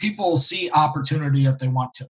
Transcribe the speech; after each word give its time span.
people 0.00 0.38
see 0.38 0.70
opportunity 0.72 1.46
if 1.46 1.58
they 1.58 1.68
want 1.68 1.94
to. 1.94 2.08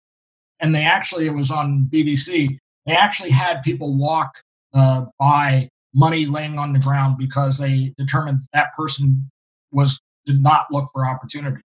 And 0.60 0.74
they 0.74 0.84
actually, 0.84 1.28
it 1.28 1.34
was 1.34 1.52
on 1.52 1.88
BBC, 1.92 2.58
they 2.86 2.96
actually 2.96 3.32
had 3.32 3.62
people 3.64 3.98
walk 3.98 4.32
uh, 4.74 5.06
by 5.20 5.70
money 5.94 6.26
laying 6.26 6.60
on 6.60 6.74
the 6.74 6.80
ground 6.80 7.18
because 7.18 7.58
they 7.58 7.94
determined 7.98 8.40
that 8.54 8.76
person 8.76 9.30
was 9.72 10.00
did 10.26 10.42
not 10.42 10.66
look 10.72 10.90
for 10.94 11.08
opportunity. 11.08 11.62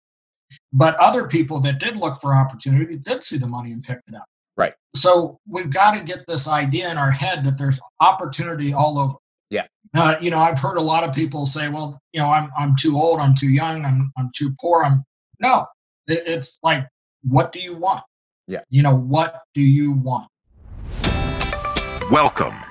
But 0.74 0.96
other 0.96 1.28
people 1.28 1.60
that 1.62 1.80
did 1.80 1.98
look 1.98 2.22
for 2.22 2.36
opportunity 2.36 2.98
did 2.98 3.24
see 3.24 3.38
the 3.38 3.48
money 3.48 3.72
and 3.72 3.84
picked 3.84 4.08
it 4.10 4.16
up. 4.16 4.26
Right. 4.58 4.74
So 4.96 5.40
we've 5.48 5.72
got 5.74 5.92
to 5.92 6.04
get 6.04 6.20
this 6.28 6.48
idea 6.48 6.92
in 6.92 6.98
our 6.98 7.12
head 7.12 7.46
that 7.46 7.58
there's 7.58 7.80
opportunity 8.00 8.74
all 8.74 9.00
over. 9.00 9.16
Yeah. 9.50 9.66
Uh, 9.96 10.16
you 10.22 10.30
know, 10.30 10.40
I've 10.40 10.60
heard 10.60 10.78
a 10.78 10.82
lot 10.82 11.04
of 11.04 11.16
people 11.16 11.46
say, 11.46 11.70
"Well, 11.70 12.00
you 12.14 12.22
know, 12.22 12.30
I'm 12.30 12.50
I'm 12.58 12.76
too 12.78 12.98
old, 12.98 13.20
I'm 13.20 13.36
too 13.36 13.50
young, 13.50 13.86
I'm 13.86 14.12
I'm 14.18 14.30
too 14.36 14.54
poor." 14.60 14.84
I'm 14.84 15.04
no. 15.40 15.66
It, 16.12 16.24
it's 16.26 16.60
like, 16.62 16.86
what 17.24 17.54
do 17.54 17.62
you 17.62 17.74
want? 17.78 18.04
Yeah. 18.46 18.60
You 18.70 18.84
know, 18.84 18.98
what 18.98 19.44
do 19.54 19.62
you 19.62 19.94
want? 19.94 20.28
Welcome 22.12 22.71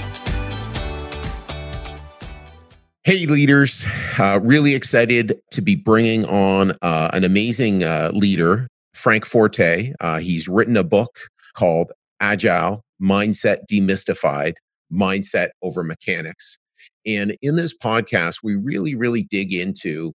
Hey, 3.03 3.25
leaders. 3.25 3.83
Uh, 4.19 4.39
really 4.43 4.75
excited 4.75 5.41
to 5.49 5.61
be 5.63 5.73
bringing 5.73 6.23
on 6.25 6.77
uh, 6.83 7.09
an 7.13 7.23
amazing 7.23 7.83
uh, 7.83 8.11
leader, 8.13 8.67
Frank 8.93 9.25
Forte. 9.25 9.91
Uh, 9.99 10.19
he's 10.19 10.47
written 10.47 10.77
a 10.77 10.83
book 10.83 11.09
called 11.55 11.91
Agile 12.19 12.83
Mindset 13.01 13.61
Demystified 13.67 14.53
Mindset 14.93 15.47
Over 15.63 15.83
Mechanics. 15.83 16.59
And 17.03 17.35
in 17.41 17.55
this 17.55 17.75
podcast, 17.75 18.41
we 18.43 18.53
really, 18.53 18.93
really 18.93 19.23
dig 19.23 19.51
into 19.51 20.13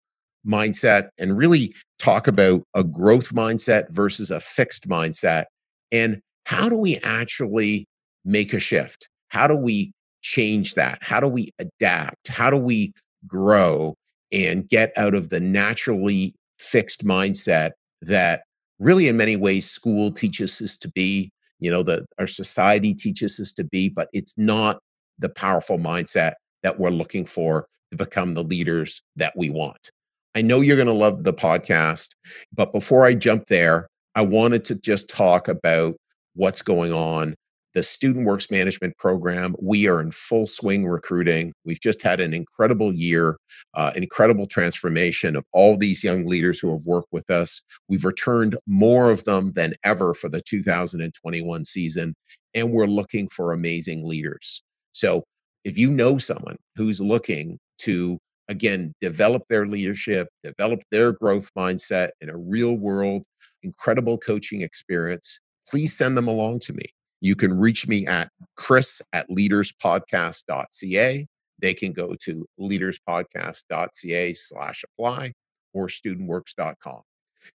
mindset 0.47 1.09
and 1.17 1.35
really 1.35 1.73
talk 1.97 2.27
about 2.27 2.61
a 2.75 2.83
growth 2.83 3.33
mindset 3.33 3.89
versus 3.89 4.29
a 4.29 4.39
fixed 4.39 4.87
mindset. 4.87 5.45
And 5.91 6.21
how 6.43 6.69
do 6.69 6.77
we 6.77 6.97
actually 6.97 7.87
make 8.25 8.53
a 8.53 8.59
shift? 8.59 9.09
How 9.29 9.47
do 9.47 9.55
we 9.55 9.91
change 10.25 10.73
that? 10.73 10.97
How 11.01 11.19
do 11.19 11.27
we 11.27 11.53
adapt? 11.59 12.27
How 12.27 12.49
do 12.49 12.57
we 12.57 12.93
grow 13.27 13.95
and 14.31 14.67
get 14.67 14.91
out 14.97 15.13
of 15.13 15.29
the 15.29 15.39
naturally 15.39 16.33
fixed 16.57 17.05
mindset 17.05 17.71
that 18.01 18.41
really 18.79 19.07
in 19.07 19.17
many 19.17 19.35
ways 19.35 19.69
school 19.69 20.11
teaches 20.11 20.59
us 20.61 20.77
to 20.77 20.89
be, 20.89 21.31
you 21.59 21.69
know, 21.69 21.83
that 21.83 22.05
our 22.17 22.25
society 22.25 22.95
teaches 22.95 23.39
us 23.39 23.53
to 23.53 23.63
be, 23.63 23.87
but 23.87 24.09
it's 24.13 24.33
not 24.35 24.79
the 25.19 25.29
powerful 25.29 25.77
mindset 25.77 26.33
that 26.63 26.79
we're 26.79 26.89
looking 26.89 27.25
for 27.25 27.67
to 27.91 27.97
become 27.97 28.33
the 28.33 28.43
leaders 28.43 29.03
that 29.15 29.33
we 29.37 29.51
want. 29.51 29.91
I 30.33 30.41
know 30.41 30.61
you're 30.61 30.75
going 30.75 30.87
to 30.87 30.93
love 30.93 31.23
the 31.23 31.33
podcast, 31.33 32.09
but 32.51 32.73
before 32.73 33.05
I 33.05 33.13
jump 33.13 33.45
there, 33.47 33.87
I 34.15 34.23
wanted 34.23 34.65
to 34.65 34.75
just 34.75 35.07
talk 35.07 35.47
about 35.47 35.95
what's 36.33 36.63
going 36.63 36.91
on 36.91 37.35
the 37.75 37.83
Student 37.83 38.25
Works 38.25 38.49
Management 38.49 38.97
Program. 38.97 39.53
We 39.61 39.87
are 39.87 39.99
in 39.99 40.11
full 40.11 40.47
swing 40.47 40.87
recruiting. 40.87 41.53
We've 41.65 41.79
just 41.79 42.01
had 42.01 42.21
an 42.21 42.33
incredible 42.33 42.95
year, 42.95 43.37
uh, 43.73 43.91
incredible 43.95 44.47
transformation 44.47 45.35
of 45.35 45.43
all 45.51 45.77
these 45.77 46.01
young 46.01 46.25
leaders 46.25 46.57
who 46.57 46.71
have 46.71 46.85
worked 46.85 47.09
with 47.11 47.29
us. 47.29 47.61
We've 47.89 48.05
returned 48.05 48.57
more 48.65 49.11
of 49.11 49.25
them 49.25 49.51
than 49.51 49.75
ever 49.83 50.13
for 50.13 50.29
the 50.29 50.41
2021 50.41 51.65
season, 51.65 52.15
and 52.53 52.71
we're 52.71 52.87
looking 52.87 53.27
for 53.27 53.51
amazing 53.51 54.07
leaders. 54.07 54.63
So 54.93 55.25
if 55.65 55.77
you 55.77 55.91
know 55.91 56.17
someone 56.17 56.55
who's 56.77 57.01
looking 57.01 57.59
to 57.79 58.17
again 58.47 58.93
develop 59.01 59.41
their 59.49 59.65
leadership 59.65 60.29
develop 60.43 60.79
their 60.91 61.11
growth 61.11 61.49
mindset 61.57 62.09
in 62.21 62.29
a 62.29 62.37
real 62.37 62.75
world 62.75 63.23
incredible 63.63 64.19
coaching 64.19 64.61
experience 64.61 65.39
please 65.67 65.97
send 65.97 66.15
them 66.15 66.27
along 66.27 66.59
to 66.59 66.71
me 66.73 66.85
you 67.25 67.35
can 67.35 67.57
reach 67.57 67.87
me 67.87 68.05
at 68.05 68.29
chris 68.55 69.01
at 69.11 69.27
leaderspodcast.ca. 69.29 71.27
They 71.59 71.73
can 71.73 71.91
go 71.91 72.13
to 72.15 72.45
leaderspodcast.ca 72.59 74.33
slash 74.35 74.83
apply 74.83 75.33
or 75.73 75.87
studentworks.com. 75.87 77.01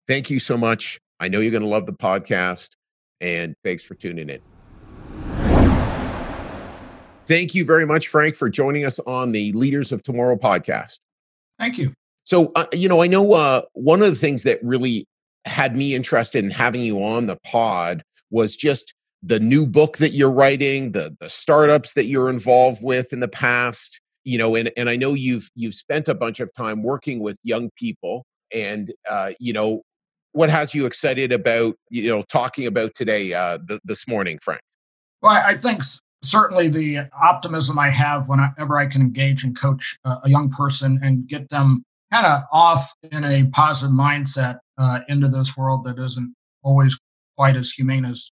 Thank 0.08 0.31
you 0.31 0.40
so 0.40 0.58
much. 0.58 1.00
I 1.19 1.28
know 1.28 1.40
you're 1.40 1.52
going 1.52 1.62
to 1.63 1.69
love 1.69 1.85
the 1.85 1.94
podcast, 1.94 2.69
and 3.22 3.53
thanks 3.63 3.84
for 3.84 3.94
tuning 3.94 4.29
in. 4.29 4.40
Thank 7.28 7.53
you 7.53 7.63
very 7.63 7.85
much, 7.85 8.08
Frank, 8.08 8.35
for 8.35 8.50
joining 8.50 8.85
us 8.85 8.97
on 9.00 9.31
the 9.31 9.52
Leaders 9.53 9.91
of 9.91 10.02
Tomorrow 10.02 10.38
podcast. 10.38 10.97
Thank 11.59 11.78
you. 11.78 11.94
So, 12.24 12.52
uh, 12.56 12.66
you 12.74 12.90
know, 12.90 13.03
I 13.03 13.08
know 13.08 13.34
uh, 13.34 13.62
one 13.74 14.02
of 14.02 14.09
the 14.09 14.16
things 14.16 14.41
that 14.44 14.63
really 14.63 15.06
had 15.46 15.75
me 15.75 15.94
interested 15.94 16.44
in 16.44 16.50
having 16.50 16.81
you 16.81 17.03
on 17.03 17.28
the 17.28 17.38
pod 17.44 18.02
was 18.31 18.56
just 18.56 18.94
the 19.24 19.40
new 19.40 19.66
book 19.66 19.97
that 19.97 20.12
you're 20.12 20.31
writing, 20.31 20.91
the 20.91 21.16
the 21.19 21.30
startups 21.30 21.94
that 21.94 22.06
you're 22.06 22.30
involved 22.30 22.81
with 22.81 23.12
in 23.12 23.19
the 23.19 23.28
past, 23.28 24.00
you 24.24 24.38
know, 24.38 24.56
and 24.56 24.72
and 24.78 24.90
I 24.90 24.96
know 24.96 25.13
you've 25.13 25.50
you've 25.56 25.75
spent 25.75 26.07
a 26.07 26.13
bunch 26.13 26.40
of 26.40 26.53
time 26.53 26.84
working 26.84 27.19
with 27.19 27.38
young 27.44 27.69
people, 27.78 28.25
and 28.53 28.94
uh, 29.09 29.31
you 29.40 29.53
know, 29.53 29.81
what 30.31 30.50
has 30.50 30.74
you 30.74 30.85
excited 30.85 31.31
about 31.31 31.75
you 31.90 32.08
know 32.08 32.22
talking 32.24 32.68
about 32.68 32.94
today 32.94 33.34
uh, 33.34 33.58
th- 33.68 33.81
this 33.84 34.08
morning, 34.08 34.40
Frank? 34.41 34.62
Well, 35.22 35.34
I 35.34 35.58
think 35.58 35.81
certainly 36.24 36.69
the 36.69 37.09
optimism 37.22 37.78
I 37.78 37.90
have 37.90 38.28
whenever 38.28 38.78
I 38.78 38.85
can 38.85 39.02
engage 39.02 39.44
and 39.44 39.59
coach 39.59 39.97
a 40.06 40.29
young 40.29 40.50
person 40.50 41.00
and 41.03 41.28
get 41.28 41.50
them 41.50 41.84
kind 42.12 42.25
of 42.25 42.44
off 42.52 42.94
in 43.12 43.24
a 43.24 43.47
positive 43.52 43.94
mindset 43.94 44.59
uh, 44.78 45.00
into 45.08 45.28
this 45.28 45.56
world 45.56 45.84
that 45.85 46.00
isn't 46.00 46.34
always 46.63 46.97
quite 47.38 47.56
as 47.56 47.72
humane 47.72 48.06
as, 48.06 48.31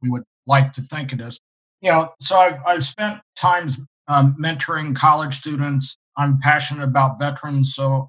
we 0.00 0.10
would 0.10 0.24
like 0.46 0.72
to 0.74 0.82
think 0.82 1.12
it 1.12 1.20
is. 1.20 1.38
You 1.80 1.90
know, 1.90 2.12
so 2.20 2.36
I've, 2.36 2.60
I've 2.66 2.84
spent 2.84 3.20
times 3.36 3.78
um, 4.08 4.36
mentoring 4.40 4.94
college 4.94 5.36
students. 5.36 5.96
I'm 6.16 6.38
passionate 6.40 6.84
about 6.84 7.18
veterans, 7.18 7.74
so 7.74 8.08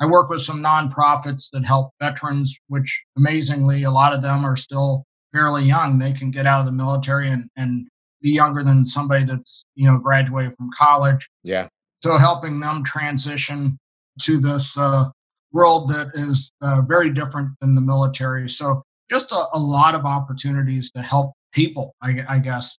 I 0.00 0.06
work 0.06 0.30
with 0.30 0.40
some 0.40 0.62
nonprofits 0.62 1.50
that 1.52 1.66
help 1.66 1.90
veterans, 2.00 2.56
which 2.68 3.02
amazingly, 3.18 3.82
a 3.82 3.90
lot 3.90 4.14
of 4.14 4.22
them 4.22 4.44
are 4.46 4.56
still 4.56 5.04
fairly 5.32 5.64
young. 5.64 5.98
They 5.98 6.12
can 6.12 6.30
get 6.30 6.46
out 6.46 6.60
of 6.60 6.66
the 6.66 6.72
military 6.72 7.30
and, 7.30 7.48
and 7.56 7.86
be 8.22 8.30
younger 8.30 8.62
than 8.62 8.84
somebody 8.84 9.24
that's, 9.24 9.64
you 9.74 9.90
know, 9.90 9.98
graduated 9.98 10.54
from 10.56 10.70
college. 10.76 11.28
Yeah. 11.42 11.68
So 12.02 12.16
helping 12.16 12.60
them 12.60 12.82
transition 12.82 13.78
to 14.22 14.40
this 14.40 14.74
uh, 14.76 15.04
world 15.52 15.88
that 15.90 16.10
is 16.14 16.50
uh, 16.62 16.80
very 16.86 17.10
different 17.10 17.50
than 17.60 17.74
the 17.74 17.80
military. 17.82 18.48
So 18.48 18.82
just 19.10 19.32
a, 19.32 19.44
a 19.52 19.58
lot 19.58 19.94
of 19.94 20.04
opportunities 20.04 20.90
to 20.92 21.02
help 21.02 21.32
people, 21.52 21.94
I, 22.00 22.24
I 22.28 22.38
guess. 22.38 22.78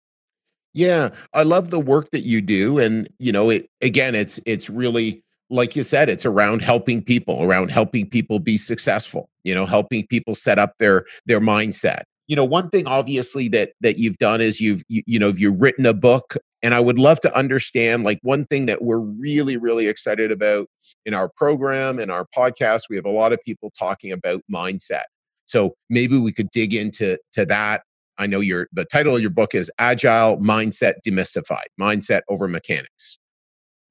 Yeah, 0.73 1.11
I 1.35 1.43
love 1.43 1.71
the 1.71 1.81
work 1.81 2.11
that 2.13 2.23
you 2.23 2.41
do, 2.41 2.79
and 2.79 3.09
you 3.19 3.33
know, 3.33 3.51
it 3.51 3.69
again, 3.81 4.15
it's 4.15 4.39
it's 4.47 4.71
really 4.71 5.25
like 5.51 5.75
you 5.75 5.83
said, 5.83 6.09
it's 6.09 6.25
around 6.25 6.63
helping 6.63 7.03
people, 7.03 7.43
around 7.43 7.73
helping 7.73 8.09
people 8.09 8.39
be 8.39 8.57
successful. 8.57 9.29
You 9.43 9.53
know, 9.53 9.67
helping 9.67 10.07
people 10.07 10.37
set 10.37 10.61
up 10.61 10.75
their 10.79 11.07
their 11.27 11.41
mindset. 11.41 12.03
You 12.29 12.37
know, 12.37 12.45
one 12.45 12.71
thing 12.71 12.87
obviously 12.87 13.49
that 13.49 13.73
that 13.81 13.99
you've 13.99 14.19
done 14.19 14.41
is 14.41 14.61
you've 14.61 14.85
you, 14.87 15.03
you 15.07 15.19
know 15.19 15.31
you've 15.31 15.61
written 15.61 15.87
a 15.87 15.93
book, 15.93 16.37
and 16.63 16.73
I 16.73 16.79
would 16.79 17.01
love 17.01 17.19
to 17.21 17.37
understand 17.37 18.05
like 18.05 18.21
one 18.23 18.47
thing 18.47 18.67
that 18.67 18.81
we're 18.81 19.01
really 19.01 19.57
really 19.57 19.89
excited 19.89 20.31
about 20.31 20.69
in 21.05 21.15
our 21.15 21.29
program 21.37 21.99
and 21.99 22.13
our 22.13 22.27
podcast. 22.37 22.83
We 22.89 22.95
have 22.95 23.07
a 23.07 23.11
lot 23.11 23.33
of 23.33 23.41
people 23.45 23.73
talking 23.77 24.13
about 24.13 24.43
mindset 24.49 25.07
so 25.51 25.75
maybe 25.89 26.17
we 26.17 26.33
could 26.33 26.51
dig 26.51 26.75
into 26.75 27.19
to 27.33 27.45
that. 27.47 27.83
I 28.19 28.27
know 28.27 28.41
your 28.41 28.69
the 28.73 28.85
title 28.85 29.17
of 29.17 29.21
your 29.21 29.31
book 29.31 29.55
is 29.55 29.71
Agile 29.79 30.39
Mindset 30.39 30.95
Demystified: 31.07 31.67
Mindset 31.81 32.21
over 32.29 32.47
Mechanics. 32.47 33.19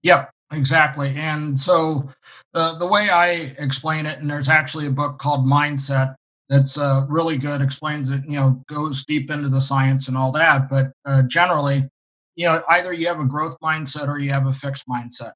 Yep, 0.04 0.32
exactly. 0.54 1.14
And 1.18 1.60
so 1.60 2.08
the 2.54 2.76
the 2.80 2.88
way 2.88 3.10
I 3.10 3.54
explain 3.60 4.06
it, 4.06 4.20
and 4.20 4.30
there's 4.30 4.50
actually 4.50 4.88
a 4.88 4.92
book 4.92 5.20
called 5.20 5.46
Mindset 5.46 6.16
that's 6.48 6.78
uh, 6.78 7.06
really 7.10 7.38
good, 7.38 7.62
explains 7.62 8.10
it, 8.10 8.24
you 8.26 8.40
know, 8.40 8.64
goes 8.68 9.06
deep 9.06 9.30
into 9.30 9.50
the 9.50 9.62
science 9.62 10.08
and 10.08 10.18
all 10.18 10.32
that. 10.32 10.70
But 10.70 10.92
uh, 11.06 11.24
generally, 11.28 11.88
you 12.36 12.46
know, 12.46 12.62
either 12.70 12.94
you 12.94 13.06
have 13.08 13.20
a 13.20 13.26
growth 13.26 13.56
mindset 13.62 14.08
or 14.08 14.18
you 14.18 14.32
have 14.32 14.48
a 14.48 14.54
fixed 14.54 14.88
mindset. 14.88 15.34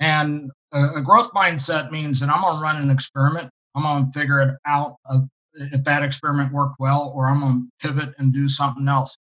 And 0.00 0.50
a, 0.72 0.84
a 0.96 1.02
growth 1.02 1.30
mindset 1.34 1.90
means 1.90 2.20
that 2.20 2.30
I'm 2.30 2.42
going 2.42 2.56
to 2.56 2.62
run 2.62 2.80
an 2.80 2.90
experiment. 2.90 3.50
I'm 3.74 3.82
going 3.82 4.10
to 4.10 4.18
figure 4.18 4.40
it 4.40 4.54
out 4.66 4.96
if 5.72 5.84
that 5.84 6.02
experiment 6.02 6.52
worked 6.52 6.76
well, 6.78 7.12
or 7.14 7.28
I'm 7.28 7.40
going 7.40 7.70
to 7.80 7.88
pivot 7.88 8.14
and 8.18 8.32
do 8.32 8.48
something 8.48 8.88
else. 8.88 9.16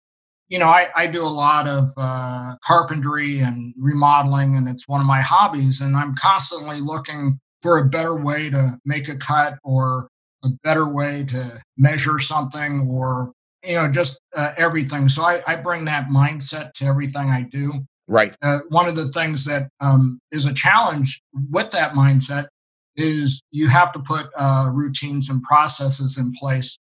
you 0.49 0.59
know, 0.59 0.67
I, 0.67 0.87
I 0.95 1.07
do 1.07 1.23
a 1.23 1.27
lot 1.27 1.67
of 1.67 1.89
uh, 1.97 2.55
carpentry 2.63 3.39
and 3.39 3.73
remodeling, 3.77 4.55
and 4.55 4.67
it's 4.67 4.87
one 4.87 5.01
of 5.01 5.07
my 5.07 5.21
hobbies. 5.21 5.81
And 5.81 5.95
I'm 5.95 6.15
constantly 6.15 6.79
looking 6.79 7.39
for 7.61 7.79
a 7.79 7.85
better 7.85 8.15
way 8.15 8.49
to 8.49 8.77
make 8.85 9.09
a 9.09 9.15
cut 9.15 9.57
or 9.63 10.07
a 10.45 10.49
better 10.63 10.87
way 10.87 11.25
to 11.29 11.59
measure 11.77 12.19
something 12.19 12.87
or, 12.89 13.33
you 13.63 13.75
know, 13.75 13.91
just 13.91 14.19
uh, 14.35 14.51
everything. 14.57 15.09
So 15.09 15.23
I, 15.23 15.41
I 15.47 15.55
bring 15.55 15.83
that 15.85 16.07
mindset 16.07 16.73
to 16.75 16.85
everything 16.85 17.29
I 17.29 17.41
do. 17.41 17.73
Right. 18.07 18.33
Uh, 18.41 18.59
one 18.69 18.87
of 18.87 18.95
the 18.95 19.09
things 19.09 19.43
that 19.45 19.67
um, 19.81 20.21
is 20.31 20.45
a 20.45 20.53
challenge 20.53 21.21
with 21.51 21.71
that 21.71 21.91
mindset 21.91 22.47
is 22.97 23.41
you 23.51 23.67
have 23.67 23.91
to 23.93 23.99
put 23.99 24.27
uh, 24.37 24.69
routines 24.73 25.29
and 25.29 25.41
processes 25.43 26.17
in 26.17 26.33
place 26.33 26.77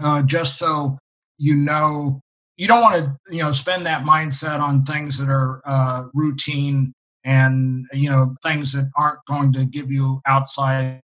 uh, 0.00 0.22
just 0.22 0.58
so 0.58 0.96
you 1.38 1.54
know 1.54 2.20
you 2.56 2.66
don't 2.66 2.82
want 2.82 2.96
to 2.96 3.16
you 3.30 3.42
know 3.42 3.52
spend 3.52 3.84
that 3.84 4.04
mindset 4.04 4.60
on 4.60 4.84
things 4.84 5.18
that 5.18 5.28
are 5.28 5.60
uh, 5.66 6.04
routine 6.14 6.92
and 7.24 7.86
you 7.92 8.08
know 8.08 8.34
things 8.42 8.72
that 8.72 8.90
aren't 8.96 9.24
going 9.26 9.52
to 9.52 9.66
give 9.66 9.90
you 9.90 10.20
outside 10.26 11.00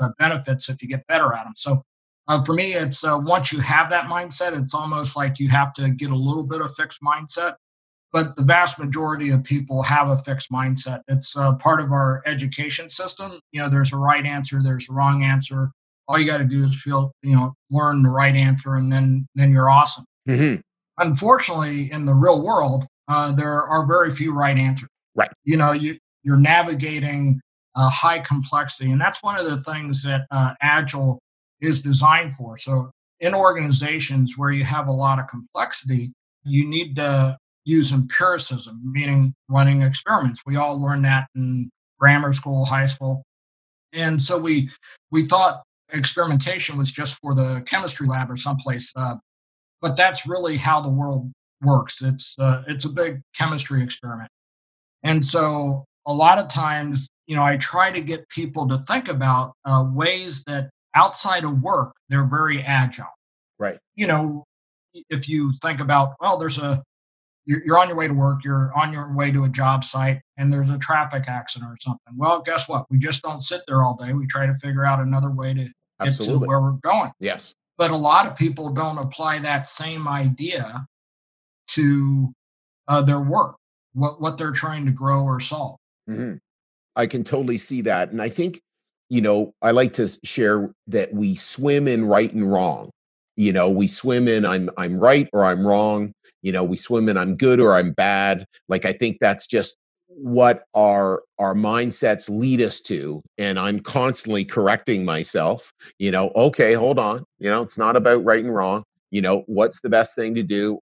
uh, 0.00 0.08
benefits 0.18 0.68
if 0.68 0.80
you 0.82 0.88
get 0.88 1.06
better 1.06 1.34
at 1.34 1.44
them 1.44 1.52
so 1.56 1.82
uh, 2.28 2.42
for 2.44 2.54
me 2.54 2.72
it's 2.74 3.04
uh, 3.04 3.18
once 3.22 3.52
you 3.52 3.58
have 3.58 3.90
that 3.90 4.06
mindset 4.06 4.58
it's 4.58 4.74
almost 4.74 5.16
like 5.16 5.38
you 5.38 5.48
have 5.48 5.72
to 5.74 5.90
get 5.90 6.10
a 6.10 6.16
little 6.16 6.44
bit 6.44 6.60
of 6.60 6.72
fixed 6.74 7.00
mindset 7.02 7.54
but 8.14 8.34
the 8.36 8.42
vast 8.42 8.78
majority 8.78 9.30
of 9.30 9.44
people 9.44 9.82
have 9.82 10.08
a 10.08 10.16
fixed 10.18 10.50
mindset 10.50 11.00
it's 11.08 11.36
uh, 11.36 11.54
part 11.56 11.80
of 11.80 11.92
our 11.92 12.22
education 12.26 12.88
system 12.88 13.38
you 13.52 13.60
know 13.60 13.68
there's 13.68 13.92
a 13.92 13.96
right 13.96 14.24
answer 14.24 14.62
there's 14.62 14.88
a 14.88 14.92
wrong 14.92 15.22
answer 15.22 15.70
all 16.08 16.18
you 16.18 16.26
got 16.26 16.38
to 16.38 16.44
do 16.44 16.60
is 16.64 16.80
feel 16.80 17.12
you 17.22 17.36
know 17.36 17.52
learn 17.70 18.02
the 18.02 18.08
right 18.08 18.36
answer 18.36 18.76
and 18.76 18.90
then 18.90 19.26
then 19.34 19.50
you're 19.50 19.68
awesome 19.68 20.04
mm-hmm 20.26 20.60
unfortunately, 20.98 21.90
in 21.92 22.04
the 22.04 22.14
real 22.14 22.42
world, 22.42 22.86
uh, 23.08 23.32
there 23.32 23.62
are 23.64 23.86
very 23.86 24.10
few 24.10 24.32
right 24.32 24.56
answers. 24.56 24.88
Right. 25.14 25.30
You 25.44 25.56
know, 25.56 25.72
you 25.72 25.98
you're 26.22 26.36
navigating 26.36 27.40
uh, 27.76 27.90
high 27.90 28.20
complexity, 28.20 28.90
and 28.90 29.00
that's 29.00 29.22
one 29.22 29.38
of 29.38 29.46
the 29.46 29.60
things 29.62 30.02
that 30.04 30.26
uh, 30.30 30.54
Agile 30.62 31.20
is 31.60 31.80
designed 31.80 32.34
for. 32.36 32.58
So, 32.58 32.90
in 33.20 33.34
organizations 33.34 34.34
where 34.36 34.50
you 34.50 34.64
have 34.64 34.88
a 34.88 34.92
lot 34.92 35.18
of 35.18 35.28
complexity, 35.28 36.12
you 36.44 36.68
need 36.68 36.96
to 36.96 37.36
use 37.64 37.92
empiricism, 37.92 38.80
meaning 38.84 39.34
running 39.48 39.82
experiments. 39.82 40.42
We 40.46 40.56
all 40.56 40.80
learned 40.80 41.04
that 41.04 41.28
in 41.34 41.70
grammar 41.98 42.32
school, 42.32 42.64
high 42.64 42.86
school, 42.86 43.22
and 43.92 44.20
so 44.20 44.38
we 44.38 44.70
we 45.10 45.24
thought 45.24 45.62
experimentation 45.92 46.76
was 46.76 46.90
just 46.90 47.18
for 47.20 47.34
the 47.34 47.62
chemistry 47.66 48.06
lab 48.06 48.30
or 48.30 48.36
someplace 48.36 48.90
uh, 48.96 49.14
but 49.84 49.98
that's 49.98 50.26
really 50.26 50.56
how 50.56 50.80
the 50.80 50.90
world 50.90 51.30
works. 51.60 52.00
It's 52.00 52.34
uh, 52.38 52.62
it's 52.66 52.86
a 52.86 52.88
big 52.88 53.20
chemistry 53.36 53.82
experiment, 53.82 54.30
and 55.02 55.24
so 55.24 55.84
a 56.06 56.12
lot 56.12 56.38
of 56.38 56.48
times, 56.48 57.06
you 57.26 57.36
know, 57.36 57.42
I 57.42 57.58
try 57.58 57.90
to 57.90 58.00
get 58.00 58.26
people 58.30 58.66
to 58.68 58.78
think 58.78 59.08
about 59.08 59.52
uh, 59.66 59.84
ways 59.92 60.42
that 60.46 60.70
outside 60.94 61.44
of 61.44 61.60
work 61.60 61.92
they're 62.08 62.24
very 62.26 62.62
agile. 62.62 63.12
Right. 63.58 63.78
You 63.94 64.06
know, 64.06 64.44
if 65.10 65.28
you 65.28 65.52
think 65.60 65.80
about, 65.80 66.14
well, 66.18 66.38
there's 66.38 66.58
a 66.58 66.82
you're, 67.46 67.64
you're 67.64 67.78
on 67.78 67.88
your 67.88 67.96
way 67.96 68.08
to 68.08 68.14
work, 68.14 68.44
you're 68.44 68.72
on 68.76 68.92
your 68.92 69.14
way 69.14 69.30
to 69.30 69.44
a 69.44 69.48
job 69.48 69.84
site, 69.84 70.20
and 70.38 70.52
there's 70.52 70.70
a 70.70 70.78
traffic 70.78 71.24
accident 71.28 71.70
or 71.70 71.76
something. 71.80 72.14
Well, 72.16 72.40
guess 72.40 72.68
what? 72.68 72.86
We 72.90 72.98
just 72.98 73.22
don't 73.22 73.42
sit 73.42 73.62
there 73.66 73.82
all 73.82 73.96
day. 73.96 74.12
We 74.12 74.26
try 74.26 74.46
to 74.46 74.54
figure 74.54 74.84
out 74.84 75.00
another 75.00 75.30
way 75.30 75.54
to 75.54 75.64
get 75.64 75.72
Absolutely. 76.00 76.40
to 76.40 76.48
where 76.48 76.60
we're 76.60 76.72
going. 76.72 77.10
Yes 77.20 77.54
but 77.76 77.90
a 77.90 77.96
lot 77.96 78.26
of 78.26 78.36
people 78.36 78.68
don't 78.70 78.98
apply 78.98 79.38
that 79.40 79.66
same 79.66 80.06
idea 80.06 80.86
to 81.68 82.32
uh, 82.88 83.02
their 83.02 83.20
work 83.20 83.56
what 83.94 84.20
what 84.20 84.36
they're 84.36 84.52
trying 84.52 84.84
to 84.84 84.92
grow 84.92 85.22
or 85.22 85.40
solve 85.40 85.78
mm-hmm. 86.08 86.34
i 86.96 87.06
can 87.06 87.24
totally 87.24 87.58
see 87.58 87.80
that 87.80 88.10
and 88.10 88.20
i 88.20 88.28
think 88.28 88.60
you 89.08 89.20
know 89.20 89.52
i 89.62 89.70
like 89.70 89.92
to 89.94 90.08
share 90.24 90.72
that 90.86 91.12
we 91.12 91.34
swim 91.34 91.88
in 91.88 92.04
right 92.04 92.32
and 92.32 92.50
wrong 92.52 92.90
you 93.36 93.52
know 93.52 93.68
we 93.68 93.88
swim 93.88 94.28
in 94.28 94.44
i'm 94.44 94.68
i'm 94.76 94.98
right 94.98 95.28
or 95.32 95.44
i'm 95.44 95.66
wrong 95.66 96.12
you 96.44 96.52
know 96.52 96.62
we 96.62 96.76
swim 96.76 97.08
in 97.08 97.16
i'm 97.16 97.36
good 97.36 97.58
or 97.58 97.74
i'm 97.74 97.92
bad 97.92 98.46
like 98.68 98.84
i 98.84 98.92
think 98.92 99.18
that's 99.20 99.46
just 99.46 99.76
what 100.08 100.62
our 100.74 101.22
our 101.40 101.54
mindsets 101.54 102.28
lead 102.28 102.60
us 102.60 102.80
to 102.80 103.20
and 103.36 103.58
i'm 103.58 103.80
constantly 103.80 104.44
correcting 104.44 105.04
myself 105.04 105.72
you 105.98 106.10
know 106.10 106.30
okay 106.36 106.74
hold 106.74 107.00
on 107.00 107.24
you 107.40 107.50
know 107.50 107.62
it's 107.62 107.76
not 107.76 107.96
about 107.96 108.24
right 108.24 108.44
and 108.44 108.54
wrong 108.54 108.84
you 109.14 109.22
know 109.22 109.44
what's 109.46 109.80
the 109.80 109.88
best 109.88 110.16
thing 110.16 110.34
to 110.34 110.42
do? 110.42 110.80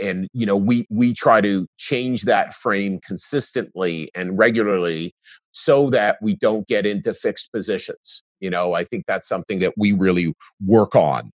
And 0.00 0.28
you 0.34 0.44
know 0.44 0.54
we 0.54 0.86
we 0.90 1.14
try 1.14 1.40
to 1.40 1.66
change 1.78 2.22
that 2.22 2.52
frame 2.52 3.00
consistently 3.04 4.10
and 4.14 4.36
regularly 4.38 5.14
so 5.52 5.88
that 5.90 6.18
we 6.20 6.36
don't 6.36 6.68
get 6.68 6.84
into 6.84 7.12
fixed 7.12 7.50
positions 7.52 8.22
you 8.38 8.48
know 8.48 8.74
i 8.74 8.84
think 8.84 9.04
that's 9.06 9.26
something 9.26 9.58
that 9.58 9.72
we 9.76 9.92
really 9.92 10.32
work 10.64 10.94
on. 10.94 11.32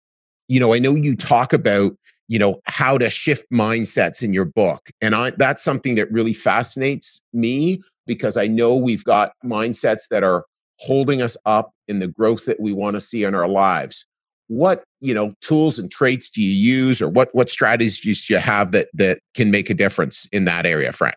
You 0.49 0.61
know 0.61 0.72
i 0.72 0.79
know 0.79 0.94
you 0.94 1.17
talk 1.17 1.52
about 1.52 1.96
you 2.28 2.38
know 2.38 2.61
how 2.64 2.99
to 2.99 3.11
shift 3.11 3.44
mindsets 3.52 4.23
in 4.23 4.32
your 4.32 4.44
book. 4.44 4.90
And 5.00 5.14
I, 5.14 5.31
that's 5.31 5.62
something 5.62 5.94
that 5.96 6.11
really 6.11 6.34
fascinates 6.34 7.23
me 7.32 7.82
because 8.06 8.37
i 8.37 8.46
know 8.46 8.75
we've 8.75 9.05
got 9.05 9.32
mindsets 9.44 10.08
that 10.11 10.23
are 10.23 10.44
holding 10.78 11.23
us 11.23 11.37
up 11.46 11.73
in 11.88 11.99
the 11.99 12.06
growth 12.06 12.44
that 12.46 12.61
we 12.61 12.73
want 12.73 12.94
to 12.94 13.00
see 13.00 13.25
in 13.25 13.34
our 13.34 13.49
lives. 13.49 14.06
What 14.49 14.84
you 15.00 15.12
know 15.12 15.34
tools 15.40 15.78
and 15.78 15.90
traits 15.90 16.31
do 16.31 16.40
you 16.40 16.50
use 16.50 17.02
or 17.02 17.08
what 17.08 17.34
what 17.34 17.50
strategies 17.50 18.00
do 18.00 18.34
you 18.34 18.38
have 18.38 18.70
that 18.72 18.88
that 18.94 19.19
can 19.34 19.50
make 19.50 19.70
a 19.70 19.75
difference 19.75 20.26
in 20.31 20.44
that 20.44 20.67
area 20.67 20.93
frank? 20.93 21.17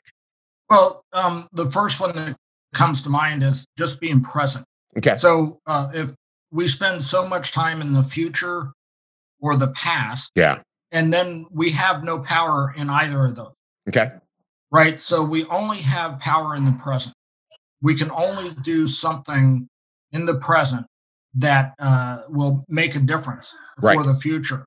Well 0.70 1.04
um, 1.14 1.48
the 1.54 1.70
first 1.70 2.00
one 2.00 2.16
that 2.16 2.36
comes 2.74 3.04
to 3.04 3.10
mind 3.10 3.44
is 3.44 3.66
just 3.78 4.00
being 4.00 4.22
present. 4.22 4.66
Okay. 4.98 5.18
So 5.18 5.60
uh, 5.68 5.90
if 5.94 6.12
we 6.52 6.68
spend 6.68 7.04
so 7.04 7.28
much 7.28 7.52
time 7.52 7.82
in 7.82 7.94
the 7.94 8.04
future 8.04 8.72
or 9.42 9.56
the 9.56 9.72
past 9.74 10.32
yeah 10.34 10.60
and 10.92 11.14
then 11.14 11.46
we 11.52 11.70
have 11.72 12.04
no 12.04 12.20
power 12.20 12.74
in 12.78 12.90
either 12.90 13.26
of 13.26 13.36
those. 13.36 13.54
Okay. 13.88 14.12
Right. 14.72 15.02
So 15.02 15.24
we 15.24 15.46
only 15.46 15.80
have 15.80 16.20
power 16.20 16.56
in 16.56 16.66
the 16.66 16.72
present. 16.74 17.16
We 17.82 17.96
can 17.96 18.12
only 18.12 18.52
do 18.62 18.88
something 18.88 19.68
in 20.12 20.26
the 20.26 20.40
present 20.40 20.86
that 21.36 21.74
uh, 21.80 22.22
will 22.30 22.64
make 22.70 22.96
a 22.96 23.00
difference 23.00 23.54
right. 23.82 23.96
for 23.96 24.04
the 24.04 24.16
future. 24.16 24.66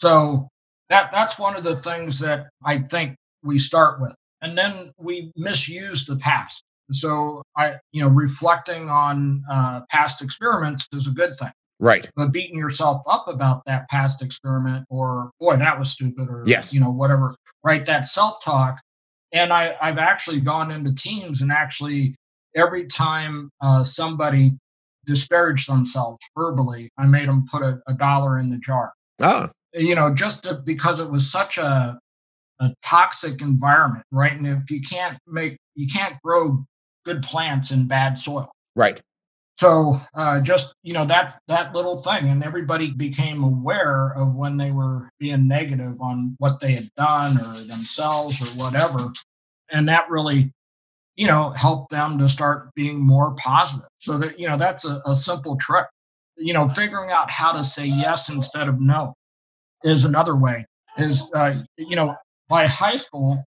So 0.00 0.48
that 0.88 1.10
that's 1.12 1.38
one 1.38 1.56
of 1.56 1.64
the 1.64 1.76
things 1.76 2.18
that 2.20 2.48
I 2.64 2.78
think 2.78 3.16
we 3.42 3.58
start 3.58 4.00
with, 4.00 4.14
and 4.42 4.56
then 4.56 4.92
we 4.98 5.32
misuse 5.36 6.04
the 6.04 6.16
past. 6.16 6.62
So 6.90 7.42
I, 7.56 7.76
you 7.92 8.02
know, 8.02 8.08
reflecting 8.08 8.90
on 8.90 9.42
uh, 9.50 9.80
past 9.90 10.20
experiments 10.20 10.86
is 10.92 11.06
a 11.06 11.10
good 11.10 11.34
thing. 11.38 11.52
Right. 11.84 12.08
But 12.16 12.32
beating 12.32 12.58
yourself 12.58 13.02
up 13.06 13.28
about 13.28 13.62
that 13.66 13.86
past 13.90 14.22
experiment 14.22 14.86
or 14.88 15.30
boy, 15.38 15.56
that 15.56 15.78
was 15.78 15.90
stupid 15.90 16.28
or 16.30 16.42
yes. 16.46 16.72
you 16.72 16.80
know, 16.80 16.90
whatever. 16.90 17.36
Right. 17.62 17.84
That 17.84 18.06
self-talk. 18.06 18.80
And 19.32 19.52
I, 19.52 19.76
I've 19.82 19.98
actually 19.98 20.40
gone 20.40 20.70
into 20.70 20.94
teams 20.94 21.42
and 21.42 21.52
actually 21.52 22.14
every 22.56 22.86
time 22.86 23.50
uh, 23.60 23.84
somebody 23.84 24.52
disparaged 25.04 25.68
themselves 25.68 26.18
verbally, 26.34 26.88
I 26.96 27.04
made 27.04 27.28
them 27.28 27.44
put 27.50 27.62
a, 27.62 27.78
a 27.86 27.92
dollar 27.92 28.38
in 28.38 28.48
the 28.48 28.58
jar. 28.58 28.94
Ah. 29.20 29.50
You 29.74 29.94
know, 29.94 30.14
just 30.14 30.44
to, 30.44 30.54
because 30.54 31.00
it 31.00 31.10
was 31.10 31.30
such 31.30 31.58
a 31.58 31.98
a 32.60 32.72
toxic 32.82 33.42
environment, 33.42 34.04
right? 34.12 34.32
And 34.32 34.46
if 34.46 34.70
you 34.70 34.80
can't 34.80 35.18
make 35.26 35.58
you 35.74 35.86
can't 35.86 36.14
grow 36.22 36.64
good 37.04 37.22
plants 37.22 37.72
in 37.72 37.88
bad 37.88 38.16
soil. 38.16 38.50
Right. 38.74 39.02
So 39.56 40.00
uh, 40.14 40.40
just 40.40 40.74
you 40.82 40.92
know 40.94 41.04
that 41.04 41.40
that 41.46 41.74
little 41.74 42.02
thing, 42.02 42.28
and 42.28 42.42
everybody 42.42 42.90
became 42.90 43.44
aware 43.44 44.12
of 44.16 44.34
when 44.34 44.56
they 44.56 44.72
were 44.72 45.08
being 45.20 45.46
negative 45.46 46.00
on 46.00 46.34
what 46.38 46.58
they 46.60 46.72
had 46.72 46.90
done 46.96 47.38
or 47.38 47.62
themselves 47.64 48.40
or 48.40 48.46
whatever, 48.58 49.12
and 49.70 49.88
that 49.88 50.10
really, 50.10 50.52
you 51.14 51.28
know, 51.28 51.50
helped 51.50 51.90
them 51.90 52.18
to 52.18 52.28
start 52.28 52.74
being 52.74 53.06
more 53.06 53.36
positive. 53.36 53.86
So 53.98 54.18
that 54.18 54.40
you 54.40 54.48
know 54.48 54.56
that's 54.56 54.84
a, 54.84 55.00
a 55.06 55.14
simple 55.14 55.56
trick. 55.56 55.86
You 56.36 56.52
know, 56.52 56.68
figuring 56.68 57.12
out 57.12 57.30
how 57.30 57.52
to 57.52 57.62
say 57.62 57.86
yes 57.86 58.28
instead 58.28 58.68
of 58.68 58.80
no 58.80 59.14
is 59.84 60.04
another 60.04 60.36
way. 60.36 60.66
Is 60.98 61.30
uh, 61.32 61.62
you 61.76 61.94
know 61.94 62.16
by 62.48 62.66
high 62.66 62.96
school, 62.96 63.44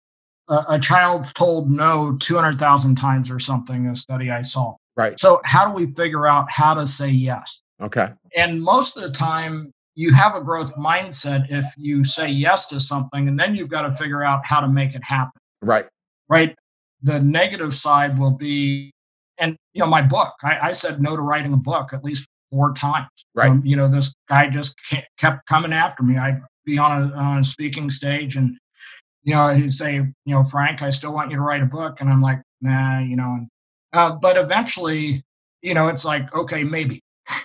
uh, 0.49 0.65
a 0.67 0.79
child 0.79 1.31
told 1.33 1.71
no 1.71 2.17
two 2.19 2.35
hundred 2.35 2.59
thousand 2.59 2.97
times 2.97 3.31
or 3.31 3.39
something. 3.39 3.87
A 3.87 3.95
study 3.95 4.31
I 4.31 4.41
saw 4.41 4.75
Right. 4.95 5.19
So, 5.19 5.41
how 5.43 5.67
do 5.67 5.73
we 5.73 5.87
figure 5.87 6.27
out 6.27 6.45
how 6.49 6.73
to 6.73 6.87
say 6.87 7.09
yes? 7.09 7.63
Okay. 7.81 8.09
And 8.35 8.61
most 8.61 8.95
of 8.95 9.03
the 9.03 9.11
time, 9.11 9.71
you 9.95 10.13
have 10.13 10.35
a 10.35 10.41
growth 10.41 10.73
mindset 10.75 11.45
if 11.49 11.65
you 11.77 12.03
say 12.05 12.27
yes 12.29 12.67
to 12.67 12.79
something, 12.79 13.27
and 13.27 13.39
then 13.39 13.55
you've 13.55 13.69
got 13.69 13.83
to 13.83 13.93
figure 13.93 14.23
out 14.23 14.41
how 14.45 14.59
to 14.59 14.67
make 14.67 14.95
it 14.95 15.03
happen. 15.03 15.39
Right. 15.61 15.87
Right. 16.29 16.55
The 17.01 17.19
negative 17.19 17.75
side 17.75 18.17
will 18.17 18.35
be, 18.35 18.91
and 19.39 19.57
you 19.73 19.81
know, 19.81 19.87
my 19.87 20.01
book, 20.01 20.33
I, 20.43 20.69
I 20.69 20.73
said 20.73 21.01
no 21.01 21.15
to 21.15 21.21
writing 21.21 21.53
a 21.53 21.57
book 21.57 21.91
at 21.91 22.03
least 22.03 22.27
four 22.51 22.73
times. 22.73 23.09
Right. 23.33 23.49
Um, 23.49 23.61
you 23.65 23.75
know, 23.75 23.87
this 23.87 24.13
guy 24.29 24.49
just 24.49 24.75
kept 25.17 25.45
coming 25.47 25.73
after 25.73 26.03
me. 26.03 26.17
I'd 26.17 26.39
be 26.65 26.77
on 26.77 27.11
a, 27.11 27.15
on 27.15 27.39
a 27.39 27.43
speaking 27.43 27.89
stage 27.89 28.35
and 28.35 28.57
you 29.23 29.33
know, 29.33 29.47
he'd 29.47 29.73
say, 29.73 29.95
you 29.95 30.13
know, 30.35 30.43
Frank, 30.43 30.81
I 30.81 30.89
still 30.89 31.13
want 31.13 31.31
you 31.31 31.37
to 31.37 31.41
write 31.41 31.61
a 31.61 31.65
book. 31.65 32.01
And 32.01 32.09
I'm 32.09 32.21
like, 32.21 32.41
nah, 32.61 32.99
you 32.99 33.15
know, 33.15 33.23
and, 33.23 33.47
uh, 33.93 34.15
but 34.15 34.37
eventually, 34.37 35.23
you 35.61 35.73
know, 35.73 35.87
it's 35.87 36.05
like, 36.05 36.33
okay, 36.35 36.63
maybe. 36.63 37.01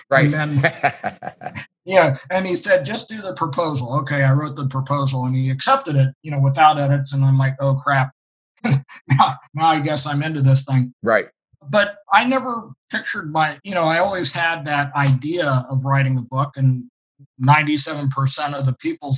Right. 0.09 0.33
And 0.33 0.59
then, 0.59 1.63
yeah. 1.85 2.17
And 2.29 2.45
he 2.45 2.55
said, 2.55 2.85
just 2.85 3.07
do 3.07 3.21
the 3.21 3.33
proposal. 3.33 3.97
Okay. 3.99 4.23
I 4.23 4.33
wrote 4.33 4.55
the 4.55 4.67
proposal 4.67 5.25
and 5.25 5.35
he 5.35 5.49
accepted 5.49 5.95
it, 5.95 6.09
you 6.21 6.31
know, 6.31 6.39
without 6.39 6.79
edits. 6.79 7.13
And 7.13 7.23
I'm 7.23 7.37
like, 7.37 7.55
oh 7.59 7.75
crap. 7.75 8.11
now, 8.65 9.37
now 9.53 9.67
I 9.67 9.79
guess 9.79 10.05
I'm 10.05 10.21
into 10.21 10.41
this 10.41 10.65
thing. 10.65 10.93
right. 11.01 11.27
But 11.69 11.97
I 12.13 12.23
never 12.23 12.71
pictured 12.89 13.33
my, 13.33 13.59
you 13.63 13.75
know, 13.75 13.83
I 13.83 13.99
always 13.99 14.31
had 14.31 14.65
that 14.65 14.95
idea 14.95 15.65
of 15.69 15.83
writing 15.83 16.17
a 16.17 16.21
book 16.21 16.53
and 16.55 16.89
97% 17.41 18.53
of 18.53 18.65
the 18.65 18.75
people 18.79 19.17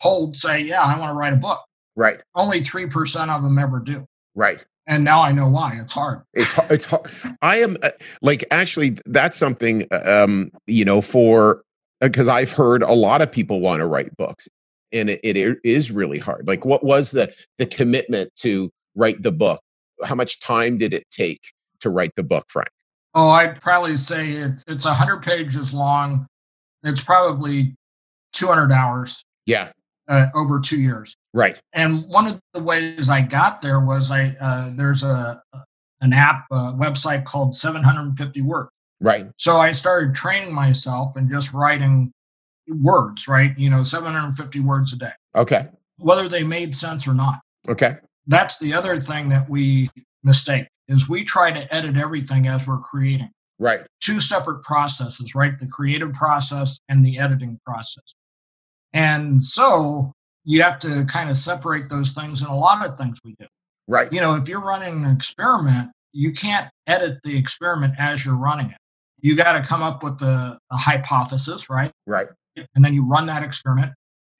polled 0.00 0.36
say, 0.36 0.60
yeah, 0.60 0.82
I 0.82 0.96
want 0.96 1.10
to 1.10 1.14
write 1.14 1.32
a 1.32 1.36
book. 1.36 1.60
Right. 1.96 2.20
Only 2.36 2.60
3% 2.60 3.28
of 3.28 3.42
them 3.42 3.58
ever 3.58 3.80
do. 3.80 4.06
Right. 4.36 4.64
And 4.88 5.04
now 5.04 5.20
I 5.20 5.32
know 5.32 5.48
why. 5.48 5.74
It's 5.80 5.92
hard. 5.92 6.22
It's 6.32 6.52
har- 6.52 6.66
it's 6.70 6.84
hard. 6.86 7.10
I 7.42 7.58
am 7.58 7.76
uh, 7.82 7.90
like 8.22 8.44
actually 8.50 8.98
that's 9.06 9.36
something 9.36 9.86
um 9.92 10.50
you 10.66 10.84
know 10.84 11.00
for 11.02 11.62
because 12.00 12.26
I've 12.26 12.50
heard 12.50 12.82
a 12.82 12.94
lot 12.94 13.20
of 13.20 13.30
people 13.30 13.60
want 13.60 13.80
to 13.80 13.86
write 13.86 14.16
books 14.16 14.48
and 14.92 15.10
it, 15.10 15.20
it 15.22 15.58
is 15.62 15.90
really 15.90 16.18
hard. 16.18 16.48
Like 16.48 16.64
what 16.64 16.82
was 16.82 17.10
the 17.10 17.32
the 17.58 17.66
commitment 17.66 18.34
to 18.36 18.70
write 18.94 19.22
the 19.22 19.30
book? 19.32 19.60
How 20.04 20.14
much 20.14 20.40
time 20.40 20.78
did 20.78 20.94
it 20.94 21.04
take 21.10 21.40
to 21.80 21.90
write 21.90 22.12
the 22.16 22.22
book, 22.22 22.46
Frank? 22.48 22.70
Oh, 23.14 23.28
I'd 23.28 23.60
probably 23.60 23.98
say 23.98 24.30
it's 24.30 24.64
it's 24.68 24.86
100 24.86 25.22
pages 25.22 25.74
long. 25.74 26.26
It's 26.82 27.02
probably 27.02 27.74
200 28.32 28.72
hours 28.72 29.22
Yeah. 29.46 29.70
Uh, 30.08 30.26
over 30.34 30.58
2 30.60 30.76
years. 30.78 31.16
Right. 31.34 31.60
And 31.74 32.04
one 32.08 32.26
of 32.26 32.40
the 32.54 32.62
ways 32.62 33.08
I 33.10 33.22
got 33.22 33.60
there 33.62 33.80
was 33.80 34.10
I 34.10 34.36
uh, 34.40 34.70
there's 34.74 35.02
a 35.02 35.42
an 36.00 36.12
app 36.12 36.44
a 36.52 36.72
website 36.74 37.24
called 37.24 37.54
750 37.54 38.42
Words. 38.42 38.70
Right. 39.00 39.26
So 39.36 39.56
I 39.58 39.72
started 39.72 40.14
training 40.14 40.52
myself 40.54 41.16
and 41.16 41.30
just 41.30 41.52
writing 41.52 42.12
words, 42.68 43.28
right? 43.28 43.56
You 43.58 43.70
know, 43.70 43.84
750 43.84 44.60
words 44.60 44.92
a 44.92 44.96
day, 44.96 45.12
Okay. 45.36 45.66
whether 45.98 46.28
they 46.28 46.42
made 46.44 46.74
sense 46.74 47.06
or 47.06 47.14
not. 47.14 47.40
Okay. 47.68 47.96
That's 48.26 48.58
the 48.58 48.74
other 48.74 49.00
thing 49.00 49.28
that 49.30 49.48
we 49.48 49.88
mistake 50.24 50.66
is 50.88 51.08
we 51.08 51.24
try 51.24 51.50
to 51.50 51.74
edit 51.74 51.96
everything 51.96 52.46
as 52.48 52.66
we're 52.66 52.78
creating. 52.78 53.30
Right. 53.58 53.80
Two 54.00 54.20
separate 54.20 54.62
processes, 54.62 55.34
right? 55.34 55.58
The 55.58 55.66
creative 55.68 56.12
process 56.12 56.78
and 56.88 57.04
the 57.04 57.18
editing 57.18 57.58
process. 57.64 58.14
And 58.92 59.42
so 59.42 60.12
you 60.44 60.62
have 60.62 60.78
to 60.80 61.04
kind 61.06 61.30
of 61.30 61.38
separate 61.38 61.88
those 61.90 62.12
things 62.12 62.40
in 62.40 62.46
a 62.46 62.56
lot 62.56 62.86
of 62.86 62.96
things 62.96 63.18
we 63.24 63.34
do. 63.38 63.46
Right. 63.86 64.12
You 64.12 64.20
know, 64.20 64.34
if 64.34 64.48
you're 64.48 64.64
running 64.64 65.04
an 65.04 65.10
experiment, 65.10 65.90
you 66.12 66.32
can't 66.32 66.70
edit 66.86 67.18
the 67.22 67.36
experiment 67.36 67.94
as 67.98 68.24
you're 68.24 68.36
running 68.36 68.70
it. 68.70 68.76
You 69.20 69.34
got 69.36 69.52
to 69.52 69.62
come 69.62 69.82
up 69.82 70.02
with 70.02 70.20
a, 70.22 70.58
a 70.70 70.76
hypothesis, 70.76 71.68
right? 71.68 71.92
Right. 72.06 72.28
And 72.56 72.84
then 72.84 72.94
you 72.94 73.04
run 73.04 73.26
that 73.26 73.42
experiment. 73.42 73.92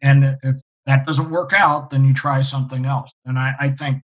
And 0.02 0.36
if 0.42 0.56
that 0.86 1.06
doesn't 1.06 1.30
work 1.30 1.52
out, 1.52 1.90
then 1.90 2.04
you 2.04 2.14
try 2.14 2.42
something 2.42 2.86
else. 2.86 3.10
And 3.26 3.38
I, 3.38 3.54
I 3.58 3.70
think 3.70 4.00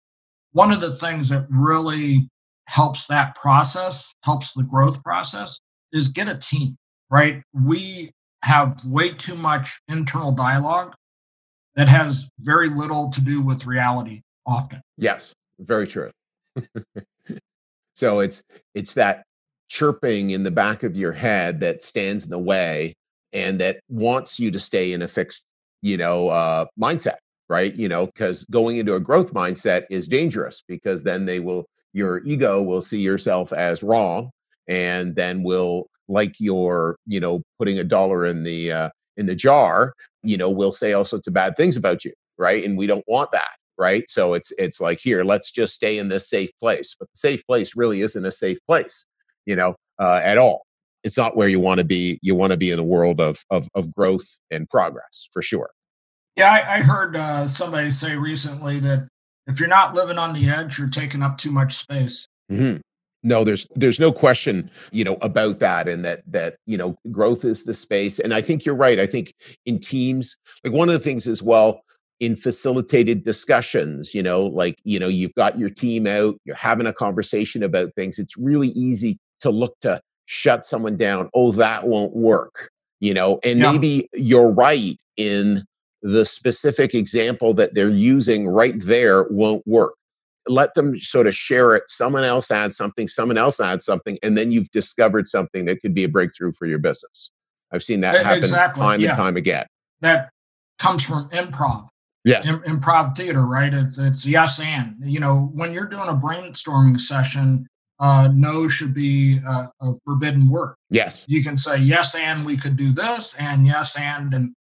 one 0.53 0.71
of 0.71 0.81
the 0.81 0.97
things 0.97 1.29
that 1.31 1.47
really 1.49 2.29
helps 2.67 3.07
that 3.07 3.35
process, 3.37 4.13
helps 4.25 4.55
the 4.55 4.63
growth 4.63 5.03
process, 5.03 5.59
is 5.93 6.09
get 6.09 6.29
a 6.29 6.37
team, 6.37 6.77
right? 7.11 7.43
We 7.53 8.11
have 8.45 8.77
way 8.89 9.11
too 9.11 9.35
much 9.35 9.81
internal 9.89 10.31
dialogue 10.31 10.95
that 11.77 11.89
has 11.89 12.29
very 12.41 12.69
little 12.69 13.11
to 13.11 13.21
do 13.23 13.41
with 13.41 13.65
reality 13.65 14.21
often. 14.47 14.81
Yes. 14.99 15.33
Very 15.59 15.87
true. 15.87 16.11
so 17.95 18.21
it's 18.21 18.43
it's 18.75 18.95
that 18.95 19.25
chirping 19.69 20.31
in 20.31 20.43
the 20.43 20.51
back 20.51 20.83
of 20.83 20.95
your 20.95 21.13
head 21.13 21.59
that 21.61 21.83
stands 21.83 22.25
in 22.25 22.31
the 22.31 22.39
way 22.39 22.95
and 23.33 23.61
that 23.61 23.81
wants 23.89 24.39
you 24.39 24.51
to 24.51 24.59
stay 24.59 24.93
in 24.93 25.03
a 25.03 25.09
fixed, 25.09 25.45
you 25.81 25.97
know, 25.97 26.29
uh, 26.29 26.67
mindset, 26.81 27.17
right? 27.49 27.75
You 27.75 27.89
know, 27.89 28.07
because 28.07 28.45
going 28.51 28.77
into 28.77 28.95
a 28.95 29.01
growth 29.01 29.33
mindset 29.33 29.85
is 29.91 30.07
dangerous 30.07 30.63
because 30.69 31.03
then 31.03 31.25
they 31.25 31.41
will 31.41 31.65
your 31.95 32.23
ego 32.25 32.61
will 32.61 32.83
see 32.83 33.01
yourself 33.01 33.53
as 33.53 33.83
wrong 33.83 34.31
and 34.69 35.15
then 35.15 35.43
will 35.43 35.87
like 36.09 36.35
your 36.39 36.97
you 37.07 37.21
know 37.21 37.43
putting 37.59 37.79
a 37.79 37.85
dollar 37.85 38.27
in 38.27 38.43
the 38.43 38.71
uh, 38.71 38.89
in 39.17 39.27
the 39.27 39.35
jar 39.35 39.95
you 40.23 40.37
know 40.37 40.51
we'll 40.51 40.73
say 40.73 40.93
all 40.93 41.05
sorts 41.05 41.27
of 41.27 41.35
bad 41.35 41.57
things 41.57 41.77
about 41.77 42.05
you 42.05 42.13
right? 42.39 42.65
And 42.65 42.77
we 42.77 42.87
don't 42.87 43.05
want 43.07 43.33
that 43.33 43.51
right? 43.77 44.09
So 44.09 44.35
it's 44.35 44.53
it's 44.59 44.81
like 44.81 45.01
here 45.01 45.25
let's 45.25 45.51
just 45.51 45.75
stay 45.75 45.99
in 45.99 46.09
this 46.09 46.29
safe 46.29 46.51
place. 46.61 46.95
But 46.99 47.09
the 47.13 47.19
safe 47.19 47.45
place 47.47 47.75
really 47.75 48.03
isn't 48.03 48.25
a 48.25 48.33
safe 48.33 48.59
place 48.67 49.07
you 49.47 49.57
know 49.57 49.75
uh, 49.99 50.21
at 50.23 50.39
all. 50.39 50.65
It's 51.03 51.19
not 51.19 51.37
where 51.37 51.49
you 51.49 51.61
want 51.61 51.79
to 51.79 51.85
be 51.85 52.19
you 52.23 52.35
want 52.35 52.53
to 52.53 52.57
be 52.57 52.71
in 52.71 52.79
a 52.79 52.85
world 52.85 53.21
of 53.21 53.45
of 53.51 53.69
of 53.75 53.93
growth 53.95 54.27
and 54.51 54.69
progress 54.69 55.29
for 55.33 55.43
sure. 55.43 55.71
Yeah, 56.37 56.51
I, 56.51 56.77
I 56.77 56.81
heard 56.81 57.17
uh, 57.17 57.47
somebody 57.47 57.91
say 57.91 58.17
recently 58.17 58.81
that 58.81 59.09
if 59.47 59.61
you're 59.61 59.69
not 59.69 59.95
living 59.95 60.19
on 60.19 60.33
the 60.33 60.49
edge, 60.49 60.79
you're 60.79 60.89
taking 60.89 61.23
up 61.23 61.39
too 61.39 61.51
much 61.51 61.77
space. 61.77 62.27
hmm 62.49 62.77
No, 63.25 63.43
there's 63.43 63.67
there's 63.75 63.99
no 63.99 64.13
question, 64.13 64.71
you 64.93 65.03
know, 65.03 65.17
about 65.23 65.59
that, 65.61 65.89
and 65.89 66.05
that 66.05 66.23
that 66.31 66.57
you 66.67 66.77
know, 66.77 66.97
growth 67.11 67.45
is 67.45 67.65
the 67.65 67.75
space. 67.75 68.19
And 68.21 68.35
I 68.35 68.43
think 68.43 68.65
you're 68.67 68.75
right. 68.77 69.01
I 69.01 69.07
think 69.07 69.35
in 69.67 69.81
teams, 69.81 70.37
like 70.63 70.75
one 70.75 70.89
of 70.91 70.93
the 70.93 71.01
things 71.01 71.27
as 71.27 71.43
well 71.43 71.81
in 72.21 72.37
facilitated 72.37 73.25
discussions, 73.25 74.15
you 74.15 74.23
know, 74.23 74.45
like 74.45 74.79
you 74.85 74.99
know, 75.01 75.09
you've 75.09 75.35
got 75.35 75.59
your 75.59 75.71
team 75.71 76.07
out, 76.07 76.37
you're 76.45 76.55
having 76.55 76.87
a 76.87 76.93
conversation 76.93 77.63
about 77.63 77.95
things. 77.97 78.19
It's 78.19 78.37
really 78.37 78.69
easy 78.69 79.19
to 79.41 79.51
look 79.51 79.75
to 79.81 80.01
shut 80.27 80.65
someone 80.67 80.97
down. 80.99 81.31
Oh, 81.35 81.51
that 81.53 81.87
won't 81.89 82.15
work, 82.15 82.71
you 83.01 83.15
know, 83.15 83.41
and 83.43 83.59
Yeah. 83.59 83.73
maybe 83.73 84.09
you're 84.13 84.51
right 84.51 84.99
in 85.17 85.65
the 86.03 86.27
specific 86.27 86.95
example 86.95 87.55
that 87.55 87.75
they're 87.75 87.89
using 87.91 88.47
right 88.47 88.75
there 88.85 89.23
won't 89.31 89.67
work 89.67 89.95
let 90.49 90.75
them 90.75 90.97
sort 90.99 91.27
of 91.27 91.35
share 91.35 91.75
it. 91.75 91.85
Someone 91.89 92.25
else 92.25 92.51
adds 92.51 92.77
something, 92.77 93.09
someone 93.09 93.39
else 93.39 93.61
adds 93.61 93.85
something, 93.85 94.19
and 94.23 94.37
then 94.37 94.51
you've 94.51 94.71
discovered 94.71 95.29
something 95.29 95.65
that 95.67 95.81
could 95.81 95.95
be 95.95 96.05
a 96.05 96.09
breakthrough 96.09 96.53
for 96.53 96.67
your 96.67 96.79
business. 96.79 97.31
I've 97.73 97.83
seen 97.83 98.01
that 98.03 98.15
happen 98.25 98.39
exactly, 98.39 98.81
time 98.81 99.01
yeah. 99.01 99.11
and 99.11 99.17
time 99.17 99.37
again. 99.37 99.67
That 100.01 100.31
comes 100.79 101.05
from 101.05 101.29
improv, 101.31 101.87
Yes. 102.25 102.49
Im- 102.49 102.63
improv 102.63 103.17
theater, 103.17 103.47
right? 103.47 103.73
It's 103.73 103.99
it's 103.99 104.25
yes 104.25 104.61
and. 104.61 104.95
You 105.05 105.21
know, 105.21 105.51
when 105.55 105.73
you're 105.73 105.87
doing 105.87 106.09
a 106.09 106.15
brainstorming 106.15 107.01
session, 107.01 107.67
uh, 108.01 108.29
no 108.35 108.69
should 108.69 108.95
be 108.95 109.41
uh, 109.47 109.67
a 109.83 109.93
forbidden 110.05 110.49
word. 110.49 110.75
yes. 110.91 111.25
You 111.27 111.43
can 111.43 111.59
say 111.59 111.79
yes 111.79 112.15
and 112.15 112.45
we 112.45 112.57
could 112.57 112.77
do 112.77 112.93
this, 112.93 113.35
and 113.39 113.67
yes 113.67 113.97
and 113.97 114.33
and. 114.35 114.55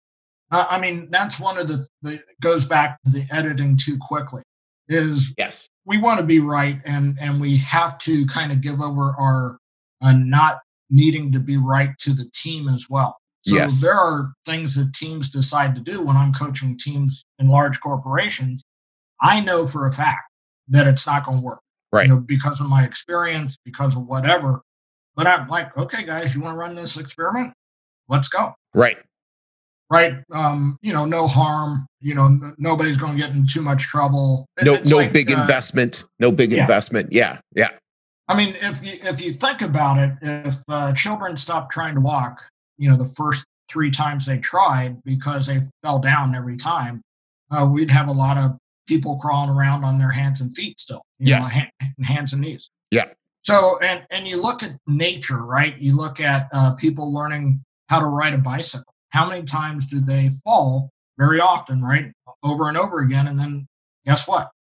Uh, 0.51 0.67
I 0.69 0.79
mean, 0.79 1.09
that's 1.11 1.41
one 1.41 1.57
of 1.57 1.67
the, 1.67 1.89
the 2.03 2.19
goes 2.43 2.65
back 2.67 2.99
to 3.05 3.11
the 3.11 3.27
editing 3.33 3.79
too 3.79 3.97
quickly. 4.01 4.43
Is 4.93 5.33
Yes. 5.39 5.69
we 5.87 5.99
want 5.99 6.21
to 6.21 6.27
be 6.27 6.41
right 6.41 6.81
and 6.85 7.17
and 7.21 7.41
we 7.41 7.57
have 7.59 7.99
to 7.99 8.27
kind 8.27 8.53
of 8.53 8.61
give 8.61 8.81
over 8.81 9.15
our 9.19 9.59
uh, 10.03 10.13
not 10.13 10.61
needing 10.91 11.33
to 11.33 11.41
be 11.41 11.57
right 11.57 11.91
to 12.01 12.13
the 12.13 12.29
team 12.35 12.69
as 12.69 12.87
well 12.91 13.17
so 13.43 13.55
Yes. 13.55 13.81
there 13.81 13.95
are 13.99 14.33
things 14.47 14.75
that 14.77 14.93
teams 14.95 15.31
decide 15.31 15.75
to 15.75 15.81
do 15.81 16.03
when 16.03 16.17
i'm 16.17 16.33
coaching 16.33 16.77
teams 16.79 17.25
in 17.39 17.49
large 17.49 17.81
corporations 17.81 18.63
i 19.23 19.41
know 19.41 19.67
for 19.67 19.87
a 19.87 19.93
fact 19.93 20.23
that 20.69 20.87
it's 20.87 21.07
not 21.07 21.25
going 21.25 21.39
to 21.39 21.45
work 21.45 21.61
Right. 21.93 22.07
you 22.07 22.15
know, 22.15 22.21
because 22.21 22.61
of 22.61 22.67
my 22.69 22.85
experience 22.85 23.57
because 23.65 23.97
of 23.97 24.05
whatever 24.07 24.61
but 25.17 25.27
i'm 25.27 25.49
like 25.49 25.77
okay 25.79 26.05
guys 26.05 26.35
you 26.35 26.41
want 26.43 26.55
to 26.55 26.59
run 26.59 26.75
this 26.75 26.97
experiment 26.97 27.53
let's 28.09 28.29
go 28.29 28.55
Right. 28.75 28.99
Right 29.93 30.15
um 30.33 30.77
you 30.83 30.93
know 30.93 31.05
no 31.05 31.27
harm 31.27 31.87
you 32.01 32.15
know 32.15 32.27
n- 32.27 32.55
nobody's 32.59 32.97
going 32.97 33.13
to 33.15 33.19
get 33.19 33.31
in 33.31 33.47
too 33.47 33.63
much 33.63 33.83
trouble 33.85 34.47
It- 34.57 34.65
No 34.65 34.81
no 34.87 34.97
like, 34.97 35.13
big 35.13 35.31
uh, 35.31 35.41
investment. 35.41 36.05
No 36.19 36.33
big 36.33 36.51
yeah. 36.53 36.63
investment. 36.63 37.13
Yeah. 37.13 37.39
Yeah. 37.55 37.69
I 38.29 38.35
mean, 38.37 38.57
if 38.61 38.83
you 38.83 38.95
if 39.03 39.21
you 39.21 39.33
think 39.35 39.61
about 39.63 39.99
it, 39.99 40.13
if 40.23 40.57
uh, 40.69 40.93
children 40.95 41.37
stop 41.37 41.71
trying 41.71 41.95
to 41.97 42.01
walk, 42.01 42.41
you 42.79 42.89
know, 42.91 42.97
the 42.97 43.09
first 43.21 43.45
three 43.71 43.91
times 43.91 44.25
they 44.27 44.39
tried 44.39 45.03
because 45.05 45.47
they 45.47 45.61
fell 45.83 45.99
down 45.99 46.35
every 46.35 46.57
time, 46.57 47.03
uh, 47.51 47.67
we'd 47.71 47.91
have 47.91 48.09
a 48.09 48.13
lot 48.13 48.37
of 48.39 48.53
people 48.87 49.19
crawling 49.19 49.51
around 49.51 49.85
on 49.85 49.99
their 49.99 50.11
hands 50.11 50.41
and 50.41 50.55
feet 50.55 50.79
still. 50.81 51.03
You 51.19 51.31
Yes. 51.31 51.55
know, 51.55 51.61
ha- 51.63 52.05
hands 52.05 52.33
and 52.33 52.41
knees. 52.43 52.71
Yeah. 52.91 53.07
So 53.43 53.79
and 53.81 54.03
and 54.11 54.27
you 54.27 54.41
look 54.41 54.63
at 54.63 54.73
nature, 54.87 55.45
right? 55.45 55.77
You 55.79 55.97
look 55.97 56.21
at 56.21 56.49
uh, 56.53 56.73
people 56.75 57.13
learning 57.13 57.63
how 57.89 57.99
to 58.01 58.07
ride 58.07 58.33
a 58.35 58.39
bicycle. 58.39 58.92
How 59.13 59.29
many 59.29 59.45
times 59.45 59.87
do 59.87 60.01
they 60.01 60.31
fall? 60.45 60.91
Very 61.19 61.41
often, 61.41 61.83
right? 61.83 62.13
Over 62.43 62.69
and 62.69 62.77
over 62.77 63.01
again, 63.01 63.29
and 63.29 63.39
then 63.39 63.67
guess 64.05 64.27
what? 64.27 64.51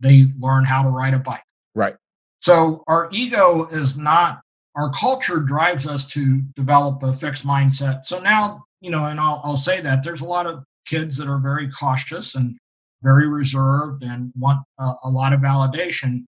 They 0.00 0.22
learn 0.38 0.64
how 0.64 0.82
to 0.82 0.88
ride 0.88 1.14
a 1.14 1.18
bike. 1.18 1.42
Right. 1.74 1.96
So 2.40 2.82
our 2.86 3.08
ego 3.12 3.66
is 3.66 3.96
not 3.96 4.40
our 4.76 4.90
culture 4.90 5.40
drives 5.40 5.86
us 5.86 6.04
to 6.04 6.42
develop 6.54 7.02
a 7.02 7.12
fixed 7.12 7.46
mindset. 7.46 8.04
So 8.04 8.20
now, 8.20 8.62
you 8.80 8.90
know, 8.90 9.06
and 9.06 9.18
I'll, 9.18 9.40
I'll 9.42 9.56
say 9.56 9.80
that 9.80 10.04
there's 10.04 10.20
a 10.20 10.26
lot 10.26 10.46
of 10.46 10.62
kids 10.86 11.16
that 11.16 11.28
are 11.28 11.38
very 11.38 11.70
cautious 11.70 12.34
and 12.34 12.56
very 13.02 13.26
reserved 13.26 14.04
and 14.04 14.32
want 14.36 14.60
uh, 14.78 14.94
a 15.04 15.10
lot 15.10 15.32
of 15.32 15.40
validation. 15.40 16.24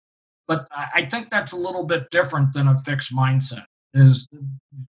But 0.46 0.68
I 0.72 1.06
think 1.10 1.30
that's 1.30 1.52
a 1.52 1.56
little 1.56 1.86
bit 1.86 2.10
different 2.10 2.52
than 2.52 2.68
a 2.68 2.78
fixed 2.80 3.14
mindset. 3.14 3.64
Is 3.94 4.28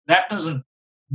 that 0.07 0.29
doesn't 0.29 0.63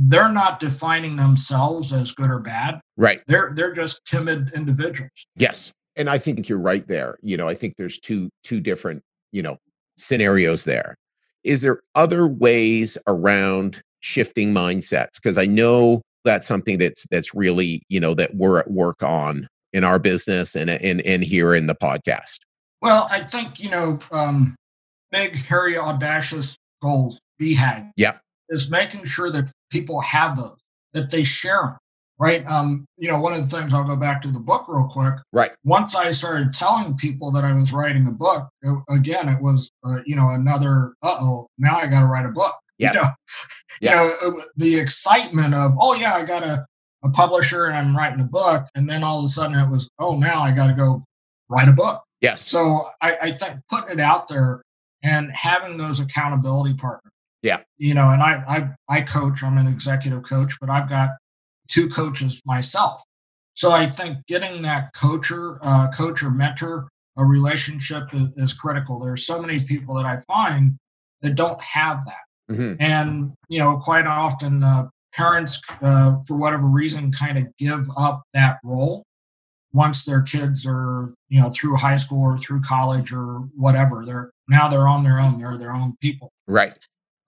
they're 0.07 0.29
not 0.29 0.59
defining 0.59 1.17
themselves 1.17 1.91
as 1.91 2.11
good 2.13 2.29
or 2.29 2.39
bad. 2.39 2.79
Right. 2.95 3.21
They're 3.27 3.51
they're 3.53 3.73
just 3.73 4.05
timid 4.05 4.51
individuals. 4.55 5.11
Yes. 5.35 5.71
And 5.97 6.09
I 6.09 6.17
think 6.17 6.47
you're 6.47 6.57
right 6.57 6.87
there. 6.87 7.17
You 7.21 7.35
know, 7.35 7.49
I 7.49 7.55
think 7.55 7.75
there's 7.77 7.99
two 7.99 8.29
two 8.43 8.61
different, 8.61 9.01
you 9.31 9.41
know, 9.41 9.57
scenarios 9.97 10.63
there. 10.63 10.95
Is 11.43 11.61
there 11.61 11.81
other 11.95 12.27
ways 12.27 12.97
around 13.07 13.81
shifting 13.99 14.53
mindsets? 14.53 15.15
Because 15.21 15.37
I 15.37 15.45
know 15.45 16.01
that's 16.23 16.47
something 16.47 16.77
that's 16.77 17.05
that's 17.11 17.35
really, 17.35 17.83
you 17.89 17.99
know, 17.99 18.13
that 18.13 18.35
we're 18.35 18.59
at 18.59 18.71
work 18.71 19.03
on 19.03 19.47
in 19.73 19.83
our 19.83 19.99
business 19.99 20.55
and 20.55 20.69
and 20.69 21.01
and 21.01 21.23
here 21.23 21.53
in 21.53 21.67
the 21.67 21.75
podcast. 21.75 22.37
Well, 22.81 23.09
I 23.11 23.25
think, 23.25 23.59
you 23.59 23.69
know, 23.69 23.99
um, 24.13 24.55
big, 25.11 25.35
hairy, 25.35 25.77
audacious 25.77 26.55
goals, 26.81 27.19
BHAG. 27.41 27.91
Yeah. 27.97 28.17
Is 28.47 28.71
making 28.71 29.03
sure 29.05 29.29
that 29.31 29.51
people 29.69 29.99
have 30.01 30.37
those, 30.37 30.57
that 30.93 31.09
they 31.09 31.23
share 31.23 31.61
them 31.61 31.77
right? 32.19 32.45
Um, 32.47 32.85
you 32.97 33.09
know, 33.09 33.17
one 33.17 33.33
of 33.33 33.41
the 33.41 33.57
things 33.57 33.73
I'll 33.73 33.87
go 33.87 33.95
back 33.95 34.21
to 34.23 34.31
the 34.31 34.39
book 34.39 34.65
real 34.67 34.89
quick. 34.91 35.15
Right. 35.31 35.51
Once 35.63 35.95
I 35.95 36.11
started 36.11 36.53
telling 36.53 36.95
people 36.97 37.31
that 37.31 37.45
I 37.45 37.53
was 37.53 37.71
writing 37.71 38.07
a 38.07 38.11
book, 38.11 38.47
it, 38.61 38.77
again, 38.89 39.29
it 39.29 39.41
was 39.41 39.71
uh, 39.83 39.99
you 40.05 40.15
know 40.15 40.29
another. 40.29 40.93
Uh 41.01 41.17
oh, 41.19 41.47
now 41.57 41.77
I 41.77 41.87
got 41.87 42.01
to 42.01 42.05
write 42.05 42.25
a 42.25 42.29
book. 42.29 42.53
Yes. 42.77 42.95
You 43.81 43.89
know, 43.91 44.03
yes. 44.03 44.17
you 44.21 44.31
know 44.31 44.43
the 44.57 44.79
excitement 44.79 45.53
of 45.53 45.71
oh 45.79 45.93
yeah, 45.93 46.15
I 46.15 46.25
got 46.25 46.43
a 46.43 46.65
a 47.03 47.09
publisher 47.09 47.67
and 47.67 47.77
I'm 47.77 47.95
writing 47.95 48.19
a 48.19 48.25
book, 48.25 48.65
and 48.75 48.89
then 48.89 49.03
all 49.03 49.19
of 49.19 49.25
a 49.25 49.29
sudden 49.29 49.57
it 49.57 49.69
was 49.69 49.89
oh 49.99 50.17
now 50.17 50.41
I 50.41 50.51
got 50.51 50.67
to 50.67 50.73
go 50.73 51.03
write 51.49 51.69
a 51.69 51.73
book. 51.73 52.03
Yes. 52.19 52.45
So 52.47 52.89
I, 53.01 53.15
I 53.21 53.31
think 53.31 53.59
putting 53.69 53.99
it 53.99 54.01
out 54.01 54.27
there 54.27 54.61
and 55.03 55.31
having 55.31 55.77
those 55.77 56.01
accountability 56.01 56.73
partners. 56.73 57.13
Yeah. 57.41 57.59
You 57.77 57.93
know, 57.93 58.09
and 58.09 58.21
I 58.21 58.43
I 58.47 58.97
I 58.97 59.01
coach. 59.01 59.43
I'm 59.43 59.57
an 59.57 59.67
executive 59.67 60.23
coach, 60.23 60.57
but 60.59 60.69
I've 60.69 60.89
got 60.89 61.09
two 61.67 61.89
coaches 61.89 62.41
myself. 62.45 63.03
So 63.53 63.71
I 63.71 63.87
think 63.87 64.25
getting 64.27 64.61
that 64.61 64.93
coacher, 64.95 65.59
uh, 65.61 65.91
coach 65.91 66.23
or 66.23 66.31
mentor, 66.31 66.87
a 67.17 67.25
relationship 67.25 68.03
is, 68.13 68.29
is, 68.37 68.53
critical. 68.53 69.01
There's 69.01 69.25
so 69.25 69.41
many 69.41 69.59
people 69.59 69.95
that 69.95 70.05
I 70.05 70.17
find 70.27 70.77
that 71.21 71.35
don't 71.35 71.59
have 71.61 72.05
that, 72.05 72.53
mm-hmm. 72.53 72.75
and 72.79 73.33
you 73.49 73.59
know, 73.59 73.77
quite 73.83 74.07
often 74.07 74.63
uh, 74.63 74.87
parents, 75.13 75.59
uh, 75.81 76.19
for 76.25 76.37
whatever 76.37 76.67
reason, 76.67 77.11
kind 77.11 77.37
of 77.37 77.45
give 77.57 77.85
up 77.97 78.23
that 78.33 78.59
role 78.63 79.03
once 79.73 80.05
their 80.05 80.21
kids 80.21 80.65
are 80.65 81.11
you 81.27 81.41
know 81.41 81.49
through 81.49 81.75
high 81.75 81.97
school 81.97 82.21
or 82.21 82.37
through 82.37 82.61
college 82.61 83.11
or 83.11 83.39
whatever. 83.55 84.05
They're 84.05 84.31
now 84.47 84.69
they're 84.69 84.87
on 84.87 85.03
their 85.03 85.19
own. 85.19 85.37
They're 85.37 85.57
their 85.57 85.73
own 85.73 85.97
people. 86.01 86.31
Right. 86.47 86.77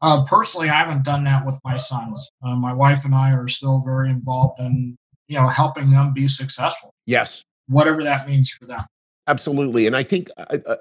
Uh, 0.02 0.24
personally, 0.26 0.70
I 0.70 0.76
haven't 0.76 1.04
done 1.04 1.24
that 1.26 1.46
with 1.46 1.60
my 1.64 1.78
sons. 1.78 2.30
Uh, 2.44 2.56
my 2.56 2.74
wife 2.74 3.06
and 3.06 3.14
I 3.14 3.34
are 3.34 3.48
still 3.48 3.82
very 3.86 4.10
involved 4.10 4.60
in, 4.60 4.98
you 5.28 5.38
know, 5.38 5.48
helping 5.48 5.92
them 5.92 6.14
be 6.14 6.28
successful. 6.28 6.94
Yes. 7.06 7.44
Whatever 7.68 8.04
that 8.04 8.28
means 8.28 8.52
for 8.52 8.66
them. 8.66 8.82
Absolutely. 9.28 9.86
And 9.88 9.96
I 9.96 10.04
think, 10.04 10.30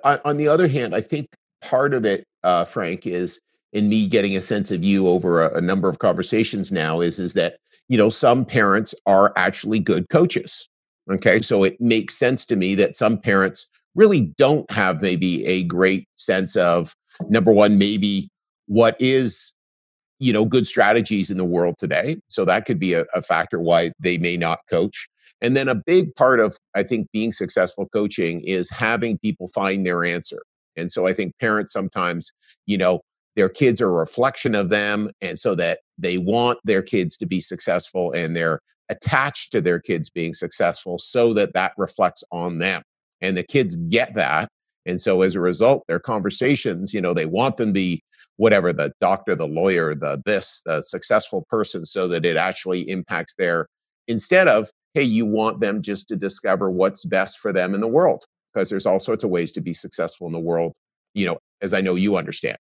on 0.04 0.36
the 0.38 0.48
other 0.48 0.66
hand, 0.66 0.94
I 0.94 1.02
think 1.02 1.28
part 1.60 1.92
of 1.92 2.04
it, 2.04 2.24
uh, 2.42 2.64
Frank, 2.64 3.06
is 3.06 3.40
in 3.72 3.88
me 3.88 4.08
getting 4.08 4.36
a 4.36 4.42
sense 4.42 4.70
of 4.70 4.82
you 4.82 5.06
over 5.06 5.46
a, 5.46 5.58
a 5.58 5.60
number 5.60 5.88
of 5.88 5.98
conversations 5.98 6.72
now 6.72 7.00
is 7.00 7.18
is 7.18 7.34
that 7.34 7.58
you 7.88 7.96
know 7.96 8.08
some 8.08 8.44
parents 8.44 8.94
are 9.06 9.32
actually 9.36 9.78
good 9.78 10.08
coaches. 10.08 10.66
Okay, 11.10 11.40
so 11.40 11.62
it 11.64 11.80
makes 11.80 12.14
sense 12.14 12.46
to 12.46 12.56
me 12.56 12.74
that 12.76 12.96
some 12.96 13.18
parents 13.18 13.68
really 13.94 14.32
don't 14.36 14.70
have 14.70 15.02
maybe 15.02 15.44
a 15.46 15.64
great 15.64 16.08
sense 16.14 16.56
of 16.56 16.94
number 17.28 17.52
one, 17.52 17.78
maybe 17.78 18.30
what 18.70 18.94
is 19.00 19.52
you 20.20 20.32
know 20.32 20.44
good 20.44 20.64
strategies 20.64 21.28
in 21.28 21.38
the 21.38 21.44
world 21.44 21.74
today. 21.78 22.18
So 22.28 22.44
that 22.44 22.66
could 22.66 22.78
be 22.78 22.92
a, 22.92 23.04
a, 23.14 23.20
factor 23.20 23.58
why 23.58 23.90
they 23.98 24.16
may 24.16 24.36
not 24.36 24.60
coach. 24.70 25.08
And 25.40 25.56
then 25.56 25.66
a 25.66 25.74
big 25.74 26.14
part 26.14 26.38
of 26.38 26.56
i 26.76 26.84
think 26.84 27.08
being 27.12 27.32
successful 27.32 27.88
coaching 27.92 28.42
is 28.42 28.70
having 28.70 29.18
people 29.18 29.48
find 29.48 29.84
their 29.84 30.04
answer. 30.04 30.40
And 30.76 30.92
so 30.92 31.08
i 31.08 31.12
think 31.12 31.36
parents 31.40 31.72
sometimes 31.72 32.30
you 32.66 32.78
know 32.78 33.00
their 33.34 33.48
kids 33.48 33.80
are 33.80 33.88
a 33.88 33.92
reflection 33.92 34.54
of 34.54 34.68
them 34.68 35.10
and 35.20 35.36
so 35.36 35.56
that 35.56 35.80
they 35.98 36.18
want 36.18 36.60
their 36.62 36.82
kids 36.82 37.16
to 37.16 37.26
be 37.26 37.40
successful 37.40 38.12
and 38.12 38.36
they're 38.36 38.60
attached 38.88 39.50
to 39.50 39.60
their 39.60 39.80
kids 39.80 40.10
being 40.10 40.34
successful 40.34 40.96
so 41.00 41.34
that 41.34 41.54
that 41.54 41.72
reflects 41.76 42.22
on 42.30 42.58
them. 42.58 42.82
And 43.20 43.36
the 43.36 43.42
kids 43.42 43.76
get 43.88 44.14
that. 44.14 44.48
And 44.86 45.00
so 45.00 45.22
as 45.22 45.34
a 45.34 45.40
result 45.40 45.82
their 45.88 45.98
conversations 45.98 46.94
you 46.94 47.00
know 47.00 47.14
they 47.14 47.26
want 47.26 47.56
them 47.56 47.70
to 47.70 47.72
be 47.72 48.04
whatever 48.40 48.72
the 48.72 48.90
doctor, 49.02 49.36
the 49.36 49.46
lawyer, 49.46 49.94
the 49.94 50.22
this, 50.24 50.62
the 50.64 50.80
successful 50.80 51.44
person, 51.50 51.84
so 51.84 52.08
that 52.08 52.24
it 52.24 52.38
actually 52.38 52.88
impacts 52.88 53.34
their 53.34 53.66
instead 54.08 54.48
of, 54.48 54.70
hey, 54.94 55.02
you 55.02 55.26
want 55.26 55.60
them 55.60 55.82
just 55.82 56.08
to 56.08 56.16
discover 56.16 56.70
what's 56.70 57.04
best 57.04 57.38
for 57.38 57.52
them 57.52 57.74
in 57.74 57.82
the 57.82 57.86
world. 57.86 58.24
Because 58.52 58.70
there's 58.70 58.86
all 58.86 58.98
sorts 58.98 59.24
of 59.24 59.30
ways 59.30 59.52
to 59.52 59.60
be 59.60 59.74
successful 59.74 60.26
in 60.26 60.32
the 60.32 60.38
world, 60.38 60.72
you 61.12 61.26
know, 61.26 61.36
as 61.60 61.74
I 61.74 61.82
know 61.82 61.96
you 61.96 62.16
understand. 62.16 62.56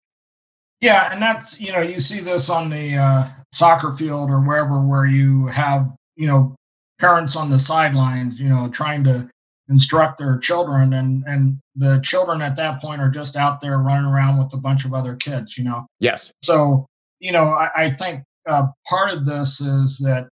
Yeah, 0.82 1.14
and 1.14 1.22
that's 1.22 1.60
you 1.62 1.72
know 1.72 1.80
you 1.80 2.02
see 2.02 2.20
this 2.20 2.50
on 2.50 2.70
the 2.70 2.98
uh, 2.98 3.30
soccer 3.54 3.94
field 3.94 4.30
or 4.30 4.42
wherever 4.42 4.86
where 4.86 5.06
you 5.06 5.48
have 5.48 5.90
you 6.18 6.28
know 6.28 6.56
parents 7.00 7.38
on 7.38 7.50
the 7.50 7.58
sidelines, 7.58 8.38
you 8.38 8.50
know, 8.50 8.70
trying 8.70 9.06
to 9.06 9.30
instruct 9.70 10.18
their 10.18 10.38
children 10.38 10.94
and 10.94 11.24
and 11.28 11.60
the 11.76 12.00
children 12.04 12.42
at 12.42 12.56
that 12.56 12.82
point 12.82 13.02
are 13.02 13.10
just 13.10 13.36
out 13.36 13.62
there 13.62 13.78
running 13.78 14.10
around 14.10 14.38
with 14.38 14.54
a 14.54 14.58
bunch 14.58 14.86
of 14.86 14.94
other 14.94 15.16
kids 15.16 15.58
you 15.58 15.64
know? 15.64 15.86
Yes. 16.00 16.32
So 16.44 16.86
you 17.20 17.32
know 17.32 17.46
i, 17.46 17.70
I 17.76 17.90
think 17.90 18.24
uh, 18.48 18.68
part 18.88 19.12
of 19.12 19.26
this 19.26 19.62
is 19.62 19.98
that 20.00 20.28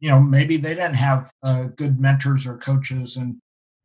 you 0.00 0.10
know 0.10 0.18
maybe 0.18 0.56
they 0.56 0.74
didn't 0.74 0.94
have 0.94 1.30
uh, 1.42 1.66
good 1.76 2.00
mentors 2.00 2.46
or 2.46 2.58
coaches 2.58 3.16
and 3.16 3.36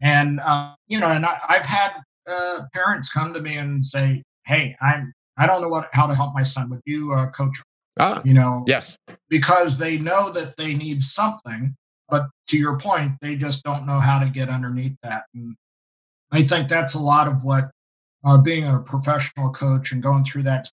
and 0.01 0.39
uh, 0.39 0.73
you 0.87 0.99
know 0.99 1.07
and 1.07 1.25
I, 1.25 1.37
have 1.47 1.65
had 1.65 1.91
uh, 2.29 2.63
parents 2.73 3.09
come 3.09 3.33
to 3.33 3.41
me 3.41 3.57
and 3.57 3.85
say 3.85 4.23
hey 4.45 4.75
i'm 4.81 5.13
i 5.37 5.45
don't 5.45 5.61
know 5.61 5.69
what 5.69 5.89
how 5.93 6.07
to 6.07 6.15
help 6.15 6.33
my 6.33 6.43
son 6.43 6.69
would 6.69 6.81
you 6.85 7.11
uh, 7.11 7.29
coach. 7.31 7.57
Him 7.57 7.63
ah, 7.99 8.21
you 8.25 8.33
know? 8.33 8.63
yes. 8.67 8.97
Because 9.29 9.77
they 9.77 9.97
know 9.97 10.31
that 10.31 10.55
they 10.57 10.73
need 10.73 11.01
something 11.01 11.75
but 12.09 12.27
to 12.47 12.57
your 12.57 12.77
point, 12.77 13.13
they 13.21 13.35
just 13.35 13.63
don't 13.63 13.85
know 13.85 13.99
how 13.99 14.19
to 14.19 14.29
get 14.29 14.49
underneath 14.49 14.95
that. 15.03 15.23
And 15.33 15.55
I 16.31 16.43
think 16.43 16.69
that's 16.69 16.93
a 16.93 16.99
lot 16.99 17.27
of 17.27 17.43
what 17.43 17.71
uh, 18.25 18.41
being 18.41 18.67
a 18.67 18.79
professional 18.79 19.51
coach 19.51 19.91
and 19.91 20.01
going 20.01 20.23
through 20.23 20.43
that 20.43 20.69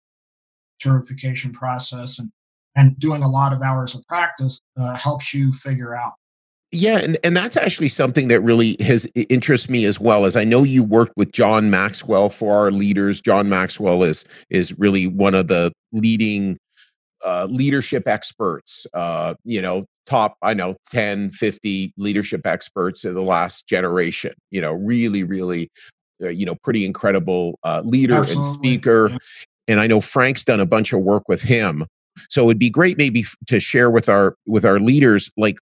certification 0.80 1.52
process 1.52 2.18
and 2.18 2.30
and 2.74 2.98
doing 2.98 3.22
a 3.22 3.28
lot 3.28 3.52
of 3.52 3.60
hours 3.60 3.94
of 3.94 4.06
practice 4.06 4.58
uh, 4.80 4.96
helps 4.96 5.34
you 5.34 5.52
figure 5.52 5.94
out. 5.94 6.14
Yeah, 6.74 6.96
and, 6.98 7.18
and 7.22 7.36
that's 7.36 7.58
actually 7.58 7.88
something 7.88 8.28
that 8.28 8.40
really 8.40 8.78
has 8.80 9.06
interests 9.14 9.68
me 9.68 9.84
as 9.84 10.00
well. 10.00 10.24
As 10.24 10.36
I 10.36 10.44
know 10.44 10.64
you 10.64 10.82
worked 10.82 11.12
with 11.18 11.32
John 11.32 11.68
Maxwell 11.68 12.30
for 12.30 12.56
our 12.56 12.70
leaders. 12.70 13.20
John 13.20 13.50
Maxwell 13.50 14.02
is 14.02 14.24
is 14.48 14.78
really 14.78 15.06
one 15.06 15.34
of 15.34 15.48
the 15.48 15.70
leading 15.92 16.56
uh, 17.24 17.46
leadership 17.50 18.06
experts. 18.06 18.86
Uh, 18.94 19.34
you 19.44 19.62
know, 19.62 19.86
top 20.06 20.36
i 20.42 20.52
know 20.52 20.76
10 20.90 21.30
50 21.32 21.94
leadership 21.96 22.46
experts 22.46 23.04
of 23.04 23.14
the 23.14 23.22
last 23.22 23.66
generation 23.66 24.32
you 24.50 24.60
know 24.60 24.72
really 24.72 25.22
really 25.22 25.70
uh, 26.22 26.28
you 26.28 26.44
know 26.44 26.54
pretty 26.56 26.84
incredible 26.84 27.58
uh, 27.64 27.82
leader 27.84 28.14
Absolutely. 28.14 28.44
and 28.44 28.54
speaker 28.54 29.08
yeah. 29.10 29.18
and 29.68 29.80
i 29.80 29.86
know 29.86 30.00
frank's 30.00 30.44
done 30.44 30.60
a 30.60 30.66
bunch 30.66 30.92
of 30.92 31.00
work 31.00 31.28
with 31.28 31.42
him 31.42 31.86
so 32.28 32.44
it'd 32.44 32.58
be 32.58 32.70
great 32.70 32.98
maybe 32.98 33.20
f- 33.20 33.36
to 33.46 33.60
share 33.60 33.90
with 33.90 34.08
our 34.08 34.36
with 34.46 34.64
our 34.64 34.80
leaders 34.80 35.30
like 35.36 35.58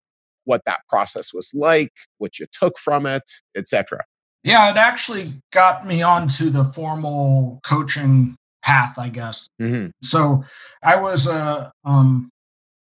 what 0.46 0.62
that 0.66 0.82
process 0.88 1.34
was 1.34 1.52
like 1.54 1.92
what 2.20 2.38
you 2.38 2.46
took 2.52 2.78
from 2.78 3.06
it 3.06 3.24
etc 3.56 4.04
yeah 4.44 4.70
it 4.70 4.78
actually 4.78 5.34
got 5.52 5.88
me 5.88 6.04
onto 6.04 6.50
the 6.50 6.64
formal 6.66 7.60
coaching 7.64 8.36
path 8.68 9.00
i 9.00 9.08
guess 9.08 9.48
mm-hmm. 9.62 9.88
so 10.04 10.44
i 10.84 10.96
was 10.96 11.26
a 11.28 11.72
um 11.86 12.30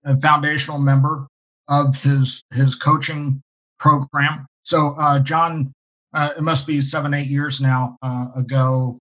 a 0.06 0.20
foundational 0.20 0.80
member 0.80 1.28
of 1.70 1.96
his 1.96 2.44
his 2.54 2.76
coaching 2.76 3.42
program. 3.80 4.46
So 4.64 4.96
uh, 5.00 5.20
John, 5.20 5.72
uh, 6.14 6.32
it 6.38 6.42
must 6.42 6.68
be 6.68 6.82
seven 6.82 7.14
eight 7.14 7.28
years 7.28 7.62
now 7.62 7.98
uh, 8.02 8.28
ago, 8.36 8.98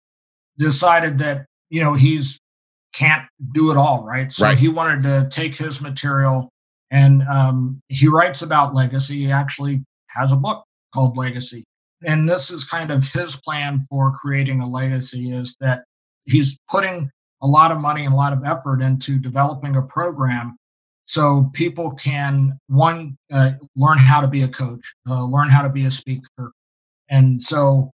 decided 0.57 1.17
that 1.19 1.45
you 1.69 1.83
know 1.83 1.93
he's 1.93 2.39
can't 2.93 3.23
do 3.53 3.71
it 3.71 3.77
all, 3.77 4.05
right? 4.05 4.31
So 4.31 4.45
right. 4.45 4.57
he 4.57 4.69
wanted 4.69 5.03
to 5.03 5.27
take 5.29 5.55
his 5.55 5.81
material 5.81 6.49
and 6.91 7.23
um, 7.23 7.81
he 7.89 8.07
writes 8.07 8.41
about 8.41 8.73
legacy. 8.73 9.17
He 9.17 9.31
actually 9.31 9.83
has 10.07 10.31
a 10.31 10.37
book 10.37 10.63
called 10.93 11.17
Legacy, 11.17 11.63
and 12.07 12.27
this 12.27 12.51
is 12.51 12.63
kind 12.63 12.91
of 12.91 13.07
his 13.07 13.35
plan 13.35 13.79
for 13.89 14.11
creating 14.13 14.61
a 14.61 14.67
legacy. 14.67 15.31
Is 15.31 15.55
that 15.59 15.83
he's 16.25 16.59
putting 16.69 17.09
a 17.41 17.47
lot 17.47 17.71
of 17.71 17.79
money 17.79 18.05
and 18.05 18.13
a 18.13 18.17
lot 18.17 18.33
of 18.33 18.43
effort 18.45 18.81
into 18.81 19.19
developing 19.19 19.75
a 19.75 19.81
program 19.81 20.57
so 21.05 21.49
people 21.53 21.91
can 21.91 22.59
one 22.67 23.15
uh, 23.31 23.51
learn 23.75 23.97
how 23.97 24.21
to 24.21 24.27
be 24.27 24.41
a 24.41 24.47
coach 24.47 24.93
uh, 25.09 25.23
learn 25.23 25.49
how 25.49 25.61
to 25.61 25.69
be 25.69 25.85
a 25.85 25.91
speaker. 25.91 26.51
And 27.09 27.41
so 27.41 27.91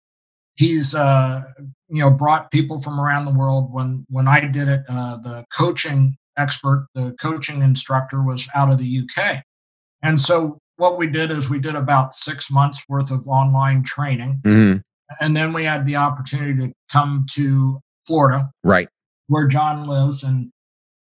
he's 0.55 0.93
uh, 0.93 1.41
you 1.89 2.01
know 2.01 2.11
brought 2.11 2.51
people 2.51 2.81
from 2.81 2.99
around 2.99 3.25
the 3.25 3.33
world. 3.33 3.73
When 3.73 4.05
when 4.09 4.27
I 4.27 4.41
did 4.41 4.67
it, 4.67 4.83
uh, 4.87 5.17
the 5.17 5.45
coaching 5.57 6.15
expert, 6.37 6.87
the 6.93 7.15
coaching 7.19 7.63
instructor 7.63 8.21
was 8.21 8.47
out 8.53 8.71
of 8.71 8.77
the 8.77 9.01
UK, 9.01 9.41
and 10.03 10.19
so 10.19 10.59
what 10.77 10.97
we 10.97 11.07
did 11.07 11.31
is 11.31 11.49
we 11.49 11.59
did 11.59 11.75
about 11.75 12.13
six 12.13 12.51
months 12.51 12.83
worth 12.87 13.09
of 13.09 13.27
online 13.27 13.83
training, 13.83 14.39
hmm 14.43 14.75
and 15.21 15.35
then 15.35 15.51
we 15.51 15.63
had 15.63 15.87
the 15.87 15.95
opportunity 15.95 16.55
to 16.55 16.71
come 16.91 17.25
to 17.31 17.79
Florida, 18.09 18.49
Right. 18.63 18.89
where 19.27 19.47
John 19.47 19.85
lives, 19.87 20.23
and 20.23 20.49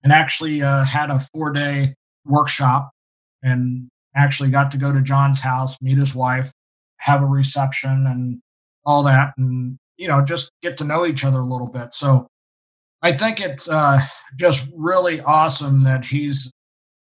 and 0.05 0.13
actually 0.13 0.61
uh, 0.63 0.85
had 0.85 1.11
a 1.11 1.21
four 1.33 1.51
day 1.51 1.95
workshop, 2.27 2.91
and 3.43 3.89
actually 4.15 4.51
got 4.51 4.71
to 4.73 4.79
go 4.79 4.93
to 4.93 5.01
John's 5.03 5.41
house, 5.41 5.77
meet 5.81 5.97
his 5.97 6.15
wife, 6.15 6.53
have 6.99 7.23
a 7.23 7.27
reception, 7.27 8.07
and 8.07 8.39
all 8.85 9.03
that, 9.05 9.33
and 9.39 9.79
you 9.97 10.09
know 10.09 10.23
just 10.23 10.51
get 10.63 10.77
to 10.79 10.85
know 10.85 11.07
each 11.07 11.25
other 11.25 11.41
a 11.41 11.45
little 11.47 11.69
bit. 11.69 11.95
So 11.95 12.27
I 13.03 13.13
think 13.13 13.41
it's 13.41 13.67
uh, 13.67 13.99
just 14.37 14.67
really 14.77 15.21
awesome 15.23 15.83
that 15.85 16.05
he's 16.05 16.53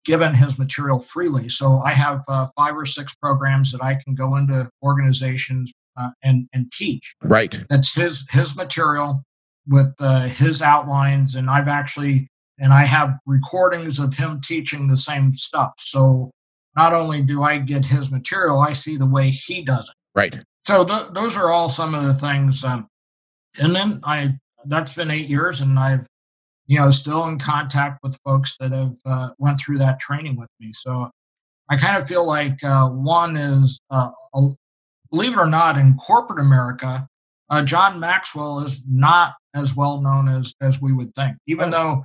given 0.04 0.32
his 0.34 0.56
material 0.56 1.00
freely. 1.00 1.48
So 1.48 1.80
I 1.84 1.92
have 1.92 2.22
uh, 2.28 2.46
five 2.56 2.76
or 2.76 2.86
six 2.86 3.12
programs 3.14 3.72
that 3.72 3.82
I 3.82 3.96
can 4.02 4.14
go 4.14 4.36
into 4.36 4.70
organizations 4.84 5.72
uh, 5.96 6.10
and 6.22 6.46
and 6.54 6.70
teach 6.70 7.14
Right. 7.22 7.60
that's 7.68 7.92
his 7.92 8.24
his 8.30 8.54
material 8.54 9.22
with 9.68 9.94
uh, 10.00 10.26
his 10.26 10.62
outlines 10.62 11.34
and 11.34 11.50
i've 11.50 11.68
actually 11.68 12.28
and 12.58 12.72
i 12.72 12.82
have 12.84 13.18
recordings 13.26 13.98
of 13.98 14.12
him 14.14 14.40
teaching 14.42 14.86
the 14.86 14.96
same 14.96 15.36
stuff. 15.36 15.72
So 15.78 16.30
not 16.76 16.92
only 16.92 17.22
do 17.22 17.42
i 17.42 17.58
get 17.58 17.84
his 17.84 18.10
material 18.10 18.60
i 18.60 18.72
see 18.72 18.96
the 18.96 19.08
way 19.08 19.30
he 19.30 19.62
does 19.62 19.88
it. 19.88 19.94
Right. 20.18 20.38
so 20.64 20.84
th- 20.84 21.08
those 21.14 21.36
are 21.36 21.50
all 21.50 21.68
some 21.68 21.94
of 21.94 22.04
the 22.04 22.14
things 22.14 22.64
um, 22.64 22.88
and 23.58 23.74
then 23.74 24.00
i 24.04 24.34
that's 24.66 24.94
been 24.94 25.10
eight 25.10 25.28
years 25.28 25.60
and 25.60 25.78
i've 25.78 26.06
you 26.66 26.78
know 26.78 26.90
still 26.90 27.26
in 27.26 27.38
contact 27.38 27.98
with 28.02 28.18
folks 28.24 28.56
that 28.60 28.72
have 28.72 28.94
uh, 29.04 29.30
went 29.38 29.58
through 29.58 29.78
that 29.78 29.98
training 29.98 30.36
with 30.36 30.48
me. 30.60 30.72
So 30.72 31.10
i 31.68 31.76
kind 31.76 32.00
of 32.00 32.08
feel 32.08 32.26
like 32.26 32.62
uh, 32.64 32.88
one 32.88 33.36
is 33.36 33.80
uh, 33.90 34.10
a, 34.34 34.46
believe 35.10 35.32
it 35.32 35.38
or 35.38 35.46
not 35.46 35.76
in 35.76 35.96
corporate 35.96 36.38
america 36.38 37.06
uh, 37.50 37.62
john 37.62 37.98
maxwell 38.00 38.60
is 38.60 38.82
not 38.88 39.34
as 39.54 39.74
well 39.76 40.00
known 40.00 40.28
as 40.28 40.54
as 40.60 40.80
we 40.80 40.92
would 40.92 41.12
think 41.14 41.36
even 41.46 41.68
Oh. 41.68 41.70
though 41.70 42.04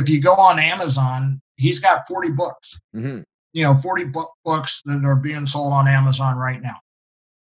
if 0.00 0.08
you 0.08 0.20
go 0.20 0.34
on 0.34 0.58
amazon 0.58 1.40
he's 1.56 1.78
got 1.80 2.06
40 2.06 2.30
books 2.30 2.78
hmm 2.92 3.20
you 3.52 3.64
know 3.64 3.74
40 3.74 4.04
book 4.04 4.30
books 4.44 4.82
that 4.84 5.04
are 5.04 5.16
being 5.16 5.46
sold 5.46 5.72
on 5.72 5.88
amazon 5.88 6.36
right 6.36 6.60
now 6.62 6.76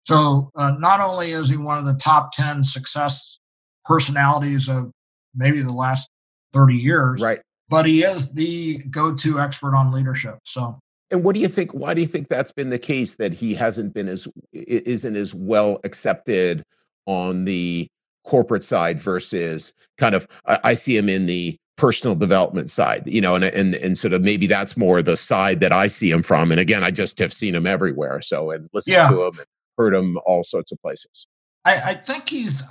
so 0.05 0.49
uh, 0.55 0.71
not 0.79 1.01
only 1.01 1.31
is 1.31 1.49
he 1.49 1.57
one 1.57 1.77
of 1.79 1.85
the 1.85 1.95
top 1.95 2.31
10 2.33 2.63
success 2.63 3.39
personalities 3.85 4.69
of 4.69 4.91
maybe 5.35 5.61
the 5.61 5.71
last 5.73 6.09
30 6.53 6.75
years 6.75 7.21
Right. 7.21 7.41
but 7.69 7.85
he 7.85 8.03
is 8.03 8.31
the 8.33 8.77
go-to 8.89 9.39
expert 9.39 9.75
on 9.75 9.91
leadership 9.91 10.37
so 10.45 10.77
And 11.09 11.23
what 11.23 11.35
do 11.35 11.41
you 11.41 11.47
think? 11.49 11.71
Why 11.73 11.93
do 11.93 12.01
you 12.01 12.07
think 12.07 12.27
that's 12.27 12.51
been 12.51 12.69
the 12.69 12.79
case 12.79 13.15
that 13.15 13.33
he 13.33 13.53
hasn't 13.55 13.93
been 13.93 14.07
as 14.09 14.27
isn't 14.53 15.15
as 15.15 15.33
well 15.33 15.79
accepted 15.83 16.63
on 17.07 17.45
the 17.45 17.87
corporate 18.23 18.63
side 18.63 19.01
versus 19.01 19.73
kind 19.97 20.13
of 20.13 20.27
I, 20.45 20.59
I 20.63 20.73
see 20.75 20.95
him 20.95 21.09
in 21.09 21.25
the 21.25 21.57
personal 21.77 22.15
development 22.15 22.69
side, 22.69 23.03
you 23.05 23.21
know, 23.21 23.35
and 23.35 23.43
and 23.45 23.73
and 23.75 23.97
sort 23.97 24.13
of 24.13 24.21
maybe 24.21 24.45
that's 24.47 24.77
more 24.77 25.01
the 25.01 25.17
side 25.17 25.59
that 25.61 25.71
I 25.71 25.87
see 25.87 26.11
him 26.11 26.21
from. 26.23 26.51
And 26.51 26.59
again, 26.59 26.83
I 26.83 26.91
just 26.91 27.17
have 27.19 27.33
seen 27.33 27.55
him 27.55 27.65
everywhere, 27.67 28.21
so 28.21 28.51
and 28.51 28.69
listened 28.73 28.93
Yeah. 28.93 29.09
to 29.09 29.23
him 29.23 29.37
and 29.39 29.47
heard 29.77 29.93
him 29.95 30.17
all 30.25 30.43
sorts 30.43 30.71
of 30.71 30.81
places. 30.81 31.27
I, 31.65 31.91
I 31.91 31.95
think 32.01 32.29
he's 32.29 32.61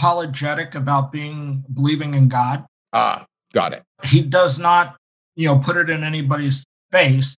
unapologetic 0.00 0.74
about 0.74 1.12
being 1.12 1.64
believing 1.74 2.14
in 2.14 2.28
god 2.28 2.64
Ah, 2.92 3.26
got 3.52 3.72
it. 3.72 3.82
he 4.04 4.22
does 4.22 4.58
not 4.58 4.96
you 5.34 5.48
know 5.48 5.58
put 5.58 5.76
it 5.76 5.90
in 5.90 6.04
anybody's 6.04 6.64
face 6.92 7.36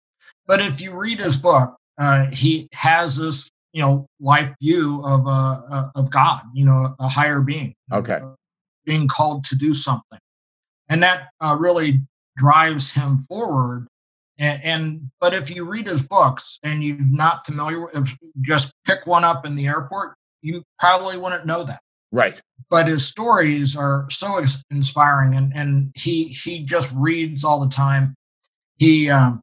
but 0.47 0.61
if 0.61 0.81
you 0.81 0.93
read 0.93 1.21
his 1.21 1.37
book 1.37 1.77
uh, 1.99 2.27
he 2.33 2.69
has 2.73 3.17
this 3.17 3.49
you 3.77 3.83
know 3.83 4.07
life 4.21 4.55
view 4.63 5.03
of 5.05 5.27
uh, 5.27 5.61
uh, 5.71 5.91
of 5.97 6.11
god 6.11 6.41
you 6.55 6.65
know 6.65 6.97
a 6.99 7.07
higher 7.07 7.43
being 7.43 7.75
Okay. 7.93 8.15
uh, 8.15 8.31
being 8.87 9.07
called 9.07 9.45
to 9.45 9.55
do 9.55 9.75
something 9.75 10.19
and 10.89 11.03
that 11.03 11.29
uh, 11.43 11.55
really 11.61 12.01
drives 12.39 12.91
him 12.91 13.19
forward 13.29 13.87
and, 14.39 14.63
and 14.65 15.11
but 15.21 15.35
if 15.35 15.55
you 15.55 15.65
read 15.65 15.87
his 15.87 16.01
books 16.01 16.59
and 16.63 16.83
you're 16.83 16.97
not 17.11 17.45
familiar 17.45 17.83
with 17.85 17.95
if 17.97 18.09
just 18.41 18.73
pick 18.87 19.07
one 19.07 19.25
up 19.25 19.45
in 19.45 19.55
the 19.55 19.67
airport 19.67 20.15
you 20.41 20.63
probably 20.79 21.19
wouldn't 21.19 21.45
know 21.45 21.63
that 21.63 21.81
Right. 22.13 22.41
but 22.71 22.87
his 22.89 23.07
stories 23.07 23.77
are 23.77 24.07
so 24.11 24.39
ins- 24.39 24.65
inspiring 24.71 25.35
and 25.35 25.53
and 25.55 25.93
he 25.95 26.29
he 26.29 26.65
just 26.65 26.91
reads 26.95 27.45
all 27.45 27.61
the 27.61 27.69
time 27.69 28.15
he 28.79 29.11
um 29.11 29.43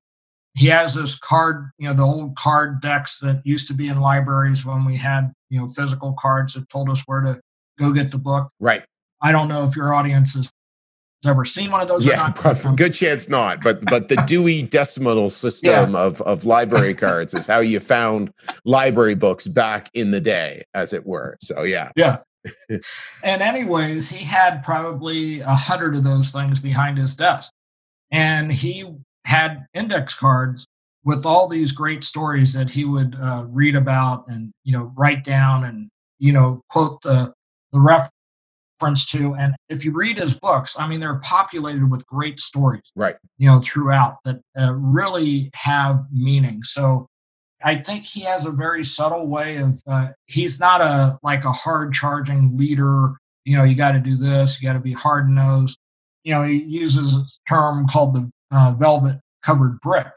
he 0.56 0.68
has 0.68 0.94
this 0.94 1.16
card 1.20 1.70
you 1.78 1.88
know 1.88 1.94
the 1.94 2.04
old 2.04 2.36
card 2.36 2.82
decks 2.82 3.20
that 3.20 3.42
used 3.46 3.68
to 3.68 3.74
be 3.74 3.88
in 3.88 4.00
libraries 4.00 4.66
when 4.66 4.86
we 4.86 4.96
had 4.96 5.32
you 5.50 5.60
know 5.60 5.68
physical 5.68 6.16
cards 6.20 6.54
that 6.54 6.68
told 6.70 6.90
us 6.90 7.02
where 7.06 7.22
to 7.22 7.40
go 7.80 7.92
get 7.92 8.12
the 8.12 8.18
book 8.18 8.50
Right. 8.60 8.84
i 9.22 9.32
don't 9.32 9.48
know 9.48 9.64
if 9.64 9.76
your 9.76 9.94
audience 9.94 10.36
has 10.36 10.50
ever 11.26 11.46
seen 11.46 11.72
one 11.72 11.80
of 11.82 11.88
those 11.88 12.06
or 12.06 12.10
Yeah, 12.12 12.34
Um, 12.44 12.76
good 12.76 12.94
chance 12.94 13.30
not. 13.30 13.64
But 13.64 13.86
but 13.86 14.10
the 14.10 14.18
Dewey 14.28 14.62
Decimal 14.62 15.30
System 15.30 15.96
of 15.96 16.22
of 16.24 16.44
library 16.44 16.94
cards 16.94 17.34
is 17.34 17.48
how 17.48 17.62
you 17.62 17.80
found 17.80 18.30
library 18.66 19.16
books 19.16 19.48
back 19.48 19.90
in 19.94 20.12
the 20.12 20.20
day, 20.20 20.66
as 20.74 20.92
it 20.92 21.06
were. 21.06 21.38
So 21.42 21.64
yeah, 21.64 21.92
Yeah. 21.96 22.18
and 22.70 23.42
anyways, 23.42 24.10
he 24.10 24.22
had 24.22 24.64
probably 24.66 25.40
a 25.40 25.56
hundred 25.56 25.96
of 25.96 26.04
those 26.04 26.32
things 26.34 26.60
behind 26.60 26.98
his 26.98 27.16
desk. 27.16 27.54
And 28.12 28.52
he 28.52 28.84
had 29.26 29.66
index 29.74 30.14
cards 30.16 30.66
with 31.06 31.26
all 31.26 31.48
these 31.48 31.72
great 31.72 32.04
stories 32.04 32.54
that 32.54 32.70
he 32.70 32.86
would 32.86 33.16
uh, 33.22 33.46
read 33.50 33.76
about 33.76 34.26
and, 34.28 34.52
you 34.64 34.72
know, 34.72 34.92
write 34.96 35.24
down 35.26 35.66
and, 35.66 35.90
you 36.20 36.32
know, 36.32 36.62
quote 36.70 37.02
the, 37.02 37.34
the 37.74 37.80
reference 37.80 39.06
to. 39.06 39.36
And 39.36 39.56
if 39.70 39.84
you 39.84 39.92
read 39.92 40.18
his 40.18 40.34
books, 40.34 40.76
I 40.80 40.88
mean, 40.88 41.00
they're 41.00 41.20
populated 41.20 41.90
with 41.90 42.06
great 42.08 42.40
stories 42.40 42.92
right. 42.96 43.16
you 43.38 43.48
know, 43.48 43.60
throughout 43.60 44.18
that 44.26 44.40
uh, 44.60 44.74
really 44.76 45.50
have 45.56 46.06
meaning. 46.12 46.64
So 46.64 47.08
I 47.64 47.76
think 47.76 48.06
he 48.06 48.22
has 48.22 48.46
a 48.46 48.52
very 48.52 48.84
subtle 48.84 49.28
way 49.28 49.58
of, 49.58 49.82
uh, 49.88 50.10
he's 50.26 50.60
not 50.60 50.82
a 50.82 51.18
like 51.24 51.46
a 51.46 51.52
hard 51.52 51.94
charging 51.94 52.58
leader, 52.58 53.14
you 53.46 53.58
know, 53.58 53.64
you 53.64 53.76
got 53.76 53.92
to 53.94 54.00
do 54.00 54.16
this, 54.16 54.62
you 54.62 54.68
got 54.68 54.74
to 54.74 54.80
be 54.80 54.94
hard 54.94 55.30
nosed. 55.30 55.78
You 56.24 56.34
know, 56.34 56.44
he 56.44 56.64
uses 56.64 57.14
a 57.14 57.50
term 57.50 57.88
called 57.88 58.14
the 58.14 58.30
uh, 58.54 58.74
velvet 58.78 59.20
covered 59.44 59.80
brick. 59.82 60.08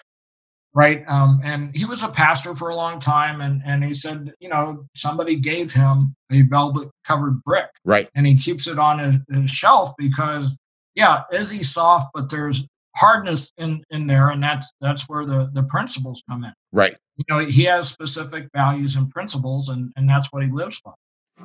Right. 0.75 1.05
Um, 1.09 1.40
and 1.42 1.75
he 1.75 1.87
was 1.87 2.03
a 2.03 2.09
pastor 2.09 2.55
for 2.55 2.68
a 2.68 2.77
long 2.77 3.01
time. 3.01 3.40
And, 3.40 3.62
and 3.64 3.83
he 3.83 3.94
said, 3.94 4.35
you 4.40 4.51
know, 4.51 4.85
somebody 4.94 5.37
gave 5.37 5.72
him 5.72 6.14
a 6.31 6.42
velvet 6.51 6.90
covered 7.07 7.42
brick 7.44 7.70
Right. 7.85 8.09
and 8.14 8.27
he 8.27 8.37
keeps 8.38 8.66
it 8.66 8.79
on 8.79 8.99
his, 8.99 9.16
his 9.31 9.51
shelf 9.51 9.92
because 9.99 10.55
yeah 10.96 11.22
is 11.31 11.51
he 11.51 11.62
soft 11.62 12.11
but 12.14 12.29
there's 12.31 12.64
hardness 12.96 13.53
in 13.59 13.85
in 13.90 14.07
there 14.09 14.31
and 14.31 14.42
that's 14.42 14.68
that's 14.81 15.09
where 15.09 15.25
the 15.25 15.49
the 15.53 15.62
principles 15.64 16.22
come 16.29 16.42
in 16.44 16.53
Right. 16.72 16.96
you 17.16 17.25
know 17.31 17.38
he 17.44 17.62
has 17.64 17.88
specific 17.88 18.49
values 18.55 18.96
and 18.96 19.09
principles 19.11 19.68
and 19.68 19.92
and 19.96 20.09
that's 20.09 20.27
what 20.33 20.42
he 20.42 20.51
lives 20.51 20.81
by 20.85 20.90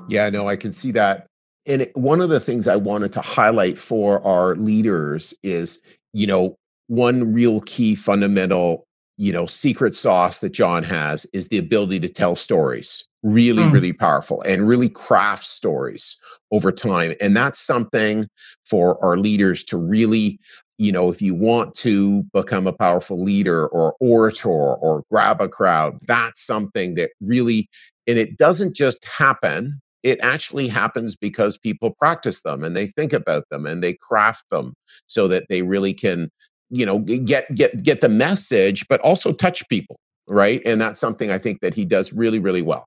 Yeah, 0.08 0.30
no, 0.30 0.48
I 0.48 0.56
can 0.56 0.72
see 0.74 0.92
that. 0.94 1.28
And 1.68 1.84
it, 1.84 1.96
one 1.96 2.22
of 2.22 2.30
the 2.30 2.40
things 2.40 2.68
I 2.68 2.76
wanted 2.78 3.14
to 3.14 3.22
highlight 3.22 3.78
for 3.78 4.26
our 4.26 4.56
leaders 4.56 5.34
is, 5.44 5.80
you 6.14 6.26
know, 6.26 6.56
one 6.92 7.32
real 7.32 7.62
key 7.62 7.96
fundamental, 7.96 8.86
you 9.16 9.32
know, 9.32 9.46
secret 9.46 9.96
sauce 9.96 10.42
that 10.42 10.50
John 10.52 10.84
has 10.84 11.26
is 11.32 11.48
the 11.48 11.58
ability 11.58 12.02
to 12.02 12.10
tell 12.10 12.36
stories. 12.36 13.06
Really, 13.24 13.64
Mm. 13.64 13.72
really 13.72 13.94
powerful 13.94 14.42
and 14.42 14.68
really 14.68 14.90
craft 14.90 15.46
stories 15.46 16.18
over 16.52 16.70
time. 16.70 17.14
And 17.22 17.38
that's 17.38 17.60
something 17.60 18.28
for 18.66 19.02
our 19.02 19.16
leaders 19.16 19.64
to 19.66 19.78
really, 19.78 20.38
you 20.80 20.92
know, 20.92 21.10
if 21.10 21.22
you 21.22 21.34
want 21.34 21.74
to 21.76 22.24
become 22.34 22.68
a 22.68 22.74
powerful 22.74 23.24
leader 23.24 23.68
or 23.68 23.96
orator 24.02 24.50
or 24.50 25.04
grab 25.10 25.40
a 25.40 25.48
crowd, 25.48 25.98
that's 26.08 26.42
something 26.46 26.96
that 26.96 27.12
really, 27.22 27.70
and 28.08 28.18
it 28.18 28.38
doesn't 28.38 28.76
just 28.76 29.06
happen 29.06 29.80
it 30.04 30.20
actually 30.24 30.68
happens 30.68 31.16
because 31.16 31.58
people 31.58 31.92
practice 31.92 32.42
them 32.42 32.64
and 32.64 32.76
they 32.76 32.88
think 32.88 33.14
about 33.14 33.48
them 33.50 33.68
and 33.68 33.84
they 33.84 33.94
craft 33.94 34.50
them 34.50 34.74
so 35.06 35.28
that 35.28 35.46
they 35.48 35.62
really 35.62 35.94
can 35.94 36.32
you 36.72 36.86
know 36.86 37.00
get 37.00 37.54
get 37.54 37.84
get 37.84 38.02
the 38.02 38.10
message 38.10 38.88
but 38.88 39.00
also 39.02 39.32
touch 39.32 39.68
people 39.70 39.98
right? 40.32 40.62
And 40.66 40.80
that's 40.80 41.00
something 41.00 41.30
i 41.30 41.38
think 41.38 41.60
that 41.62 41.74
he 41.74 41.86
does 41.86 42.14
really 42.14 42.40
really 42.40 42.62
well. 42.62 42.86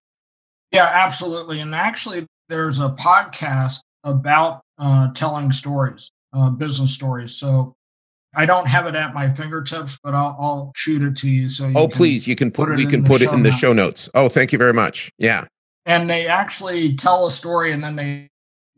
Yeah 0.72 0.90
absolutely. 0.92 1.60
And 1.60 1.74
actually 1.74 2.26
there's 2.48 2.78
a 2.78 2.90
podcast 2.90 3.80
about 4.02 4.62
uh, 4.78 5.12
telling 5.14 5.52
stories 5.52 6.10
uh, 6.32 6.50
business 6.50 6.92
stories. 6.92 7.34
So 7.36 7.72
i 8.36 8.44
don't 8.44 8.66
have 8.66 8.86
it 8.86 8.96
at 8.96 9.14
my 9.14 9.32
fingertips 9.32 9.96
but 10.02 10.12
i'll, 10.12 10.36
I'll 10.40 10.72
shoot 10.74 11.04
it 11.04 11.16
to 11.18 11.28
you 11.28 11.48
so 11.48 11.68
you 11.68 11.74
oh 11.76 11.86
please 11.86 12.26
you 12.26 12.34
can 12.34 12.50
put, 12.50 12.66
put 12.66 12.72
it 12.72 12.84
we 12.84 12.90
can 12.90 13.04
put 13.04 13.22
it 13.22 13.30
in 13.30 13.44
the 13.44 13.52
show 13.52 13.72
notes. 13.72 14.08
Oh 14.14 14.28
thank 14.28 14.50
you 14.50 14.58
very 14.58 14.72
much. 14.72 15.12
Yeah. 15.18 15.44
And 15.86 16.10
they 16.10 16.26
actually 16.26 16.96
tell 16.96 17.26
a 17.26 17.30
story 17.30 17.70
and 17.70 17.84
then 17.84 17.94
they 17.94 18.28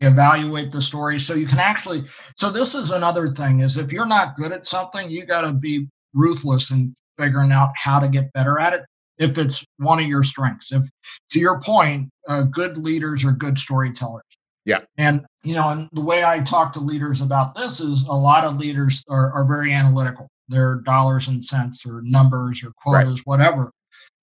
evaluate 0.01 0.71
the 0.71 0.81
story 0.81 1.19
so 1.19 1.33
you 1.33 1.47
can 1.47 1.57
actually 1.57 2.03
so 2.35 2.51
this 2.51 2.75
is 2.75 2.91
another 2.91 3.31
thing 3.31 3.61
is 3.61 3.77
if 3.77 3.91
you're 3.91 4.05
not 4.05 4.37
good 4.37 4.51
at 4.51 4.63
something 4.63 5.09
you 5.09 5.25
got 5.25 5.41
to 5.41 5.53
be 5.53 5.87
ruthless 6.13 6.71
in 6.71 6.93
figuring 7.17 7.51
out 7.51 7.69
how 7.75 7.99
to 7.99 8.07
get 8.07 8.31
better 8.33 8.59
at 8.59 8.73
it 8.73 8.81
if 9.17 9.37
it's 9.37 9.63
one 9.77 9.99
of 9.99 10.05
your 10.05 10.23
strengths. 10.23 10.71
If 10.71 10.83
to 11.31 11.39
your 11.39 11.59
point 11.61 12.09
uh, 12.27 12.43
good 12.43 12.77
leaders 12.77 13.23
are 13.25 13.31
good 13.31 13.57
storytellers. 13.57 14.23
Yeah. 14.65 14.81
And 14.97 15.25
you 15.43 15.55
know 15.55 15.69
and 15.69 15.89
the 15.93 16.03
way 16.03 16.23
i 16.25 16.39
talk 16.39 16.73
to 16.73 16.79
leaders 16.79 17.21
about 17.21 17.55
this 17.55 17.79
is 17.79 18.03
a 18.03 18.13
lot 18.13 18.43
of 18.43 18.57
leaders 18.57 19.03
are, 19.09 19.31
are 19.31 19.45
very 19.45 19.73
analytical. 19.73 20.27
They're 20.49 20.81
dollars 20.85 21.27
and 21.27 21.43
cents 21.43 21.85
or 21.85 22.01
numbers 22.03 22.63
or 22.63 22.71
quotas 22.83 23.15
right. 23.15 23.21
whatever. 23.25 23.71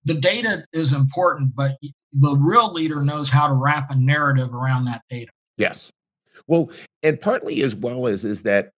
The 0.05 0.15
data 0.15 0.65
is 0.73 0.93
important 0.93 1.55
but 1.55 1.77
the 2.13 2.37
real 2.39 2.71
leader 2.71 3.03
knows 3.03 3.29
how 3.29 3.47
to 3.47 3.53
wrap 3.53 3.91
a 3.91 3.95
narrative 3.95 4.53
around 4.53 4.85
that 4.85 5.01
data 5.09 5.31
Yes. 5.57 5.91
Well, 6.47 6.69
and 7.03 7.19
partly 7.19 7.63
as 7.63 7.75
well 7.75 8.07
as 8.07 8.25
is 8.25 8.43
that 8.43 8.71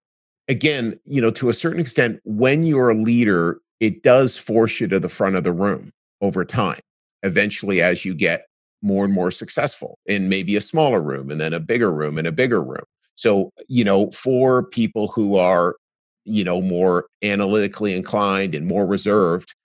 again, 0.49 0.99
you 1.05 1.21
know, 1.21 1.31
to 1.31 1.49
a 1.49 1.53
certain 1.53 1.79
extent, 1.81 2.19
when 2.25 2.65
you're 2.65 2.89
a 2.91 2.95
leader, 2.95 3.59
it 3.79 4.03
does 4.03 4.37
force 4.37 4.79
you 4.79 4.87
to 4.89 4.99
the 4.99 5.09
front 5.09 5.35
of 5.35 5.43
the 5.43 5.51
room 5.53 5.91
over 6.21 6.45
time. 6.45 6.79
Eventually, 7.23 7.81
as 7.81 8.05
you 8.05 8.13
get 8.15 8.45
more 8.83 9.05
and 9.05 9.13
more 9.13 9.31
successful 9.31 9.97
in 10.05 10.29
maybe 10.29 10.55
a 10.55 10.61
smaller 10.61 11.01
room 11.01 11.31
and 11.31 11.41
then 11.41 11.53
a 11.53 11.59
bigger 11.59 11.91
room 11.91 12.17
and 12.17 12.27
a 12.27 12.31
bigger 12.31 12.61
room. 12.63 12.83
So, 13.15 13.51
you 13.67 13.83
know, 13.83 14.11
for 14.11 14.63
people 14.63 15.07
who 15.09 15.37
are, 15.37 15.75
you 16.25 16.43
know, 16.43 16.61
more 16.61 17.07
analytically 17.23 17.95
inclined 17.95 18.55
and 18.55 18.67
more 18.67 18.85
reserved, 18.85 19.55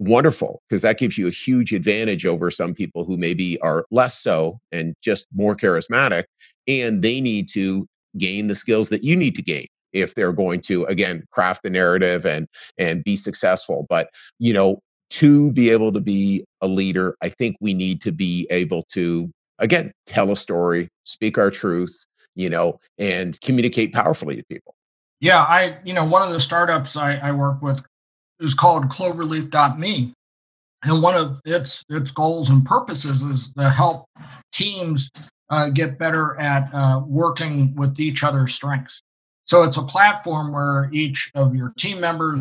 wonderful 0.00 0.62
because 0.68 0.82
that 0.82 0.98
gives 0.98 1.16
you 1.16 1.28
a 1.28 1.30
huge 1.30 1.72
advantage 1.72 2.24
over 2.24 2.50
some 2.50 2.74
people 2.74 3.04
who 3.04 3.16
maybe 3.16 3.60
are 3.60 3.84
less 3.90 4.18
so 4.18 4.58
and 4.72 4.94
just 5.02 5.26
more 5.34 5.54
charismatic 5.54 6.24
and 6.66 7.02
they 7.02 7.20
need 7.20 7.48
to 7.50 7.86
gain 8.18 8.48
the 8.48 8.54
skills 8.54 8.88
that 8.88 9.04
you 9.04 9.14
need 9.14 9.36
to 9.36 9.42
gain 9.42 9.66
if 9.92 10.14
they're 10.14 10.32
going 10.32 10.60
to 10.60 10.84
again 10.86 11.22
craft 11.30 11.62
the 11.62 11.70
narrative 11.70 12.24
and 12.24 12.48
and 12.78 13.04
be 13.04 13.16
successful. 13.16 13.86
But 13.88 14.08
you 14.38 14.52
know 14.52 14.80
to 15.10 15.52
be 15.52 15.70
able 15.70 15.92
to 15.92 16.00
be 16.00 16.44
a 16.60 16.68
leader 16.68 17.16
i 17.20 17.28
think 17.28 17.56
we 17.60 17.74
need 17.74 18.00
to 18.00 18.12
be 18.12 18.46
able 18.50 18.84
to 18.84 19.28
again 19.58 19.92
tell 20.06 20.30
a 20.30 20.36
story 20.36 20.88
speak 21.04 21.36
our 21.36 21.50
truth 21.50 22.06
you 22.36 22.48
know 22.48 22.78
and 22.98 23.40
communicate 23.40 23.92
powerfully 23.92 24.36
to 24.36 24.44
people. 24.44 24.72
Yeah 25.18 25.42
i 25.42 25.76
you 25.84 25.92
know 25.92 26.04
one 26.04 26.22
of 26.22 26.30
the 26.30 26.38
startups 26.38 26.96
i, 26.96 27.16
I 27.16 27.32
work 27.32 27.60
with 27.60 27.82
is 28.40 28.54
called 28.54 28.88
cloverleaf.me 28.88 30.12
and 30.84 31.02
one 31.02 31.16
of 31.16 31.40
its 31.44 31.84
its 31.88 32.10
goals 32.10 32.48
and 32.48 32.64
purposes 32.64 33.22
is 33.22 33.52
to 33.54 33.68
help 33.68 34.06
teams 34.52 35.10
uh, 35.50 35.68
get 35.70 35.98
better 35.98 36.40
at 36.40 36.68
uh, 36.72 37.02
working 37.06 37.74
with 37.76 37.98
each 38.00 38.24
other's 38.24 38.54
strengths. 38.54 39.02
So 39.44 39.62
it's 39.62 39.76
a 39.76 39.82
platform 39.82 40.52
where 40.52 40.88
each 40.92 41.30
of 41.34 41.54
your 41.54 41.72
team 41.78 42.00
members 42.00 42.38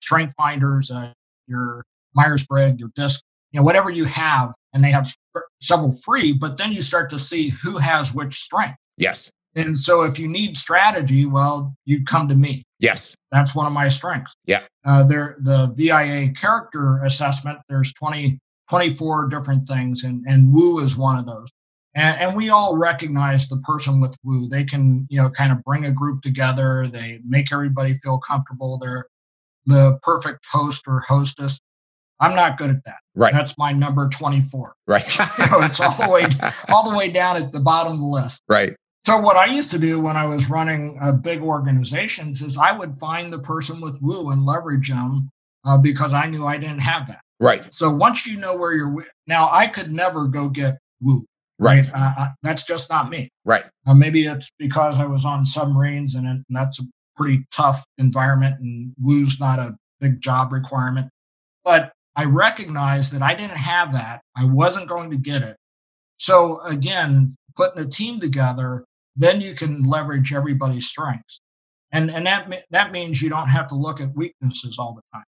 strength 0.00 0.34
finders 0.36 0.90
uh, 0.90 1.12
your 1.46 1.82
myers-briggs 2.14 2.80
your 2.80 2.90
disc 2.94 3.20
you 3.52 3.60
know 3.60 3.64
whatever 3.64 3.90
you 3.90 4.04
have 4.04 4.52
and 4.72 4.82
they 4.82 4.90
have 4.90 5.14
several 5.60 5.92
free 5.92 6.32
but 6.32 6.56
then 6.56 6.72
you 6.72 6.80
start 6.80 7.10
to 7.10 7.18
see 7.18 7.48
who 7.62 7.76
has 7.76 8.14
which 8.14 8.34
strength. 8.34 8.78
Yes 8.96 9.30
and 9.56 9.76
so 9.76 10.02
if 10.02 10.18
you 10.18 10.28
need 10.28 10.56
strategy 10.56 11.26
well 11.26 11.74
you 11.84 12.04
come 12.04 12.28
to 12.28 12.36
me 12.36 12.64
Yes. 12.80 13.14
That's 13.30 13.54
one 13.54 13.66
of 13.66 13.72
my 13.72 13.88
strengths. 13.88 14.34
Yeah. 14.46 14.62
Uh, 14.84 15.06
there, 15.06 15.36
the 15.42 15.72
VIA 15.76 16.32
character 16.32 17.02
assessment, 17.04 17.58
there's 17.68 17.92
20, 17.92 18.38
24 18.68 19.28
different 19.28 19.68
things, 19.68 20.04
and, 20.04 20.24
and 20.26 20.52
Woo 20.52 20.78
is 20.78 20.96
one 20.96 21.18
of 21.18 21.26
those. 21.26 21.48
And, 21.94 22.18
and 22.18 22.36
we 22.36 22.48
all 22.48 22.76
recognize 22.76 23.48
the 23.48 23.58
person 23.58 24.00
with 24.00 24.16
Woo. 24.24 24.48
They 24.48 24.64
can, 24.64 25.06
you 25.10 25.20
know, 25.20 25.30
kind 25.30 25.52
of 25.52 25.62
bring 25.62 25.84
a 25.84 25.92
group 25.92 26.22
together. 26.22 26.88
They 26.88 27.20
make 27.26 27.52
everybody 27.52 27.94
feel 27.94 28.18
comfortable. 28.18 28.78
They're 28.78 29.06
the 29.66 29.98
perfect 30.02 30.44
host 30.50 30.84
or 30.86 31.00
hostess. 31.00 31.60
I'm 32.18 32.34
not 32.34 32.58
good 32.58 32.70
at 32.70 32.84
that. 32.84 32.98
Right. 33.14 33.32
That's 33.32 33.56
my 33.58 33.72
number 33.72 34.08
24. 34.08 34.74
Right. 34.86 35.18
you 35.38 35.46
know, 35.46 35.62
it's 35.62 35.80
all 35.80 35.96
the 35.96 36.08
way 36.10 36.26
all 36.68 36.88
the 36.88 36.96
way 36.96 37.10
down 37.10 37.36
at 37.36 37.52
the 37.52 37.60
bottom 37.60 37.92
of 37.92 37.98
the 37.98 38.04
list. 38.04 38.42
Right. 38.48 38.74
So 39.04 39.18
what 39.18 39.36
I 39.36 39.46
used 39.46 39.70
to 39.70 39.78
do 39.78 40.00
when 40.00 40.16
I 40.16 40.26
was 40.26 40.50
running 40.50 40.98
uh, 41.00 41.12
big 41.12 41.40
organizations 41.40 42.42
is 42.42 42.58
I 42.58 42.72
would 42.72 42.94
find 42.96 43.32
the 43.32 43.38
person 43.38 43.80
with 43.80 44.00
woo 44.02 44.30
and 44.30 44.44
leverage 44.44 44.90
them 44.90 45.30
uh, 45.64 45.78
because 45.78 46.12
I 46.12 46.26
knew 46.26 46.46
I 46.46 46.58
didn't 46.58 46.80
have 46.80 47.06
that. 47.08 47.20
Right. 47.38 47.72
So 47.72 47.90
once 47.90 48.26
you 48.26 48.36
know 48.36 48.54
where 48.54 48.74
you're, 48.74 49.06
now 49.26 49.48
I 49.50 49.66
could 49.66 49.90
never 49.90 50.26
go 50.26 50.48
get 50.48 50.78
woo. 51.00 51.22
Right. 51.58 51.86
right? 51.86 52.12
Uh, 52.18 52.28
that's 52.42 52.64
just 52.64 52.90
not 52.90 53.08
me. 53.08 53.30
Right. 53.44 53.64
Uh, 53.86 53.94
maybe 53.94 54.24
it's 54.24 54.50
because 54.58 54.98
I 54.98 55.06
was 55.06 55.24
on 55.24 55.46
submarines 55.46 56.14
and, 56.14 56.26
and 56.26 56.44
that's 56.50 56.80
a 56.80 56.84
pretty 57.16 57.44
tough 57.52 57.84
environment 57.98 58.60
and 58.60 58.94
woo's 59.00 59.40
not 59.40 59.58
a 59.58 59.76
big 60.00 60.20
job 60.20 60.52
requirement. 60.52 61.08
But 61.64 61.92
I 62.16 62.24
recognized 62.24 63.12
that 63.14 63.22
I 63.22 63.34
didn't 63.34 63.56
have 63.56 63.92
that. 63.92 64.20
I 64.36 64.44
wasn't 64.44 64.88
going 64.88 65.10
to 65.10 65.16
get 65.16 65.42
it. 65.42 65.56
So 66.18 66.60
again, 66.62 67.30
putting 67.56 67.82
a 67.82 67.88
team 67.88 68.20
together 68.20 68.84
then 69.16 69.40
you 69.40 69.54
can 69.54 69.82
leverage 69.84 70.32
everybody's 70.32 70.86
strengths 70.86 71.40
and 71.92 72.10
and 72.10 72.26
that 72.26 72.64
that 72.70 72.92
means 72.92 73.20
you 73.20 73.28
don't 73.28 73.48
have 73.48 73.66
to 73.66 73.74
look 73.74 74.00
at 74.00 74.14
weaknesses 74.14 74.76
all 74.78 74.94
the 74.94 75.02
time 75.12 75.24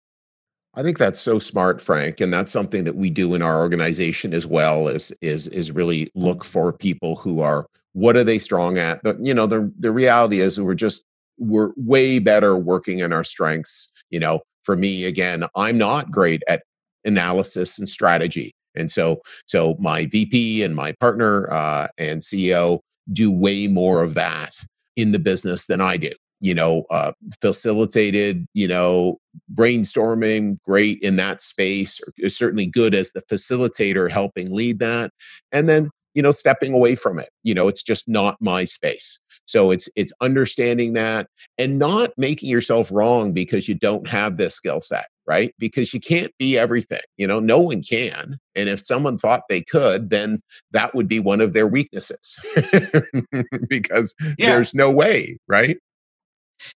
I 0.75 0.83
think 0.83 0.97
that's 0.97 1.19
so 1.19 1.39
smart, 1.39 1.81
Frank, 1.81 2.21
and 2.21 2.31
that's 2.31 2.51
something 2.51 2.83
that 2.83 2.95
we 2.95 3.09
do 3.09 3.33
in 3.33 3.41
our 3.41 3.59
organization 3.59 4.33
as 4.33 4.45
well. 4.45 4.87
Is 4.87 5.11
is 5.21 5.47
is 5.47 5.71
really 5.71 6.11
look 6.15 6.43
for 6.43 6.71
people 6.71 7.15
who 7.15 7.41
are 7.41 7.65
what 7.93 8.15
are 8.15 8.23
they 8.23 8.39
strong 8.39 8.77
at? 8.77 9.01
But 9.01 9.19
you 9.19 9.33
know, 9.33 9.47
the 9.47 9.71
the 9.79 9.91
reality 9.91 10.41
is 10.41 10.59
we're 10.59 10.75
just 10.75 11.03
we're 11.39 11.71
way 11.75 12.19
better 12.19 12.55
working 12.55 12.99
in 12.99 13.11
our 13.11 13.23
strengths. 13.23 13.91
You 14.11 14.19
know, 14.19 14.41
for 14.63 14.75
me, 14.75 15.05
again, 15.05 15.43
I'm 15.55 15.77
not 15.77 16.11
great 16.11 16.43
at 16.47 16.63
analysis 17.03 17.79
and 17.79 17.89
strategy, 17.89 18.53
and 18.75 18.91
so 18.91 19.21
so 19.47 19.75
my 19.79 20.05
VP 20.05 20.61
and 20.63 20.75
my 20.75 20.91
partner 20.93 21.51
uh, 21.51 21.87
and 21.97 22.21
CEO 22.21 22.79
do 23.11 23.31
way 23.31 23.67
more 23.67 24.03
of 24.03 24.13
that 24.13 24.55
in 24.95 25.11
the 25.11 25.19
business 25.19 25.65
than 25.65 25.81
I 25.81 25.97
do. 25.97 26.11
You 26.41 26.53
know, 26.53 26.85
uh, 26.89 27.11
facilitated, 27.41 28.47
you 28.53 28.67
know, 28.67 29.19
brainstorming, 29.53 30.57
great 30.63 30.99
in 31.01 31.17
that 31.17 31.41
space, 31.41 31.99
or 31.99 32.13
is 32.17 32.37
certainly 32.37 32.65
good 32.65 32.95
as 32.95 33.11
the 33.11 33.21
facilitator 33.23 34.09
helping 34.09 34.53
lead 34.53 34.79
that. 34.79 35.11
And 35.51 35.67
then, 35.67 35.89
you 36.13 36.21
know, 36.21 36.31
stepping 36.31 36.73
away 36.73 36.95
from 36.95 37.19
it. 37.19 37.29
You 37.43 37.53
know, 37.53 37.67
it's 37.67 37.83
just 37.83 38.07
not 38.07 38.37
my 38.41 38.65
space. 38.65 39.19
So 39.45 39.71
it's 39.71 39.89
it's 39.95 40.13
understanding 40.21 40.93
that 40.93 41.27
and 41.57 41.79
not 41.79 42.11
making 42.17 42.49
yourself 42.49 42.91
wrong 42.91 43.31
because 43.31 43.67
you 43.67 43.75
don't 43.75 44.07
have 44.07 44.37
this 44.37 44.55
skill 44.55 44.81
set 44.81 45.07
right? 45.29 45.53
Because 45.59 45.93
you 45.93 45.99
can't 45.99 46.35
be 46.39 46.57
everything. 46.57 47.01
You 47.17 47.27
know, 47.27 47.39
no 47.39 47.59
one 47.59 47.83
can. 47.83 48.39
And 48.55 48.67
if 48.67 48.83
someone 48.83 49.15
thought 49.19 49.43
they 49.47 49.61
could, 49.61 50.09
then 50.09 50.41
that 50.71 50.95
would 50.95 51.07
be 51.07 51.19
one 51.19 51.39
of 51.39 51.53
their 51.53 51.67
weaknesses 51.67 52.39
because 53.69 54.15
yeah. 54.39 54.49
there's 54.49 54.73
no 54.73 54.89
way, 54.89 55.37
right? 55.47 55.77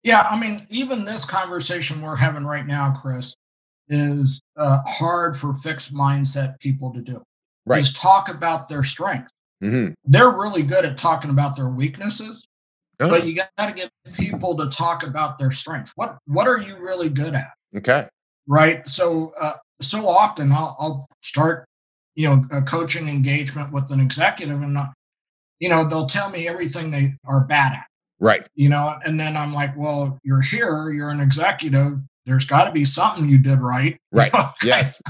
Yeah. 0.03 0.27
I 0.29 0.37
mean, 0.37 0.67
even 0.69 1.05
this 1.05 1.23
conversation 1.23 2.01
we're 2.01 2.17
having 2.17 2.43
right 2.43 2.67
now, 2.67 2.93
Chris, 3.01 3.33
is 3.87 4.41
uh, 4.57 4.79
hard 4.85 5.37
for 5.37 5.53
fixed 5.53 5.93
mindset 5.93 6.59
people 6.59 6.91
to 6.93 7.01
do. 7.01 7.23
Right. 7.65 7.81
Is 7.81 7.93
talk 7.93 8.29
about 8.29 8.69
their 8.69 8.83
strengths. 8.83 9.31
Mm-hmm. 9.63 9.93
They're 10.05 10.31
really 10.31 10.63
good 10.63 10.85
at 10.85 10.97
talking 10.97 11.29
about 11.29 11.55
their 11.55 11.69
weaknesses. 11.69 12.47
Oh. 12.99 13.09
But 13.09 13.25
you 13.25 13.35
got 13.35 13.67
to 13.67 13.73
get 13.73 13.91
people 14.13 14.57
to 14.57 14.67
talk 14.69 15.03
about 15.03 15.37
their 15.37 15.51
strengths. 15.51 15.91
What 15.95 16.17
what 16.25 16.47
are 16.47 16.59
you 16.59 16.77
really 16.77 17.09
good 17.09 17.35
at? 17.35 17.51
Okay 17.77 18.07
right? 18.47 18.87
So 18.87 19.33
uh, 19.39 19.53
so 19.79 20.07
often 20.07 20.51
I'll, 20.51 20.75
I'll 20.79 21.07
start, 21.21 21.65
you 22.15 22.29
know, 22.29 22.45
a 22.51 22.61
coaching 22.61 23.07
engagement 23.07 23.71
with 23.71 23.89
an 23.91 23.99
executive, 23.99 24.61
and 24.61 24.77
uh, 24.77 24.87
you 25.59 25.69
know 25.69 25.87
they'll 25.87 26.07
tell 26.07 26.29
me 26.29 26.47
everything 26.47 26.91
they 26.91 27.13
are 27.25 27.41
bad 27.41 27.73
at. 27.73 27.85
Right. 28.19 28.45
You 28.53 28.69
know, 28.69 28.99
and 29.03 29.19
then 29.19 29.35
I'm 29.35 29.53
like, 29.53 29.75
well, 29.75 30.19
you're 30.23 30.41
here, 30.41 30.91
you're 30.91 31.09
an 31.09 31.21
executive. 31.21 31.93
There's 32.27 32.45
got 32.45 32.65
to 32.65 32.71
be 32.71 32.85
something 32.85 33.27
you 33.27 33.39
did 33.39 33.59
right. 33.59 33.97
Right. 34.11 34.31
yes. 34.63 35.01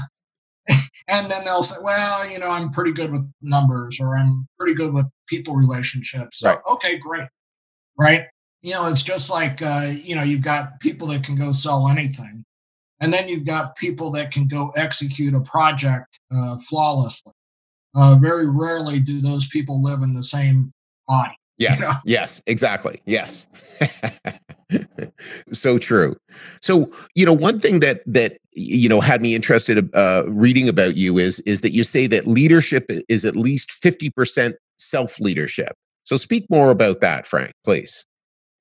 And 1.08 1.30
then 1.30 1.44
they'll 1.44 1.62
say, 1.62 1.76
well, 1.80 2.28
you 2.28 2.38
know, 2.38 2.48
I'm 2.48 2.70
pretty 2.70 2.92
good 2.92 3.12
with 3.12 3.30
numbers 3.40 3.98
or 4.00 4.16
I'm 4.16 4.46
pretty 4.58 4.74
good 4.74 4.92
with 4.92 5.06
people 5.26 5.54
relationships. 5.54 6.38
So, 6.40 6.50
right. 6.50 6.58
okay, 6.70 6.98
great. 6.98 7.28
Right. 7.98 8.26
You 8.62 8.74
know, 8.74 8.88
it's 8.88 9.02
just 9.02 9.28
like, 9.28 9.60
uh, 9.62 9.92
you 9.92 10.14
know, 10.14 10.22
you've 10.22 10.42
got 10.42 10.78
people 10.80 11.08
that 11.08 11.24
can 11.24 11.36
go 11.36 11.52
sell 11.52 11.88
anything. 11.88 12.44
And 13.00 13.12
then 13.12 13.28
you've 13.28 13.44
got 13.44 13.74
people 13.76 14.12
that 14.12 14.30
can 14.30 14.46
go 14.46 14.72
execute 14.76 15.34
a 15.34 15.40
project 15.40 16.20
uh, 16.34 16.58
flawlessly. 16.68 17.32
Uh, 17.96 18.16
very 18.20 18.48
rarely 18.48 19.00
do 19.00 19.20
those 19.20 19.48
people 19.48 19.82
live 19.82 20.02
in 20.02 20.14
the 20.14 20.22
same 20.24 20.72
body. 21.08 21.34
Yes. 21.58 21.78
You 21.78 21.86
know? 21.86 21.92
Yes. 22.04 22.42
Exactly. 22.46 23.02
Yes. 23.04 23.46
so 25.52 25.78
true. 25.78 26.16
So, 26.60 26.90
you 27.14 27.26
know, 27.26 27.32
one 27.32 27.60
thing 27.60 27.80
that 27.80 28.02
that 28.06 28.38
you 28.52 28.88
know 28.88 29.00
had 29.00 29.22
me 29.22 29.34
interested 29.34 29.88
uh, 29.94 30.24
reading 30.26 30.68
about 30.68 30.96
you 30.96 31.18
is 31.18 31.40
is 31.40 31.60
that 31.62 31.72
you 31.72 31.82
say 31.82 32.06
that 32.08 32.26
leadership 32.26 32.86
is 33.08 33.24
at 33.24 33.36
least 33.36 33.70
50% 33.70 34.54
self 34.78 35.20
leadership. 35.20 35.74
So 36.04 36.16
speak 36.16 36.46
more 36.50 36.70
about 36.70 37.00
that, 37.00 37.26
Frank, 37.26 37.52
please. 37.64 38.04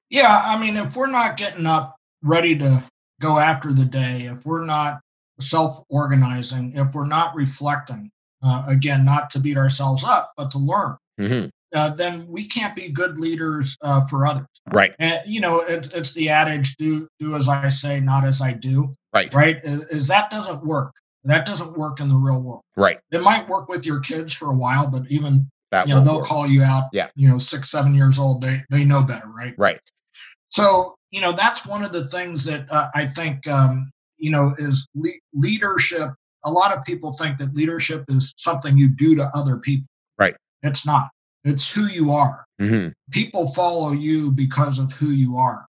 Yeah, 0.10 0.42
I 0.46 0.58
mean, 0.58 0.78
if 0.78 0.96
we're 0.96 1.08
not 1.08 1.38
getting 1.38 1.66
up 1.66 1.96
ready 2.22 2.56
to 2.58 2.84
go 3.22 3.40
after 3.40 3.74
the 3.74 3.86
day, 3.86 4.30
if 4.32 4.46
we're 4.46 4.66
not 4.66 5.00
self 5.40 5.80
organizing, 5.90 6.74
if 6.76 6.94
we're 6.94 7.06
not 7.06 7.36
reflecting, 7.36 8.12
uh, 8.44 8.64
again, 8.68 9.06
not 9.06 9.30
to 9.32 9.40
beat 9.40 9.58
ourselves 9.58 10.04
up, 10.04 10.34
but 10.38 10.52
to 10.52 10.58
learn, 10.58 10.98
mm-hmm. 11.20 11.48
Uh, 11.74 11.90
then 11.92 12.28
we 12.28 12.48
can't 12.48 12.76
be 12.76 12.90
good 12.90 13.18
leaders 13.18 13.78
uh, 13.82 14.06
for 14.08 14.26
others. 14.26 14.48
Right. 14.74 14.94
And 15.00 15.22
you 15.26 15.40
know, 15.40 15.62
it, 15.62 15.92
it's 15.94 16.14
the 16.14 16.30
adage: 16.30 16.76
"Do 16.78 17.08
do 17.20 17.36
as 17.36 17.48
I 17.48 17.70
say, 17.70 18.00
not 18.00 18.26
as 18.26 18.42
I 18.42 18.54
do." 18.54 18.94
Right. 19.14 19.34
Right. 19.34 19.60
Is, 19.64 19.84
is 19.86 20.08
that 20.08 20.30
doesn't 20.30 20.66
work. 20.66 20.92
That 21.24 21.46
doesn't 21.46 21.78
work 21.78 22.00
in 22.00 22.10
the 22.10 22.16
real 22.16 22.42
world. 22.42 22.64
Right. 22.76 23.00
It 23.12 23.22
might 23.22 23.48
work 23.48 23.70
with 23.70 23.86
your 23.86 24.00
kids 24.00 24.34
for 24.34 24.52
a 24.52 24.56
while, 24.56 24.90
but 24.90 25.04
even 25.10 25.48
that 25.72 25.88
you 25.88 25.94
know 25.94 26.02
they'll 26.02 26.20
work. 26.20 26.28
call 26.28 26.48
you 26.48 26.64
out. 26.64 26.86
Yeah. 26.92 27.10
You 27.16 27.30
know, 27.30 27.38
six, 27.38 27.70
seven 27.70 27.96
years 27.96 28.20
old, 28.20 28.42
they 28.42 28.60
they 28.70 28.84
know 28.84 29.04
better, 29.04 29.28
right? 29.28 29.54
Right. 29.58 29.80
So 30.50 30.96
you 31.12 31.22
know 31.22 31.32
that's 31.32 31.66
one 31.66 31.84
of 31.84 31.94
the 31.94 32.08
things 32.08 32.44
that 32.46 32.66
uh, 32.72 32.90
I 32.96 33.06
think 33.06 33.48
um, 33.48 33.92
you 34.18 34.32
know 34.32 34.54
is 34.58 34.88
le- 34.96 35.10
leadership. 35.34 36.10
A 36.44 36.52
lot 36.52 36.76
of 36.76 36.84
people 36.86 37.14
think 37.14 37.38
that 37.38 37.56
leadership 37.56 38.04
is 38.08 38.34
something 38.38 38.78
you 38.78 38.90
do 38.90 39.16
to 39.16 39.30
other 39.36 39.58
people. 39.58 39.88
Right. 40.18 40.36
It's 40.64 40.86
not. 40.86 41.10
It's 41.44 41.70
who 41.70 41.88
you 41.88 42.12
are. 42.12 42.46
Mm-hmm. 42.62 42.90
People 43.12 43.52
follow 43.54 43.92
you 43.92 44.32
because 44.32 44.80
of 44.80 44.92
who 44.92 45.08
you 45.08 45.38
are. 45.38 45.66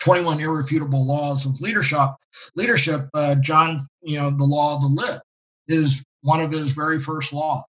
21 0.00 0.40
irrefutable 0.40 1.04
laws 1.04 1.44
of 1.44 1.60
leadership. 1.60 2.10
Leadership, 2.54 3.08
uh, 3.14 3.34
John, 3.36 3.80
you 4.02 4.18
know, 4.18 4.30
the 4.30 4.44
law 4.44 4.76
of 4.76 4.82
the 4.82 4.88
lid 4.88 5.20
is 5.66 6.02
one 6.22 6.40
of 6.40 6.52
his 6.52 6.72
very 6.72 6.98
first 6.98 7.32
laws. 7.32 7.64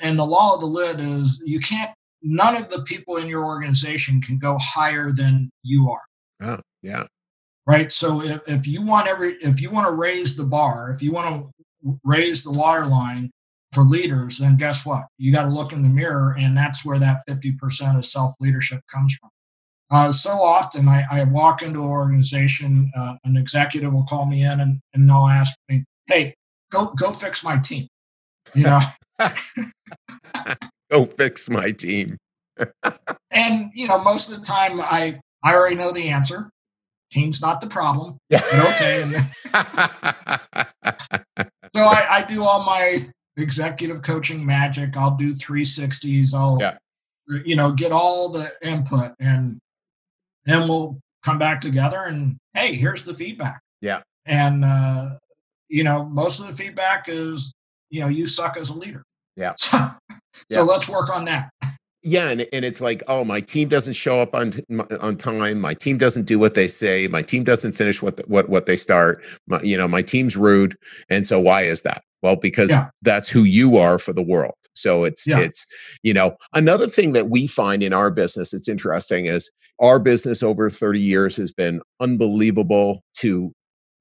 And 0.00 0.18
the 0.18 0.24
law 0.24 0.54
of 0.54 0.60
the 0.60 0.66
lid 0.66 1.00
is 1.00 1.40
you 1.44 1.60
can't, 1.60 1.90
none 2.22 2.56
of 2.56 2.68
the 2.68 2.82
people 2.82 3.16
in 3.16 3.28
your 3.28 3.44
organization 3.44 4.20
can 4.20 4.38
go 4.38 4.58
higher 4.58 5.12
than 5.12 5.50
you 5.62 5.90
are. 5.90 6.02
Oh, 6.42 6.60
yeah. 6.82 7.04
Right. 7.66 7.92
So 7.92 8.22
if, 8.22 8.40
if 8.46 8.66
you 8.66 8.82
want 8.82 9.08
every, 9.08 9.34
if 9.40 9.60
you 9.60 9.70
want 9.70 9.86
to 9.86 9.92
raise 9.92 10.36
the 10.36 10.44
bar, 10.44 10.90
if 10.90 11.02
you 11.02 11.12
want 11.12 11.52
to 11.84 12.00
raise 12.04 12.42
the 12.42 12.50
water 12.50 12.86
line 12.86 13.30
for 13.72 13.82
leaders, 13.82 14.38
then 14.38 14.56
guess 14.56 14.86
what? 14.86 15.04
You 15.18 15.32
got 15.32 15.42
to 15.42 15.50
look 15.50 15.72
in 15.72 15.82
the 15.82 15.88
mirror, 15.88 16.36
and 16.38 16.56
that's 16.56 16.84
where 16.84 16.98
that 16.98 17.22
50% 17.28 17.98
of 17.98 18.06
self 18.06 18.34
leadership 18.40 18.80
comes 18.92 19.14
from. 19.20 19.30
Uh, 19.90 20.12
so 20.12 20.30
often 20.30 20.88
I, 20.88 21.04
I, 21.10 21.24
walk 21.24 21.62
into 21.62 21.80
an 21.80 21.86
organization, 21.86 22.92
uh, 22.94 23.14
an 23.24 23.38
executive 23.38 23.90
will 23.90 24.04
call 24.04 24.26
me 24.26 24.44
in 24.44 24.60
and, 24.60 24.78
and 24.92 25.08
they'll 25.08 25.26
ask 25.26 25.54
me, 25.70 25.82
hey, 26.08 26.34
go 26.70 26.92
go 26.98 27.10
fix 27.10 27.42
my 27.42 27.56
team. 27.56 27.88
You 28.54 28.64
know, 28.64 28.80
go 30.90 31.06
fix 31.06 31.48
my 31.48 31.70
team. 31.70 32.18
and 33.30 33.70
you 33.74 33.88
know, 33.88 33.98
most 33.98 34.30
of 34.30 34.38
the 34.38 34.44
time 34.44 34.78
I 34.80 35.18
I 35.42 35.54
already 35.54 35.76
know 35.76 35.92
the 35.92 36.08
answer. 36.08 36.50
Team's 37.10 37.40
not 37.40 37.62
the 37.62 37.66
problem. 37.66 38.18
Yeah. 38.28 38.42
okay. 38.74 39.00
And 39.00 39.14
so 41.74 41.84
I, 41.84 42.18
I 42.18 42.26
do 42.28 42.44
all 42.44 42.64
my 42.64 42.98
executive 43.38 44.02
coaching 44.02 44.44
magic. 44.44 44.96
I'll 44.96 45.16
do 45.16 45.34
360s. 45.34 46.34
I'll 46.34 46.58
yeah. 46.60 46.76
you 47.44 47.56
know 47.56 47.72
get 47.72 47.92
all 47.92 48.28
the 48.28 48.50
input 48.62 49.12
and 49.20 49.58
then 50.44 50.66
we'll 50.68 50.98
come 51.24 51.38
back 51.38 51.60
together 51.60 52.04
and 52.04 52.36
hey, 52.54 52.74
here's 52.74 53.02
the 53.02 53.14
feedback. 53.14 53.60
Yeah. 53.80 54.00
And 54.26 54.64
uh, 54.64 55.10
you 55.68 55.84
know, 55.84 56.04
most 56.04 56.40
of 56.40 56.46
the 56.46 56.52
feedback 56.52 57.04
is 57.08 57.52
you 57.90 58.00
know 58.00 58.08
you 58.08 58.26
suck 58.26 58.56
as 58.56 58.70
a 58.70 58.74
leader. 58.74 59.02
Yeah. 59.36 59.54
So, 60.32 60.44
yeah. 60.50 60.58
so 60.58 60.64
let's 60.66 60.86
work 60.88 61.10
on 61.10 61.24
that. 61.24 61.50
Yeah, 62.02 62.28
and, 62.28 62.46
and 62.52 62.64
it's 62.64 62.80
like, 62.80 63.02
oh, 63.08 63.24
my 63.24 63.40
team 63.40 63.68
doesn't 63.68 63.94
show 63.94 64.20
up 64.20 64.34
on 64.34 64.52
on 65.00 65.16
time. 65.16 65.60
My 65.60 65.74
team 65.74 65.98
doesn't 65.98 66.26
do 66.26 66.38
what 66.38 66.54
they 66.54 66.68
say. 66.68 67.08
My 67.08 67.22
team 67.22 67.42
doesn't 67.42 67.72
finish 67.72 68.00
what 68.00 68.18
the, 68.18 68.22
what 68.28 68.48
what 68.48 68.66
they 68.66 68.76
start. 68.76 69.24
My, 69.48 69.60
you 69.62 69.76
know, 69.76 69.88
my 69.88 70.02
team's 70.02 70.36
rude, 70.36 70.76
and 71.08 71.26
so 71.26 71.40
why 71.40 71.62
is 71.62 71.82
that? 71.82 72.04
Well, 72.22 72.36
because 72.36 72.70
yeah. 72.70 72.88
that's 73.02 73.28
who 73.28 73.44
you 73.44 73.76
are 73.76 73.98
for 73.98 74.12
the 74.12 74.22
world. 74.22 74.54
So 74.74 75.04
it's 75.04 75.26
yeah. 75.26 75.40
it's 75.40 75.66
you 76.02 76.14
know 76.14 76.36
another 76.54 76.88
thing 76.88 77.12
that 77.12 77.28
we 77.28 77.46
find 77.46 77.82
in 77.82 77.92
our 77.92 78.10
business. 78.10 78.54
It's 78.54 78.68
interesting 78.68 79.26
is 79.26 79.50
our 79.80 79.98
business 79.98 80.42
over 80.42 80.70
thirty 80.70 81.00
years 81.00 81.36
has 81.36 81.52
been 81.52 81.80
unbelievable. 82.00 83.02
To 83.18 83.52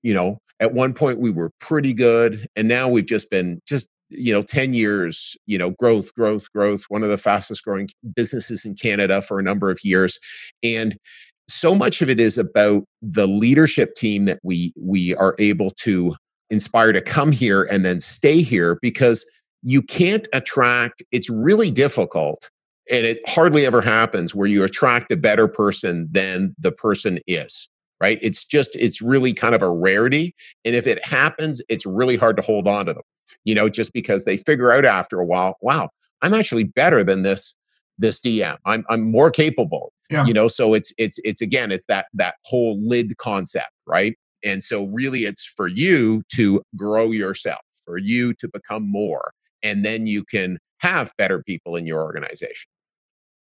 you 0.04 0.14
know, 0.14 0.38
at 0.60 0.74
one 0.74 0.94
point 0.94 1.20
we 1.20 1.32
were 1.32 1.52
pretty 1.60 1.94
good, 1.94 2.48
and 2.56 2.68
now 2.68 2.90
we've 2.90 3.06
just 3.06 3.30
been 3.30 3.62
just 3.68 3.88
you 4.10 4.32
know 4.32 4.42
10 4.42 4.74
years 4.74 5.36
you 5.48 5.58
know 5.58 5.72
growth 5.72 6.14
growth 6.14 6.50
growth 6.54 6.86
one 6.88 7.04
of 7.04 7.10
the 7.10 7.18
fastest 7.18 7.62
growing 7.66 7.90
businesses 8.16 8.64
in 8.64 8.74
canada 8.74 9.22
for 9.22 9.38
a 9.38 9.44
number 9.44 9.70
of 9.70 9.84
years 9.84 10.18
and 10.64 10.98
so 11.50 11.76
much 11.76 12.02
of 12.02 12.10
it 12.10 12.20
is 12.20 12.38
about 12.38 12.84
the 13.02 13.28
leadership 13.28 13.96
team 13.96 14.24
that 14.24 14.40
we 14.44 14.72
we 14.78 15.14
are 15.16 15.36
able 15.40 15.72
to 15.72 16.16
inspire 16.50 16.92
to 16.92 17.02
come 17.02 17.32
here 17.32 17.64
and 17.64 17.86
then 17.86 18.00
stay 18.00 18.42
here 18.42 18.78
because 18.82 19.26
you 19.64 19.82
can't 19.82 20.28
attract 20.34 21.02
it's 21.12 21.30
really 21.30 21.72
difficult 21.72 22.50
and 22.90 23.06
it 23.06 23.20
hardly 23.28 23.66
ever 23.66 23.82
happens 23.82 24.34
where 24.34 24.48
you 24.48 24.64
attract 24.64 25.12
a 25.12 25.18
better 25.18 25.48
person 25.48 26.08
than 26.12 26.56
the 26.60 26.72
person 26.72 27.20
is 27.28 27.68
right 28.00 28.20
it's 28.22 28.46
just 28.46 28.76
it's 28.76 29.02
really 29.02 29.34
kind 29.34 29.56
of 29.56 29.62
a 29.62 29.70
rarity 29.70 30.34
and 30.64 30.76
if 30.76 30.88
it 30.88 31.04
happens 31.04 31.62
it's 31.70 31.86
really 31.86 32.16
hard 32.16 32.38
to 32.38 32.42
hold 32.42 32.68
on 32.68 32.86
to 32.86 32.94
them 32.94 33.04
you 33.48 33.56
know, 33.56 33.70
just 33.70 33.94
because 33.94 34.26
they 34.26 34.36
figure 34.38 34.74
out 34.74 34.84
after 34.84 35.22
a 35.22 35.26
while, 35.26 35.58
wow, 35.62 35.90
I'm 36.22 36.34
actually 36.34 36.66
better 36.66 37.04
than 37.04 37.24
this 37.24 37.56
this 37.98 38.20
DM. 38.20 38.58
I'm 38.66 38.86
I'm 38.90 39.10
more 39.10 39.32
capable. 39.32 39.94
Yeah. 40.10 40.26
You 40.26 40.34
know, 40.34 40.50
so 40.50 40.74
it's 40.74 40.94
it's 40.98 41.18
it's 41.24 41.42
again, 41.42 41.72
it's 41.72 41.86
that 41.88 42.08
that 42.14 42.36
whole 42.44 42.78
lid 42.86 43.18
concept, 43.18 43.72
right? 43.86 44.18
And 44.48 44.64
so 44.64 44.86
really 44.86 45.26
it's 45.26 45.46
for 45.46 45.68
you 45.68 46.24
to 46.36 46.62
grow 46.76 47.12
yourself, 47.12 47.62
for 47.86 47.98
you 47.98 48.34
to 48.36 48.48
become 48.48 48.90
more, 48.90 49.34
and 49.62 49.86
then 49.86 50.08
you 50.08 50.24
can 50.24 50.58
have 50.80 51.12
better 51.18 51.44
people 51.44 51.76
in 51.76 51.86
your 51.86 52.02
organization. 52.02 52.70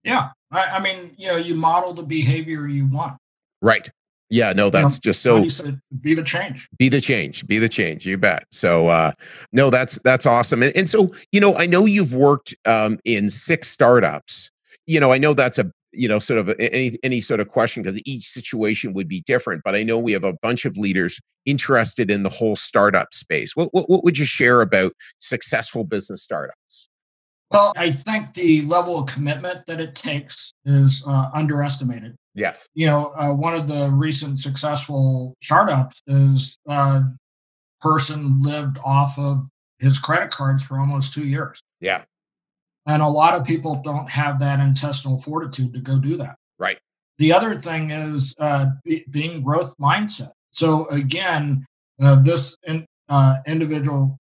Yeah. 0.04 0.30
I, 0.52 0.66
I 0.66 0.80
mean, 0.80 1.14
you 1.18 1.28
know, 1.28 1.38
you 1.38 1.56
model 1.56 1.94
the 1.94 2.04
behavior 2.04 2.68
you 2.68 2.88
want. 2.88 3.18
Right. 3.62 3.90
Yeah, 4.30 4.54
no, 4.54 4.70
that's 4.70 4.96
you 4.96 5.10
know, 5.10 5.12
just 5.12 5.22
so 5.22 5.48
said, 5.48 5.80
be 6.02 6.16
the 6.16 6.24
change. 6.24 6.68
Be 6.80 6.90
the 6.90 7.02
change. 7.02 7.46
Be 7.46 7.60
the 7.60 7.70
change. 7.70 8.06
You 8.06 8.18
bet. 8.18 8.46
So 8.52 8.88
uh 8.88 9.12
no, 9.52 9.70
that's 9.70 10.00
that's 10.04 10.26
awesome. 10.26 10.64
And, 10.64 10.76
and 10.76 10.90
so, 10.90 11.14
you 11.32 11.40
know, 11.40 11.56
I 11.56 11.68
know 11.68 11.86
you've 11.86 12.16
worked 12.16 12.56
um 12.66 13.00
in 13.06 13.30
six 13.30 13.68
startups. 13.70 14.50
You 14.88 15.00
know, 15.00 15.12
I 15.12 15.20
know 15.20 15.34
that's 15.34 15.60
a 15.60 15.72
you 15.98 16.08
know 16.08 16.20
sort 16.20 16.40
of 16.40 16.50
any 16.60 16.98
any 17.04 17.22
sort 17.22 17.40
of 17.40 17.50
question 17.50 17.84
because 17.84 18.00
each 18.06 18.28
situation 18.28 18.94
would 18.94 19.08
be 19.08 19.22
different 19.22 19.62
but 19.64 19.76
i 19.76 19.84
know 19.84 19.98
we 19.98 20.12
have 20.12 20.24
a 20.24 20.34
bunch 20.42 20.66
of 20.66 20.78
leaders 20.78 21.20
interested 21.46 22.10
in 22.10 22.24
the 22.24 22.30
whole 22.30 22.56
startup 22.56 23.14
space 23.14 23.56
what, 23.56 23.74
what, 23.74 23.90
what 23.90 24.04
would 24.04 24.18
you 24.18 24.26
share 24.26 24.62
about 24.62 24.94
successful 25.20 25.84
business 25.84 26.24
startups 26.24 26.90
well 27.52 27.74
i 27.78 27.90
think 27.92 28.34
the 28.34 28.62
level 28.64 29.00
of 29.00 29.08
commitment 29.08 29.66
that 29.66 29.80
it 29.80 29.96
takes 29.96 30.54
is 30.66 31.04
uh, 31.08 31.30
underestimated 31.34 32.16
Yes. 32.36 32.68
You 32.74 32.88
know, 32.88 33.14
uh, 33.18 33.34
one 33.34 33.56
of 33.56 33.68
the 33.68 33.90
recent 33.94 34.40
successful 34.40 35.36
startups 35.42 36.02
is 36.08 36.60
a 36.68 36.72
uh, 36.72 37.00
person 37.80 38.44
lived 38.44 38.78
off 38.84 39.18
of 39.18 39.46
his 39.80 39.98
credit 39.98 40.32
cards 40.32 40.62
for 40.62 40.78
almost 40.78 41.14
two 41.14 41.24
years. 41.24 41.62
Yeah. 41.80 42.04
And 42.88 43.02
a 43.02 43.08
lot 43.08 43.34
of 43.34 43.46
people 43.46 43.82
don't 43.84 44.10
have 44.10 44.40
that 44.40 44.60
intestinal 44.60 45.22
fortitude 45.22 45.74
to 45.74 45.80
go 45.80 46.00
do 46.00 46.18
that. 46.18 46.36
Right. 46.60 46.78
The 47.18 47.34
other 47.34 47.60
thing 47.60 47.92
is 47.92 48.36
uh, 48.40 48.68
be, 48.84 49.06
being 49.10 49.42
growth 49.42 49.74
mindset. 49.80 50.32
So 50.52 50.88
again, 50.90 51.66
uh, 52.02 52.22
this 52.24 52.56
in, 52.64 52.86
uh, 53.10 53.36
individual 53.48 54.18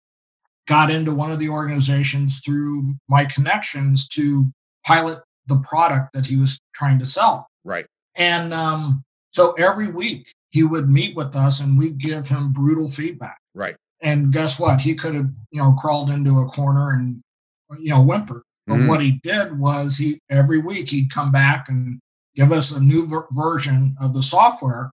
got 0.66 0.90
into 0.90 1.14
one 1.14 1.32
of 1.32 1.38
the 1.38 1.48
organizations 1.48 2.42
through 2.44 2.94
my 3.08 3.24
connections 3.24 4.06
to 4.08 4.46
pilot 4.84 5.18
the 5.46 5.62
product 5.68 6.12
that 6.12 6.26
he 6.26 6.36
was 6.36 6.60
trying 6.74 6.98
to 6.98 7.06
sell. 7.06 7.48
Right. 7.64 7.86
And 8.16 8.52
um, 8.52 9.02
so 9.32 9.52
every 9.52 9.88
week 9.88 10.32
he 10.50 10.64
would 10.64 10.88
meet 10.88 11.16
with 11.16 11.34
us 11.34 11.60
and 11.60 11.78
we'd 11.78 11.98
give 11.98 12.28
him 12.28 12.52
brutal 12.52 12.88
feedback. 12.88 13.38
Right. 13.54 13.76
And 14.02 14.32
guess 14.32 14.58
what? 14.58 14.80
He 14.80 14.94
could 14.94 15.14
have, 15.14 15.30
you 15.50 15.60
know, 15.60 15.72
crawled 15.72 16.10
into 16.10 16.38
a 16.40 16.46
corner 16.46 16.90
and, 16.90 17.20
you 17.80 17.90
know, 17.90 18.02
whimpered. 18.02 18.42
But 18.66 18.74
mm-hmm. 18.76 18.86
what 18.88 19.02
he 19.02 19.20
did 19.22 19.58
was 19.58 19.96
he 19.96 20.20
every 20.30 20.58
week 20.58 20.90
he'd 20.90 21.12
come 21.12 21.32
back 21.32 21.68
and 21.68 22.00
give 22.36 22.52
us 22.52 22.70
a 22.70 22.80
new 22.80 23.06
ver- 23.06 23.26
version 23.32 23.96
of 24.00 24.14
the 24.14 24.22
software 24.22 24.90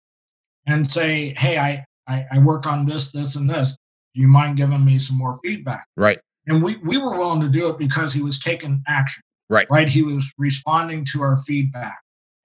and 0.65 0.89
say, 0.89 1.33
"Hey, 1.37 1.57
I, 1.57 1.85
I 2.07 2.25
I 2.31 2.39
work 2.39 2.65
on 2.65 2.85
this, 2.85 3.11
this, 3.11 3.35
and 3.35 3.49
this. 3.49 3.77
Do 4.15 4.21
you 4.21 4.27
mind 4.27 4.57
giving 4.57 4.83
me 4.83 4.97
some 4.99 5.17
more 5.17 5.37
feedback?" 5.43 5.85
Right. 5.95 6.19
And 6.47 6.63
we 6.63 6.77
we 6.77 6.97
were 6.97 7.17
willing 7.17 7.41
to 7.41 7.49
do 7.49 7.69
it 7.69 7.77
because 7.77 8.13
he 8.13 8.21
was 8.21 8.39
taking 8.39 8.81
action. 8.87 9.21
Right. 9.49 9.67
Right. 9.69 9.89
He 9.89 10.01
was 10.01 10.31
responding 10.37 11.05
to 11.13 11.21
our 11.21 11.37
feedback 11.43 11.97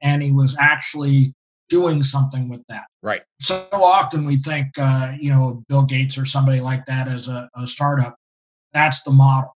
and 0.02 0.22
he 0.22 0.32
was 0.32 0.54
actually 0.58 1.34
doing 1.68 2.02
something 2.02 2.48
with 2.48 2.62
that. 2.68 2.84
Right. 3.02 3.22
So 3.40 3.66
often 3.72 4.26
we 4.26 4.36
think, 4.36 4.68
uh, 4.76 5.12
you 5.18 5.30
know, 5.30 5.62
Bill 5.68 5.84
Gates 5.84 6.18
or 6.18 6.26
somebody 6.26 6.60
like 6.60 6.84
that 6.86 7.08
as 7.08 7.28
a, 7.28 7.48
a 7.56 7.66
startup. 7.66 8.14
That's 8.72 9.02
the 9.02 9.12
model. 9.12 9.54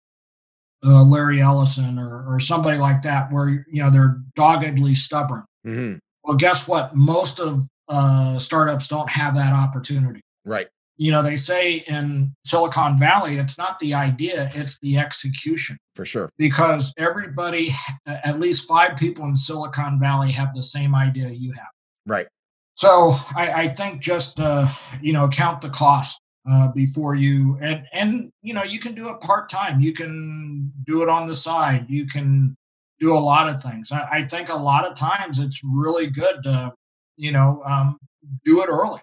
Uh, 0.85 1.03
Larry 1.03 1.41
Ellison 1.41 1.97
or, 1.97 2.25
or 2.27 2.39
somebody 2.39 2.77
like 2.77 3.01
that, 3.03 3.31
where 3.31 3.49
you 3.49 3.81
know 3.81 3.89
they're 3.89 4.21
doggedly 4.35 4.95
stubborn. 4.95 5.45
Mm-hmm. 5.65 5.97
Well, 6.23 6.37
guess 6.37 6.67
what? 6.67 6.95
Most 6.95 7.39
of 7.39 7.61
uh, 7.89 8.39
startups 8.39 8.87
don't 8.87 9.09
have 9.09 9.35
that 9.35 9.53
opportunity. 9.53 10.21
Right. 10.45 10.67
You 10.97 11.11
know, 11.11 11.23
they 11.23 11.37
say 11.37 11.83
in 11.87 12.33
Silicon 12.45 12.97
Valley, 12.99 13.35
it's 13.35 13.57
not 13.57 13.79
the 13.79 13.93
idea, 13.93 14.51
it's 14.53 14.77
the 14.79 14.97
execution. 14.97 15.77
For 15.95 16.05
sure. 16.05 16.29
Because 16.37 16.93
everybody, 16.97 17.69
at 18.05 18.39
least 18.39 18.67
five 18.67 18.97
people 18.97 19.25
in 19.25 19.35
Silicon 19.35 19.99
Valley, 19.99 20.31
have 20.31 20.53
the 20.53 20.61
same 20.63 20.93
idea 20.93 21.29
you 21.29 21.51
have. 21.53 21.67
Right. 22.05 22.27
So 22.75 23.15
I, 23.35 23.51
I 23.53 23.67
think 23.69 24.01
just 24.01 24.39
uh, 24.39 24.67
you 25.01 25.13
know 25.13 25.27
count 25.29 25.61
the 25.61 25.69
cost 25.69 26.19
uh, 26.49 26.69
before 26.69 27.15
you 27.15 27.57
and 27.61 27.85
and 27.93 28.31
you 28.41 28.53
know 28.53 28.63
you 28.63 28.79
can 28.79 28.93
do 28.93 29.09
it 29.09 29.19
part 29.21 29.49
time. 29.49 29.79
You 29.79 29.93
can 29.93 30.71
do 30.85 31.01
it 31.01 31.09
on 31.09 31.27
the 31.27 31.35
side. 31.35 31.85
You 31.89 32.05
can 32.05 32.55
do 32.99 33.13
a 33.13 33.19
lot 33.19 33.49
of 33.49 33.61
things. 33.61 33.91
I, 33.91 34.07
I 34.11 34.23
think 34.27 34.49
a 34.49 34.55
lot 34.55 34.85
of 34.85 34.95
times 34.95 35.39
it's 35.39 35.61
really 35.63 36.07
good 36.07 36.43
to 36.43 36.73
you 37.17 37.31
know 37.31 37.61
um, 37.65 37.97
do 38.45 38.61
it 38.61 38.67
early. 38.69 39.01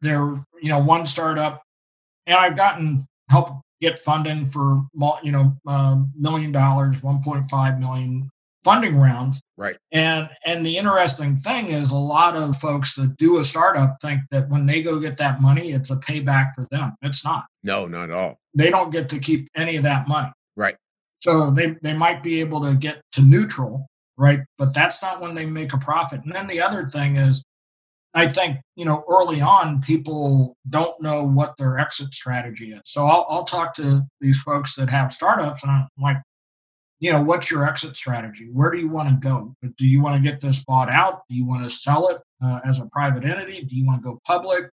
There, 0.00 0.44
you 0.62 0.70
know, 0.70 0.78
one 0.78 1.06
startup, 1.06 1.62
and 2.26 2.36
I've 2.36 2.56
gotten 2.56 3.06
help 3.30 3.60
get 3.80 3.98
funding 4.00 4.48
for 4.50 4.82
you 5.22 5.32
know 5.32 5.56
uh, 5.66 5.96
million 6.16 6.52
dollars, 6.52 6.96
1.5 6.96 7.80
million 7.80 8.30
funding 8.64 8.96
rounds. 8.96 9.40
Right. 9.56 9.76
And 9.92 10.28
and 10.44 10.64
the 10.64 10.76
interesting 10.76 11.36
thing 11.38 11.68
is 11.68 11.90
a 11.90 11.96
lot 11.96 12.36
of 12.36 12.56
folks 12.56 12.94
that 12.96 13.16
do 13.16 13.38
a 13.38 13.44
startup 13.44 13.96
think 14.00 14.20
that 14.30 14.48
when 14.48 14.66
they 14.66 14.82
go 14.82 15.00
get 15.00 15.16
that 15.18 15.40
money, 15.40 15.72
it's 15.72 15.90
a 15.90 15.96
payback 15.96 16.54
for 16.54 16.66
them. 16.70 16.94
It's 17.02 17.24
not. 17.24 17.44
No, 17.62 17.86
not 17.86 18.10
at 18.10 18.16
all. 18.16 18.38
They 18.54 18.70
don't 18.70 18.92
get 18.92 19.08
to 19.10 19.18
keep 19.18 19.48
any 19.56 19.76
of 19.76 19.82
that 19.84 20.08
money. 20.08 20.30
Right. 20.56 20.76
So 21.20 21.50
they 21.50 21.76
they 21.82 21.94
might 21.94 22.22
be 22.22 22.40
able 22.40 22.60
to 22.62 22.76
get 22.76 23.02
to 23.12 23.22
neutral, 23.22 23.86
right? 24.16 24.40
But 24.58 24.74
that's 24.74 25.02
not 25.02 25.20
when 25.20 25.34
they 25.34 25.46
make 25.46 25.72
a 25.72 25.78
profit. 25.78 26.20
And 26.24 26.34
then 26.34 26.46
the 26.46 26.60
other 26.60 26.88
thing 26.88 27.16
is 27.16 27.42
I 28.14 28.26
think, 28.26 28.58
you 28.74 28.84
know, 28.84 29.04
early 29.08 29.40
on 29.40 29.80
people 29.82 30.56
don't 30.70 31.00
know 31.00 31.24
what 31.24 31.56
their 31.58 31.78
exit 31.78 32.14
strategy 32.14 32.72
is. 32.72 32.80
So 32.84 33.04
I'll 33.04 33.26
I'll 33.28 33.44
talk 33.44 33.74
to 33.76 34.02
these 34.20 34.38
folks 34.40 34.74
that 34.76 34.90
have 34.90 35.12
startups 35.12 35.62
and 35.62 35.72
I'm 35.72 35.88
like, 36.00 36.16
you 37.00 37.12
know, 37.12 37.22
what's 37.22 37.50
your 37.50 37.68
exit 37.68 37.96
strategy? 37.96 38.48
Where 38.52 38.70
do 38.70 38.78
you 38.78 38.88
want 38.88 39.08
to 39.08 39.28
go? 39.28 39.54
Do 39.62 39.86
you 39.86 40.02
want 40.02 40.22
to 40.22 40.30
get 40.30 40.40
this 40.40 40.64
bought 40.64 40.90
out? 40.90 41.22
Do 41.28 41.36
you 41.36 41.46
want 41.46 41.62
to 41.62 41.70
sell 41.70 42.08
it 42.08 42.18
uh, 42.42 42.60
as 42.64 42.78
a 42.78 42.86
private 42.86 43.24
entity? 43.24 43.62
Do 43.62 43.76
you 43.76 43.86
want 43.86 44.02
to 44.02 44.08
go 44.08 44.20
public? 44.26 44.70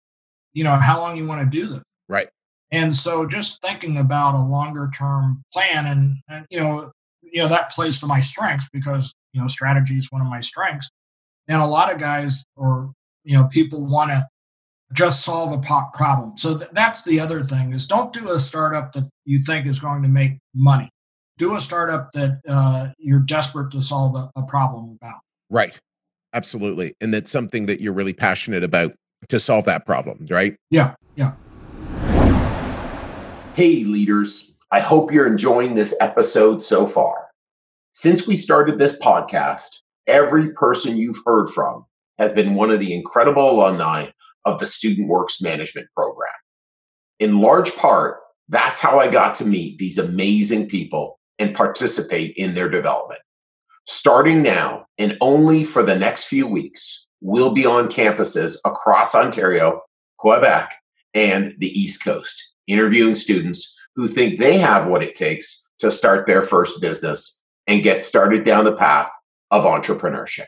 You 0.53 0.63
know, 0.63 0.75
how 0.75 0.99
long 0.99 1.17
you 1.17 1.25
want 1.25 1.41
to 1.41 1.59
do 1.59 1.67
this? 1.67 1.81
Right. 2.07 2.29
And 2.71 2.95
so 2.95 3.25
just 3.25 3.59
thinking 3.61 3.97
about 3.97 4.35
a 4.35 4.41
longer 4.41 4.89
term 4.97 5.43
plan 5.51 5.87
and, 5.87 6.15
and 6.29 6.45
you 6.49 6.59
know, 6.59 6.91
you 7.21 7.41
know, 7.41 7.47
that 7.47 7.71
plays 7.71 7.99
to 7.99 8.07
my 8.07 8.19
strengths 8.19 8.67
because, 8.71 9.13
you 9.33 9.41
know, 9.41 9.47
strategy 9.47 9.95
is 9.95 10.11
one 10.11 10.21
of 10.21 10.27
my 10.27 10.41
strengths. 10.41 10.89
And 11.49 11.61
a 11.61 11.65
lot 11.65 11.91
of 11.91 11.99
guys 11.99 12.43
or, 12.55 12.91
you 13.23 13.37
know, 13.37 13.47
people 13.47 13.83
want 13.85 14.11
to 14.11 14.27
just 14.93 15.23
solve 15.23 15.57
a 15.57 15.91
problem. 15.93 16.37
So 16.37 16.57
th- 16.57 16.69
that's 16.73 17.03
the 17.03 17.19
other 17.19 17.41
thing 17.41 17.73
is 17.73 17.87
don't 17.87 18.13
do 18.13 18.31
a 18.31 18.39
startup 18.39 18.91
that 18.93 19.09
you 19.25 19.39
think 19.39 19.65
is 19.65 19.79
going 19.79 20.03
to 20.03 20.09
make 20.09 20.37
money 20.53 20.89
do 21.41 21.55
a 21.55 21.59
startup 21.59 22.11
that 22.13 22.39
uh, 22.47 22.89
you're 22.99 23.19
desperate 23.19 23.71
to 23.71 23.81
solve 23.81 24.15
a, 24.15 24.29
a 24.39 24.45
problem 24.45 24.97
about. 25.01 25.21
Right. 25.49 25.79
Absolutely. 26.33 26.95
And 27.01 27.11
that's 27.11 27.31
something 27.31 27.65
that 27.65 27.81
you're 27.81 27.93
really 27.93 28.13
passionate 28.13 28.63
about 28.63 28.93
to 29.29 29.39
solve 29.39 29.65
that 29.65 29.85
problem, 29.85 30.27
right? 30.29 30.55
Yeah. 30.69 30.93
Yeah. 31.15 31.33
Hey, 33.55 33.83
leaders. 33.83 34.53
I 34.71 34.81
hope 34.81 35.11
you're 35.11 35.27
enjoying 35.27 35.73
this 35.73 35.97
episode 35.99 36.61
so 36.61 36.85
far. 36.85 37.27
Since 37.93 38.27
we 38.27 38.35
started 38.37 38.77
this 38.77 38.97
podcast, 38.99 39.67
every 40.05 40.53
person 40.53 40.95
you've 40.95 41.19
heard 41.25 41.49
from 41.49 41.85
has 42.19 42.31
been 42.31 42.53
one 42.53 42.69
of 42.69 42.79
the 42.79 42.93
incredible 42.93 43.51
alumni 43.51 44.07
of 44.45 44.59
the 44.59 44.67
Student 44.67 45.09
Works 45.09 45.41
Management 45.41 45.87
Program. 45.97 46.29
In 47.19 47.41
large 47.41 47.75
part, 47.75 48.19
that's 48.47 48.79
how 48.79 48.99
I 48.99 49.09
got 49.09 49.33
to 49.35 49.45
meet 49.45 49.79
these 49.79 49.97
amazing 49.97 50.69
people 50.69 51.17
and 51.41 51.53
participate 51.55 52.33
in 52.37 52.53
their 52.53 52.69
development. 52.69 53.19
Starting 53.87 54.43
now 54.43 54.85
and 54.99 55.17
only 55.21 55.63
for 55.63 55.81
the 55.81 55.95
next 55.95 56.25
few 56.25 56.45
weeks, 56.45 57.07
we'll 57.19 57.53
be 57.53 57.65
on 57.65 57.87
campuses 57.87 58.57
across 58.63 59.15
Ontario, 59.15 59.81
Quebec, 60.17 60.75
and 61.15 61.55
the 61.57 61.67
East 61.67 62.03
Coast, 62.03 62.51
interviewing 62.67 63.15
students 63.15 63.75
who 63.95 64.07
think 64.07 64.37
they 64.37 64.59
have 64.59 64.85
what 64.87 65.03
it 65.03 65.15
takes 65.15 65.67
to 65.79 65.89
start 65.89 66.27
their 66.27 66.43
first 66.43 66.79
business 66.79 67.43
and 67.65 67.81
get 67.81 68.03
started 68.03 68.45
down 68.45 68.65
the 68.65 68.75
path 68.75 69.11
of 69.49 69.63
entrepreneurship. 69.63 70.45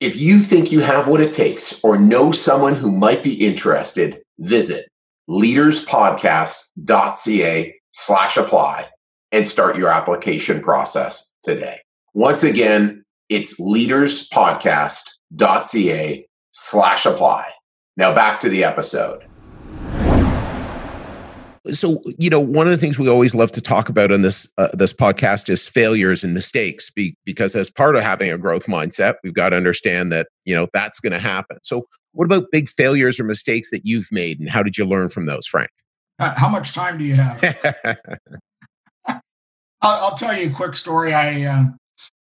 If 0.00 0.16
you 0.16 0.38
think 0.40 0.72
you 0.72 0.80
have 0.80 1.06
what 1.06 1.20
it 1.20 1.32
takes 1.32 1.84
or 1.84 1.98
know 1.98 2.32
someone 2.32 2.74
who 2.74 2.90
might 2.90 3.22
be 3.22 3.34
interested, 3.34 4.22
visit 4.38 4.88
leaderspodcast.ca 5.28 7.74
slash 7.92 8.38
apply 8.38 8.88
and 9.32 9.46
start 9.46 9.76
your 9.76 9.88
application 9.88 10.60
process 10.60 11.34
today. 11.42 11.78
Once 12.14 12.44
again, 12.44 13.02
it's 13.28 13.58
leaderspodcast.ca 13.58 16.26
slash 16.50 17.06
apply. 17.06 17.50
Now 17.96 18.14
back 18.14 18.38
to 18.40 18.50
the 18.50 18.64
episode. 18.64 19.24
So, 21.70 22.02
you 22.18 22.28
know, 22.28 22.40
one 22.40 22.66
of 22.66 22.72
the 22.72 22.76
things 22.76 22.98
we 22.98 23.08
always 23.08 23.36
love 23.36 23.52
to 23.52 23.60
talk 23.60 23.88
about 23.88 24.10
on 24.10 24.22
this 24.22 24.48
uh, 24.58 24.70
this 24.74 24.92
podcast 24.92 25.48
is 25.48 25.64
failures 25.64 26.24
and 26.24 26.34
mistakes, 26.34 26.90
be, 26.90 27.16
because 27.24 27.54
as 27.54 27.70
part 27.70 27.94
of 27.94 28.02
having 28.02 28.32
a 28.32 28.38
growth 28.38 28.66
mindset, 28.66 29.14
we've 29.22 29.32
got 29.32 29.50
to 29.50 29.56
understand 29.56 30.10
that 30.10 30.26
you 30.44 30.56
know 30.56 30.66
that's 30.74 30.98
going 30.98 31.12
to 31.12 31.20
happen. 31.20 31.58
So, 31.62 31.86
what 32.12 32.24
about 32.24 32.46
big 32.50 32.68
failures 32.68 33.20
or 33.20 33.24
mistakes 33.24 33.70
that 33.70 33.82
you've 33.84 34.10
made, 34.10 34.40
and 34.40 34.50
how 34.50 34.64
did 34.64 34.76
you 34.76 34.84
learn 34.84 35.08
from 35.08 35.26
those, 35.26 35.46
Frank? 35.46 35.70
Uh, 36.18 36.34
how 36.36 36.48
much 36.48 36.72
time 36.72 36.98
do 36.98 37.04
you 37.04 37.14
have? 37.14 37.40
I'll, 39.82 40.04
I'll, 40.04 40.16
tell 40.16 40.36
you 40.36 40.50
a 40.50 40.54
quick 40.54 40.76
story. 40.76 41.12
I 41.12 41.44
uh, 41.44 41.64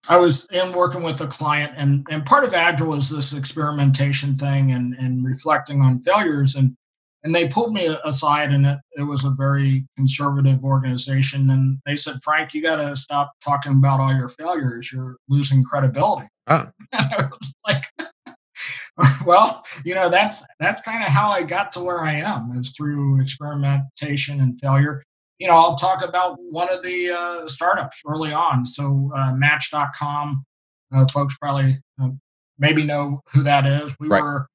I 0.09 0.17
was 0.17 0.47
in 0.53 0.73
working 0.73 1.03
with 1.03 1.21
a 1.21 1.27
client, 1.27 1.73
and 1.77 2.07
and 2.11 2.25
part 2.25 2.45
of 2.45 2.55
Agile 2.55 2.95
is 2.95 3.09
this 3.11 3.33
experimentation 3.33 4.37
thing 4.37 4.73
and 4.73 4.95
and 4.95 5.25
reflecting 5.25 5.83
on 5.83 5.99
failures, 6.01 6.57
and 6.57 6.75
and 7.23 7.35
they 7.35 7.49
pulled 7.49 7.73
me 7.73 7.95
aside, 8.05 8.53
and 8.53 8.67
it, 8.67 8.79
it 8.97 9.03
was 9.03 9.25
a 9.25 9.35
very 9.37 9.87
conservative 9.97 10.63
organization, 10.63 11.51
and 11.51 11.79
they 11.87 11.97
said, 11.97 12.17
Frank, 12.23 12.53
you 12.53 12.63
got 12.63 12.77
to 12.77 12.95
stop 12.97 13.33
talking 13.43 13.73
about 13.73 14.01
all 14.01 14.13
your 14.13 14.29
failures. 14.29 14.91
You're 14.93 15.17
losing 15.29 15.65
credibility. 15.65 16.29
And 16.47 16.73
I 16.93 17.29
was 17.31 17.55
like. 17.67 17.85
well, 19.27 19.65
you 19.85 19.93
know 19.93 20.09
that's 20.09 20.45
that's 20.61 20.81
kind 20.81 21.03
of 21.03 21.09
how 21.09 21.29
I 21.29 21.43
got 21.43 21.73
to 21.73 21.81
where 21.81 22.05
I 22.05 22.15
am 22.15 22.51
is 22.53 22.73
through 22.77 23.21
experimentation 23.21 24.41
and 24.41 24.57
failure 24.61 25.03
you 25.39 25.49
know, 25.49 25.55
I'll 25.55 25.77
talk 25.77 26.05
about 26.05 26.37
one 26.39 26.73
of 26.73 26.83
the 26.83 27.11
uh, 27.11 27.49
startups 27.49 28.01
early 28.07 28.33
on. 28.33 28.65
So 28.65 29.11
uh, 29.17 29.33
Match.com, 29.33 30.45
uh, 30.95 31.07
folks 31.09 31.37
probably 31.39 31.79
uh, 32.01 32.11
maybe 32.59 32.85
know 32.85 33.21
who 33.33 33.43
that 33.43 33.67
is. 33.67 33.93
We 33.99 34.09
right. 34.09 34.23
were 34.23 34.47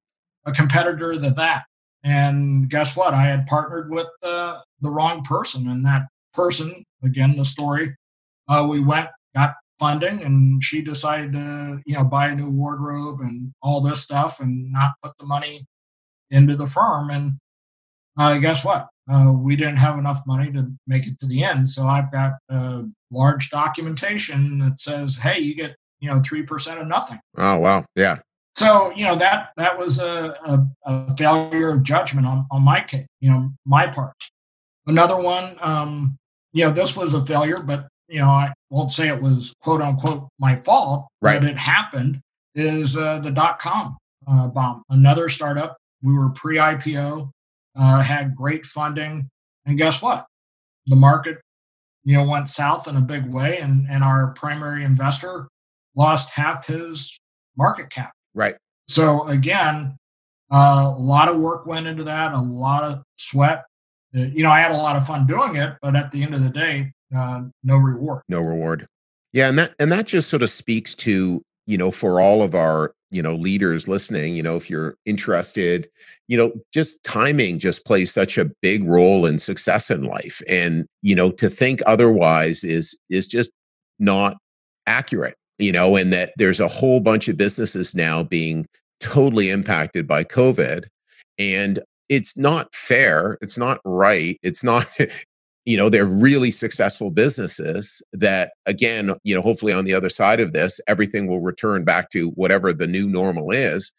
a 0.46 0.52
competitor 0.52 1.14
to 1.14 1.30
that, 1.32 1.64
and 2.04 2.70
guess 2.70 2.96
what? 2.96 3.14
I 3.14 3.26
had 3.26 3.46
partnered 3.46 3.92
with 3.92 4.08
uh, 4.24 4.60
the 4.82 4.90
wrong 4.90 5.24
person, 5.24 5.70
and 5.70 5.86
that 5.86 6.04
person, 6.34 6.84
again, 7.04 7.36
the 7.36 7.46
story. 7.46 7.96
Uh, 8.48 8.66
we 8.68 8.80
went, 8.80 9.10
got 9.36 9.54
funding, 9.80 10.24
and 10.24 10.64
she 10.64 10.82
decided 10.82 11.34
to, 11.34 11.80
you 11.86 11.96
know, 11.96 12.04
buy 12.04 12.30
a 12.30 12.36
new 12.36 12.50
wardrobe 12.50 13.20
and 13.22 13.52
all 13.62 13.82
this 13.82 14.02
stuff, 14.02 14.40
and 14.40 14.72
not 14.72 14.92
put 15.04 15.12
the 15.20 15.26
money 15.26 15.66
into 16.32 16.56
the 16.56 16.68
firm. 16.68 17.10
And 17.10 18.42
guess 18.42 18.64
what? 18.64 18.88
Uh, 19.10 19.34
we 19.36 19.56
didn't 19.56 19.78
have 19.78 19.98
enough 19.98 20.22
money 20.28 20.52
to 20.52 20.72
make 20.88 21.08
it 21.08 21.20
to 21.20 21.28
the 21.28 21.44
end. 21.44 21.70
So 21.70 21.84
I've 21.84 22.12
got 22.12 22.34
a 22.50 22.84
large 23.12 23.50
documentation 23.50 24.60
that 24.60 24.80
says, 24.80 25.18
hey, 25.18 25.40
you 25.40 25.56
get, 25.56 25.76
you 26.00 26.10
know, 26.10 26.20
3% 26.20 26.80
of 26.80 26.88
nothing. 26.88 27.20
Oh, 27.38 27.58
wow. 27.58 27.86
Yeah. 27.96 28.20
So, 28.56 28.92
you 28.96 29.06
know, 29.06 29.16
that, 29.16 29.50
that 29.58 29.78
was 29.78 30.00
a, 30.00 30.36
a, 30.46 30.60
a 30.86 31.18
failure 31.18 31.72
of 31.72 31.84
judgment 31.84 32.28
on, 32.28 32.46
on 32.52 32.62
my 32.62 32.82
case, 32.82 33.08
you 33.20 33.32
know, 33.32 33.52
my 33.66 33.88
part. 33.88 34.14
Another 34.86 35.20
one, 35.20 35.56
um, 35.62 36.18
you 36.54 36.66
know, 36.66 36.72
this 36.72 36.96
was 36.96 37.14
a 37.14 37.26
failure, 37.26 37.62
but, 37.62 37.88
you 38.08 38.20
know, 38.20 38.30
I 38.30 38.52
won't 38.70 38.92
say 38.92 39.08
it 39.08 39.22
was 39.22 39.54
quote 39.62 39.82
unquote 39.82 40.28
my 40.40 40.56
fault, 40.56 41.08
right. 41.22 41.40
but 41.40 41.50
it 41.50 41.58
happened 41.58 42.20
is 42.56 42.98
uh, 42.98 43.20
the 43.20 43.32
dot 43.32 43.60
com 43.60 43.98
uh, 44.28 44.50
bomb. 44.50 44.84
Another 44.90 45.30
startup, 45.30 45.78
we 46.02 46.14
were 46.14 46.30
pre 46.32 46.58
IPO 46.58 47.30
uh, 47.76 48.02
had 48.02 48.36
great 48.36 48.66
funding, 48.66 49.30
and 49.66 49.78
guess 49.78 50.02
what? 50.02 50.26
The 50.88 50.96
market, 50.96 51.38
you 52.04 52.18
know, 52.18 52.26
went 52.26 52.50
south 52.50 52.88
in 52.88 52.96
a 52.96 53.02
big 53.02 53.26
way, 53.26 53.60
and 53.60 53.88
and 53.90 54.04
our 54.04 54.28
primary 54.34 54.84
investor 54.84 55.48
lost 55.96 56.30
half 56.30 56.66
his 56.66 57.18
market 57.58 57.90
cap. 57.90 58.12
Right. 58.34 58.56
So 58.88 59.28
again, 59.28 59.98
uh, 60.52 60.94
a 60.96 61.00
lot 61.00 61.30
of 61.30 61.38
work 61.38 61.66
went 61.66 61.88
into 61.88 62.04
that, 62.06 62.34
a 62.34 62.42
lot 62.42 62.84
of 62.84 63.04
sweat. 63.18 63.66
Uh, 64.16 64.26
you 64.34 64.42
know, 64.42 64.50
I 64.50 64.60
had 64.60 64.72
a 64.72 64.78
lot 64.78 64.96
of 64.96 65.06
fun 65.06 65.28
doing 65.28 65.56
it, 65.56 65.74
but 65.82 65.96
at 65.96 66.10
the 66.12 66.24
end 66.24 66.34
of 66.34 66.42
the 66.42 66.50
day, 66.50 66.92
uh, 67.16 67.42
no 67.64 67.78
reward. 67.78 68.24
No 68.28 68.42
reward. 68.42 68.88
Yeah, 69.32 69.48
and 69.48 69.60
that 69.60 69.76
and 69.80 69.92
that 69.92 70.08
just 70.08 70.30
sort 70.30 70.42
of 70.42 70.50
speaks 70.50 70.96
to 70.96 71.44
you 71.68 71.78
know 71.78 71.92
for 71.92 72.20
all 72.20 72.42
of 72.42 72.56
our 72.56 72.94
you 73.12 73.22
know 73.22 73.36
leaders 73.36 73.88
listening 73.88 74.36
you 74.36 74.44
know 74.44 74.56
if 74.56 74.70
you're 74.70 74.96
interested 75.06 75.90
you 76.28 76.38
know 76.38 76.52
just 76.74 77.04
timing 77.04 77.60
just 77.60 77.86
plays 77.86 78.12
such 78.12 78.38
a 78.38 78.50
big 78.62 78.84
role 78.84 79.26
in 79.26 79.40
success 79.40 79.90
in 79.90 80.04
life 80.04 80.42
and 80.48 80.86
you 81.02 81.16
know 81.16 81.32
to 81.32 81.50
think 81.50 81.82
otherwise 81.86 82.64
is 82.64 82.98
is 83.10 83.28
just 83.28 83.52
not 84.00 84.38
accurate 84.88 85.36
you 85.58 85.72
know 85.72 85.96
and 85.96 86.14
that 86.14 86.34
there's 86.38 86.60
a 86.60 86.68
whole 86.68 87.00
bunch 87.00 87.28
of 87.28 87.38
businesses 87.38 87.96
now 87.96 88.24
being 88.24 88.66
totally 89.00 89.50
impacted 89.50 90.08
by 90.08 90.24
covid 90.24 90.86
and 91.38 91.80
it's 92.10 92.38
not 92.38 92.74
fair 92.74 93.38
it's 93.42 93.58
not 93.58 93.80
right 93.86 94.40
it's 94.44 94.64
not 94.64 94.88
you 95.66 95.78
know 95.78 95.90
they're 95.90 96.06
really 96.06 96.52
successful 96.52 97.12
businesses 97.12 98.02
that 98.14 98.52
again 98.66 99.14
you 99.24 99.36
know 99.36 99.42
hopefully 99.42 99.74
on 99.74 99.86
the 99.86 99.94
other 99.94 100.10
side 100.10 100.40
of 100.40 100.54
this 100.54 100.80
everything 100.88 101.28
will 101.28 101.42
return 101.42 101.84
back 101.84 102.10
to 102.10 102.30
whatever 102.32 102.74
the 102.74 102.88
new 102.88 103.08
normal 103.08 103.52
is 103.52 103.92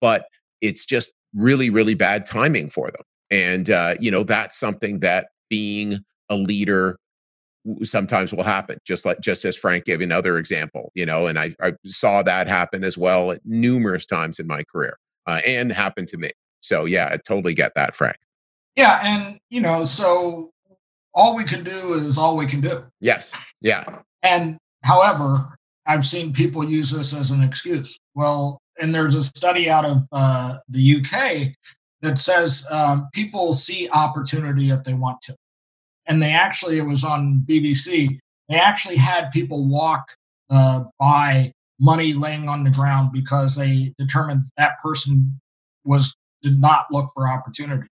but 0.00 0.26
it's 0.60 0.84
just 0.84 1.12
really 1.34 1.70
really 1.70 1.94
bad 1.94 2.26
timing 2.26 2.70
for 2.70 2.90
them. 2.90 3.02
And 3.30 3.70
uh, 3.70 3.94
you 4.00 4.10
know 4.10 4.24
that's 4.24 4.58
something 4.58 5.00
that 5.00 5.28
being 5.50 5.98
a 6.30 6.36
leader 6.36 6.98
sometimes 7.82 8.32
will 8.32 8.44
happen 8.44 8.78
just 8.86 9.04
like 9.04 9.20
just 9.20 9.44
as 9.44 9.56
frank 9.56 9.84
gave 9.84 10.00
another 10.00 10.38
example 10.38 10.90
you 10.94 11.04
know 11.04 11.26
and 11.26 11.38
i, 11.38 11.54
I 11.60 11.72
saw 11.84 12.22
that 12.22 12.46
happen 12.46 12.82
as 12.82 12.96
well 12.96 13.36
numerous 13.44 14.06
times 14.06 14.38
in 14.38 14.46
my 14.46 14.62
career 14.62 14.96
uh, 15.26 15.40
and 15.46 15.70
happened 15.70 16.08
to 16.08 16.16
me. 16.16 16.30
So 16.60 16.84
yeah 16.86 17.08
i 17.12 17.18
totally 17.18 17.54
get 17.54 17.72
that 17.74 17.94
frank. 17.94 18.16
Yeah 18.76 19.00
and 19.02 19.38
you 19.50 19.60
know 19.60 19.84
so 19.84 20.50
all 21.18 21.34
we 21.34 21.42
can 21.42 21.64
do 21.64 21.94
is 21.94 22.16
all 22.16 22.36
we 22.36 22.46
can 22.46 22.60
do. 22.60 22.84
Yes. 23.00 23.32
Yeah. 23.60 23.84
And 24.22 24.56
however, 24.84 25.52
I've 25.84 26.06
seen 26.06 26.32
people 26.32 26.64
use 26.64 26.92
this 26.92 27.12
as 27.12 27.32
an 27.32 27.42
excuse. 27.42 27.98
Well, 28.14 28.60
and 28.80 28.94
there's 28.94 29.16
a 29.16 29.24
study 29.24 29.68
out 29.68 29.84
of 29.84 30.06
uh, 30.12 30.58
the 30.68 30.96
UK 30.96 31.48
that 32.02 32.20
says 32.20 32.64
um, 32.70 33.08
people 33.12 33.52
see 33.52 33.88
opportunity 33.90 34.70
if 34.70 34.84
they 34.84 34.94
want 34.94 35.20
to. 35.22 35.34
And 36.06 36.22
they 36.22 36.32
actually, 36.32 36.78
it 36.78 36.86
was 36.86 37.02
on 37.02 37.44
BBC, 37.48 38.16
they 38.48 38.56
actually 38.56 38.96
had 38.96 39.32
people 39.32 39.68
walk 39.68 40.06
uh, 40.50 40.84
by 41.00 41.52
money 41.80 42.12
laying 42.12 42.48
on 42.48 42.62
the 42.62 42.70
ground 42.70 43.10
because 43.12 43.56
they 43.56 43.92
determined 43.98 44.44
that 44.56 44.80
person 44.82 45.38
was 45.84 46.14
did 46.42 46.60
not 46.60 46.86
look 46.92 47.10
for 47.12 47.28
opportunity. 47.28 47.88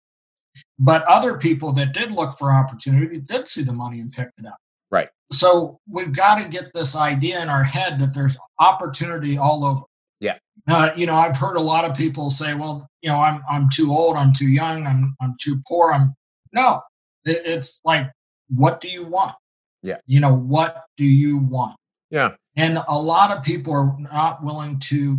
But 0.78 1.04
other 1.04 1.38
people 1.38 1.72
that 1.74 1.92
did 1.92 2.12
look 2.12 2.38
for 2.38 2.52
opportunity 2.52 3.20
did 3.20 3.48
see 3.48 3.62
the 3.62 3.72
money 3.72 4.00
and 4.00 4.12
picked 4.12 4.38
it 4.38 4.46
up. 4.46 4.58
Right. 4.90 5.08
So 5.32 5.80
we've 5.88 6.14
got 6.14 6.36
to 6.36 6.48
get 6.48 6.72
this 6.74 6.94
idea 6.94 7.42
in 7.42 7.48
our 7.48 7.64
head 7.64 8.00
that 8.00 8.14
there's 8.14 8.36
opportunity 8.60 9.38
all 9.38 9.64
over. 9.64 9.82
Yeah. 10.20 10.38
Uh, 10.68 10.90
you 10.96 11.06
know, 11.06 11.14
I've 11.14 11.36
heard 11.36 11.56
a 11.56 11.60
lot 11.60 11.84
of 11.84 11.96
people 11.96 12.30
say, 12.30 12.54
"Well, 12.54 12.88
you 13.02 13.10
know, 13.10 13.18
I'm 13.18 13.42
I'm 13.50 13.68
too 13.70 13.90
old, 13.90 14.16
I'm 14.16 14.32
too 14.32 14.48
young, 14.48 14.86
I'm 14.86 15.14
I'm 15.20 15.36
too 15.40 15.60
poor." 15.66 15.92
I'm 15.92 16.14
no. 16.52 16.80
It, 17.24 17.42
it's 17.44 17.80
like, 17.84 18.10
what 18.48 18.80
do 18.80 18.88
you 18.88 19.04
want? 19.04 19.34
Yeah. 19.82 19.98
You 20.06 20.20
know, 20.20 20.34
what 20.34 20.84
do 20.96 21.04
you 21.04 21.38
want? 21.38 21.76
Yeah. 22.10 22.30
And 22.56 22.78
a 22.88 22.98
lot 22.98 23.36
of 23.36 23.44
people 23.44 23.72
are 23.74 23.96
not 23.98 24.42
willing 24.42 24.78
to 24.80 25.18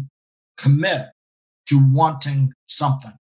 commit 0.57 1.07
to 1.67 1.79
wanting 1.91 2.51
something. 2.65 3.13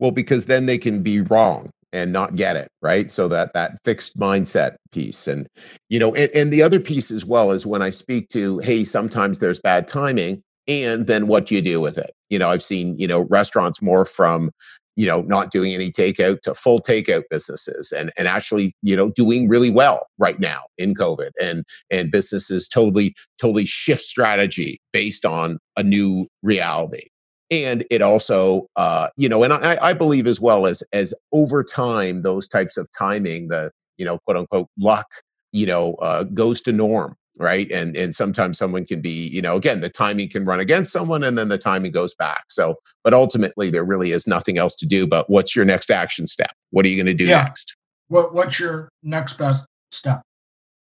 Well, 0.00 0.10
because 0.10 0.46
then 0.46 0.66
they 0.66 0.78
can 0.78 1.02
be 1.02 1.20
wrong 1.20 1.70
and 1.92 2.12
not 2.12 2.36
get 2.36 2.56
it 2.56 2.70
right? 2.82 3.10
So 3.10 3.28
that 3.28 3.52
that 3.54 3.78
fixed 3.84 4.18
mindset 4.18 4.76
piece 4.92 5.26
and 5.26 5.46
you 5.88 5.98
know 5.98 6.14
and, 6.14 6.30
and, 6.34 6.52
the 6.52 6.62
other 6.62 6.80
piece 6.80 7.10
as 7.10 7.24
well 7.24 7.52
is 7.52 7.66
when 7.66 7.82
i 7.82 7.90
speak 7.90 8.28
to 8.30 8.58
hey 8.58 8.84
sometimes 8.84 9.38
there's 9.38 9.60
bad 9.60 9.86
timing 9.86 10.42
and 10.66 11.06
then 11.06 11.26
what 11.26 11.46
do 11.46 11.54
you 11.54 11.62
do 11.62 11.80
with 11.80 11.98
it? 11.98 12.12
You 12.28 12.38
know 12.38 12.50
i've 12.50 12.62
seen 12.62 12.98
you 12.98 13.06
know 13.06 13.20
restaurants 13.30 13.82
more 13.82 14.04
from 14.04 14.50
you 14.96 15.06
know 15.06 15.22
not 15.22 15.50
doing 15.50 15.74
any 15.74 15.90
takeout 15.90 16.42
to 16.42 16.54
full 16.54 16.80
takeout 16.80 17.22
businesses 17.30 17.92
and 17.92 18.12
and 18.16 18.28
actually 18.28 18.74
you 18.82 18.96
know 18.96 19.10
doing 19.10 19.48
really 19.48 19.70
well 19.70 20.06
right 20.18 20.40
now 20.40 20.62
in 20.78 20.94
covid 20.94 21.30
and 21.40 21.64
and 21.90 22.10
businesses 22.10 22.68
totally 22.68 23.14
totally 23.40 23.66
shift 23.66 24.02
strategy 24.02 24.80
based 24.92 25.24
on 25.24 25.58
a 25.76 25.82
new 25.82 26.26
reality 26.42 27.06
and 27.50 27.84
it 27.90 28.02
also 28.02 28.66
uh, 28.76 29.08
you 29.16 29.28
know 29.28 29.42
and 29.42 29.52
I, 29.52 29.78
I 29.80 29.92
believe 29.92 30.26
as 30.26 30.40
well 30.40 30.66
as 30.66 30.82
as 30.92 31.14
over 31.32 31.62
time 31.64 32.22
those 32.22 32.48
types 32.48 32.76
of 32.76 32.88
timing 32.96 33.48
the 33.48 33.70
you 33.98 34.04
know 34.04 34.18
quote 34.24 34.36
unquote 34.36 34.68
luck 34.78 35.06
you 35.52 35.66
know 35.66 35.94
uh, 35.94 36.24
goes 36.24 36.60
to 36.62 36.72
norm 36.72 37.16
right? 37.40 37.70
And 37.72 37.96
and 37.96 38.14
sometimes 38.14 38.58
someone 38.58 38.84
can 38.84 39.00
be 39.00 39.28
you 39.28 39.42
know 39.42 39.56
again 39.56 39.80
the 39.80 39.88
timing 39.88 40.28
can 40.28 40.44
run 40.44 40.60
against 40.60 40.92
someone 40.92 41.24
and 41.24 41.36
then 41.36 41.48
the 41.48 41.58
timing 41.58 41.90
goes 41.90 42.14
back. 42.14 42.44
So 42.50 42.76
but 43.02 43.14
ultimately 43.14 43.70
there 43.70 43.82
really 43.82 44.12
is 44.12 44.26
nothing 44.26 44.58
else 44.58 44.76
to 44.76 44.86
do 44.86 45.06
but 45.06 45.28
what's 45.28 45.56
your 45.56 45.64
next 45.64 45.90
action 45.90 46.26
step? 46.26 46.52
What 46.70 46.84
are 46.84 46.88
you 46.88 46.96
going 46.96 47.06
to 47.06 47.14
do 47.14 47.24
yeah. 47.24 47.42
next? 47.42 47.74
What 48.08 48.34
what's 48.34 48.60
your 48.60 48.90
next 49.02 49.38
best 49.38 49.64
step? 49.90 50.20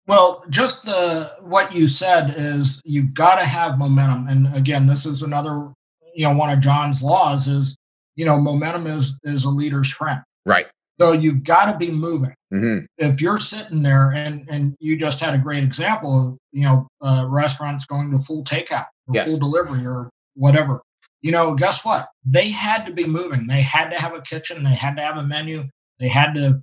Well 0.08 0.44
just 0.50 0.84
the 0.84 1.34
what 1.42 1.76
you 1.76 1.90
said 1.90 2.34
is 2.38 2.82
you've 2.86 3.14
got 3.14 3.36
to 3.36 3.46
have 3.46 3.78
momentum 3.78 4.28
and 4.28 4.56
again 4.56 4.88
this 4.88 5.06
is 5.06 5.22
another 5.22 5.74
you 6.18 6.26
know 6.26 6.36
one 6.36 6.50
of 6.50 6.60
John's 6.60 7.02
laws 7.02 7.48
is 7.48 7.78
you 8.16 8.26
know 8.26 8.42
momentum 8.42 8.88
is 8.88 9.14
is 9.24 9.46
a 9.46 9.50
leader's 9.50 9.90
friend. 9.90 10.20
Right. 10.46 10.66
So 11.00 11.12
you've 11.12 11.44
got 11.44 11.72
to 11.72 11.78
be 11.78 11.92
moving. 11.92 12.34
Mm-hmm. 12.52 12.86
If 12.98 13.22
you're 13.22 13.40
sitting 13.40 13.84
there 13.84 14.12
and 14.12 14.46
and 14.50 14.76
you 14.80 14.98
just 14.98 15.20
had 15.20 15.36
a 15.36 15.38
great 15.38 15.64
example 15.64 16.28
of 16.28 16.38
you 16.52 16.64
know 16.64 16.88
uh, 17.02 17.26
restaurants 17.30 17.86
going 17.86 18.12
to 18.12 18.20
full 18.20 18.44
takeout 18.44 18.88
or 19.08 19.14
yes. 19.14 19.30
full 19.30 19.40
delivery 19.40 19.86
or 19.86 20.10
whatever. 20.36 20.82
You 21.22 21.32
know, 21.32 21.56
guess 21.56 21.86
what? 21.86 22.10
They 22.26 22.50
had 22.50 22.86
to 22.86 22.94
be 22.94 23.06
moving. 23.06 23.48
They 23.48 23.62
had 23.62 23.90
to 23.90 24.02
have 24.02 24.14
a 24.14 24.22
kitchen. 24.22 24.64
They 24.64 24.76
had 24.76 24.96
to 24.98 25.02
have 25.04 25.18
a 25.18 25.24
menu. 25.24 25.66
They 26.00 26.08
had 26.08 26.34
to 26.36 26.62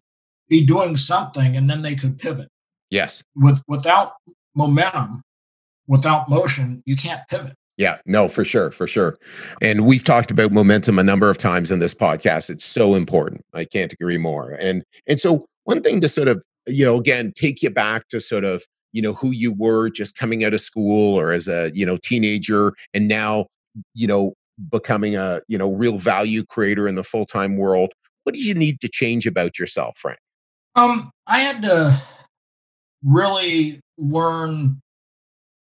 be 0.48 0.64
doing 0.66 0.96
something, 0.96 1.56
and 1.56 1.70
then 1.70 1.82
they 1.82 1.94
could 1.94 2.18
pivot. 2.18 2.48
Yes. 2.90 3.22
With 3.36 3.60
without 3.68 4.14
momentum, 4.56 5.22
without 5.86 6.28
motion, 6.28 6.82
you 6.86 6.96
can't 6.96 7.26
pivot. 7.28 7.54
Yeah, 7.76 7.98
no, 8.06 8.28
for 8.28 8.44
sure, 8.44 8.70
for 8.70 8.86
sure. 8.86 9.18
And 9.60 9.84
we've 9.84 10.04
talked 10.04 10.30
about 10.30 10.52
momentum 10.52 10.98
a 10.98 11.02
number 11.02 11.28
of 11.28 11.38
times 11.38 11.70
in 11.72 11.80
this 11.80 11.94
podcast. 11.94 12.48
It's 12.48 12.64
so 12.64 12.94
important. 12.94 13.42
I 13.52 13.64
can't 13.64 13.92
agree 13.92 14.18
more. 14.18 14.52
And 14.52 14.84
and 15.08 15.18
so 15.18 15.46
one 15.64 15.82
thing 15.82 16.00
to 16.00 16.08
sort 16.08 16.28
of, 16.28 16.42
you 16.66 16.84
know, 16.84 16.98
again, 16.98 17.32
take 17.34 17.62
you 17.62 17.70
back 17.70 18.08
to 18.08 18.20
sort 18.20 18.44
of, 18.44 18.62
you 18.92 19.02
know, 19.02 19.14
who 19.14 19.32
you 19.32 19.52
were 19.52 19.90
just 19.90 20.16
coming 20.16 20.44
out 20.44 20.54
of 20.54 20.60
school 20.60 21.18
or 21.18 21.32
as 21.32 21.48
a, 21.48 21.72
you 21.74 21.84
know, 21.84 21.98
teenager 22.02 22.74
and 22.92 23.08
now, 23.08 23.46
you 23.94 24.06
know, 24.06 24.34
becoming 24.70 25.16
a, 25.16 25.40
you 25.48 25.58
know, 25.58 25.72
real 25.72 25.98
value 25.98 26.44
creator 26.44 26.86
in 26.86 26.94
the 26.94 27.02
full-time 27.02 27.56
world. 27.56 27.92
What 28.22 28.34
did 28.34 28.44
you 28.44 28.54
need 28.54 28.80
to 28.82 28.88
change 28.88 29.26
about 29.26 29.58
yourself, 29.58 29.98
Frank? 29.98 30.20
Um, 30.76 31.10
I 31.26 31.40
had 31.40 31.60
to 31.62 32.00
really 33.02 33.80
learn 33.98 34.80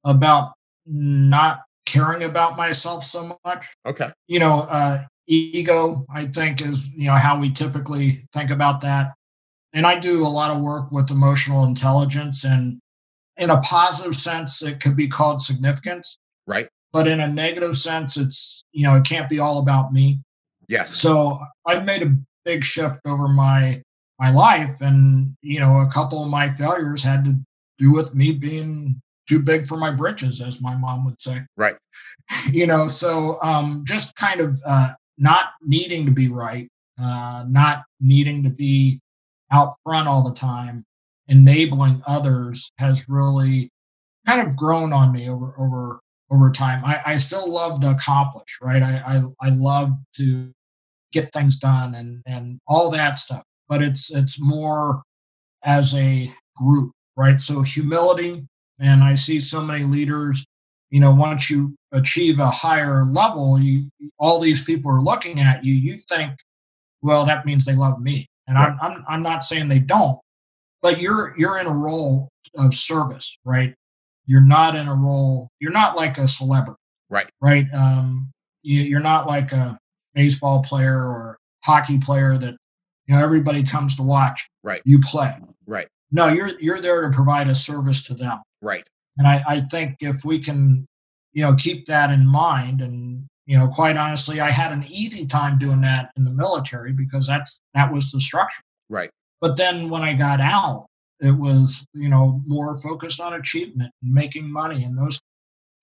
about 0.04 0.52
not 0.86 1.62
caring 1.86 2.24
about 2.24 2.56
myself 2.56 3.04
so 3.04 3.38
much. 3.44 3.66
Okay. 3.86 4.10
You 4.28 4.40
know, 4.40 4.60
uh, 4.70 5.04
ego, 5.26 6.04
I 6.14 6.26
think, 6.26 6.60
is, 6.60 6.88
you 6.88 7.06
know, 7.06 7.14
how 7.14 7.38
we 7.38 7.50
typically 7.50 8.26
think 8.32 8.50
about 8.50 8.80
that. 8.82 9.14
And 9.72 9.86
I 9.86 9.98
do 9.98 10.26
a 10.26 10.28
lot 10.28 10.50
of 10.50 10.60
work 10.60 10.90
with 10.92 11.10
emotional 11.10 11.64
intelligence. 11.64 12.44
And 12.44 12.78
in 13.38 13.50
a 13.50 13.60
positive 13.60 14.14
sense, 14.14 14.62
it 14.62 14.80
could 14.80 14.96
be 14.96 15.08
called 15.08 15.42
significance. 15.42 16.18
Right. 16.46 16.68
But 16.92 17.08
in 17.08 17.20
a 17.20 17.28
negative 17.28 17.76
sense, 17.76 18.16
it's, 18.16 18.62
you 18.72 18.86
know, 18.86 18.94
it 18.94 19.04
can't 19.04 19.28
be 19.28 19.38
all 19.38 19.58
about 19.58 19.92
me. 19.92 20.20
Yes. 20.68 20.94
So 20.94 21.40
I've 21.66 21.84
made 21.84 22.02
a 22.02 22.16
big 22.44 22.64
shift 22.64 23.00
over 23.06 23.28
my 23.28 23.82
my 24.18 24.30
life 24.30 24.80
and 24.80 25.36
you 25.42 25.60
know 25.60 25.80
a 25.80 25.90
couple 25.92 26.22
of 26.22 26.30
my 26.30 26.50
failures 26.54 27.02
had 27.02 27.24
to 27.24 27.34
do 27.78 27.92
with 27.92 28.14
me 28.14 28.32
being 28.32 29.00
too 29.28 29.40
big 29.40 29.66
for 29.66 29.76
my 29.76 29.90
britches, 29.90 30.40
as 30.40 30.60
my 30.60 30.76
mom 30.76 31.04
would 31.04 31.20
say. 31.20 31.40
Right. 31.56 31.76
You 32.50 32.66
know, 32.66 32.88
so 32.88 33.38
um, 33.42 33.84
just 33.86 34.14
kind 34.16 34.40
of 34.40 34.60
uh, 34.66 34.92
not 35.18 35.50
needing 35.62 36.04
to 36.06 36.12
be 36.12 36.28
right, 36.28 36.68
uh, 37.00 37.44
not 37.48 37.84
needing 38.00 38.42
to 38.42 38.50
be 38.50 39.00
out 39.52 39.74
front 39.84 40.08
all 40.08 40.24
the 40.24 40.34
time, 40.34 40.84
enabling 41.28 42.02
others 42.06 42.72
has 42.78 43.08
really 43.08 43.70
kind 44.26 44.46
of 44.46 44.56
grown 44.56 44.92
on 44.92 45.12
me 45.12 45.28
over 45.28 45.54
over 45.58 46.00
over 46.30 46.50
time. 46.50 46.84
I, 46.84 47.00
I 47.06 47.16
still 47.18 47.48
love 47.50 47.80
to 47.82 47.90
accomplish, 47.90 48.58
right? 48.60 48.82
I, 48.82 49.02
I 49.06 49.20
I 49.40 49.50
love 49.50 49.90
to 50.16 50.52
get 51.12 51.32
things 51.32 51.56
done 51.56 51.94
and 51.94 52.22
and 52.26 52.58
all 52.66 52.90
that 52.90 53.18
stuff, 53.18 53.42
but 53.68 53.82
it's 53.82 54.10
it's 54.10 54.40
more 54.40 55.02
as 55.64 55.94
a 55.94 56.30
group, 56.56 56.92
right? 57.16 57.40
So 57.40 57.62
humility, 57.62 58.46
and 58.80 59.02
I 59.02 59.14
see 59.14 59.40
so 59.40 59.60
many 59.62 59.84
leaders 59.84 60.44
you 60.90 61.00
know, 61.00 61.12
once 61.12 61.50
you 61.50 61.76
achieve 61.92 62.38
a 62.38 62.50
higher 62.50 63.04
level, 63.04 63.58
you 63.58 63.90
all 64.18 64.40
these 64.40 64.62
people 64.62 64.90
are 64.90 65.00
looking 65.00 65.40
at 65.40 65.64
you. 65.64 65.74
You 65.74 65.98
think, 66.08 66.32
well, 67.02 67.26
that 67.26 67.44
means 67.44 67.64
they 67.64 67.74
love 67.74 68.00
me, 68.00 68.28
and 68.46 68.56
right. 68.56 68.72
I'm, 68.80 68.92
I'm 68.92 69.04
I'm 69.08 69.22
not 69.22 69.44
saying 69.44 69.68
they 69.68 69.80
don't, 69.80 70.18
but 70.82 71.00
you're 71.00 71.34
you're 71.36 71.58
in 71.58 71.66
a 71.66 71.74
role 71.74 72.28
of 72.56 72.74
service, 72.74 73.36
right? 73.44 73.74
You're 74.26 74.42
not 74.42 74.76
in 74.76 74.88
a 74.88 74.94
role. 74.94 75.48
You're 75.60 75.72
not 75.72 75.96
like 75.96 76.18
a 76.18 76.28
celebrity, 76.28 76.80
right? 77.10 77.28
Right. 77.40 77.66
Um, 77.74 78.30
you, 78.62 78.82
you're 78.82 79.00
not 79.00 79.26
like 79.26 79.52
a 79.52 79.78
baseball 80.14 80.62
player 80.62 80.98
or 80.98 81.38
hockey 81.64 81.98
player 81.98 82.38
that 82.38 82.56
you 83.06 83.16
know 83.16 83.22
everybody 83.22 83.64
comes 83.64 83.96
to 83.96 84.02
watch. 84.02 84.48
Right. 84.62 84.82
You 84.84 85.00
play. 85.00 85.34
Right. 85.66 85.88
No, 86.12 86.28
you're 86.28 86.58
you're 86.60 86.80
there 86.80 87.02
to 87.02 87.14
provide 87.14 87.48
a 87.48 87.54
service 87.56 88.04
to 88.04 88.14
them. 88.14 88.38
Right. 88.66 88.86
And 89.18 89.26
I, 89.26 89.42
I 89.48 89.60
think 89.60 89.96
if 90.00 90.24
we 90.24 90.38
can, 90.38 90.86
you 91.32 91.42
know, 91.42 91.54
keep 91.54 91.86
that 91.86 92.10
in 92.10 92.26
mind 92.26 92.80
and 92.80 93.26
you 93.46 93.56
know, 93.56 93.68
quite 93.68 93.96
honestly, 93.96 94.40
I 94.40 94.50
had 94.50 94.72
an 94.72 94.84
easy 94.88 95.24
time 95.24 95.58
doing 95.58 95.80
that 95.82 96.10
in 96.16 96.24
the 96.24 96.32
military 96.32 96.92
because 96.92 97.26
that's 97.28 97.60
that 97.74 97.92
was 97.92 98.10
the 98.10 98.20
structure. 98.20 98.62
Right. 98.90 99.10
But 99.40 99.56
then 99.56 99.88
when 99.88 100.02
I 100.02 100.14
got 100.14 100.40
out, 100.40 100.86
it 101.20 101.36
was, 101.36 101.86
you 101.94 102.08
know, 102.08 102.42
more 102.44 102.76
focused 102.76 103.20
on 103.20 103.34
achievement 103.34 103.92
and 104.02 104.12
making 104.12 104.50
money 104.50 104.82
and 104.84 104.98
those 104.98 105.20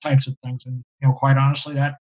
types 0.04 0.28
of 0.28 0.36
things. 0.44 0.66
And, 0.66 0.84
you 1.02 1.08
know, 1.08 1.14
quite 1.14 1.38
honestly, 1.38 1.74
that, 1.76 1.96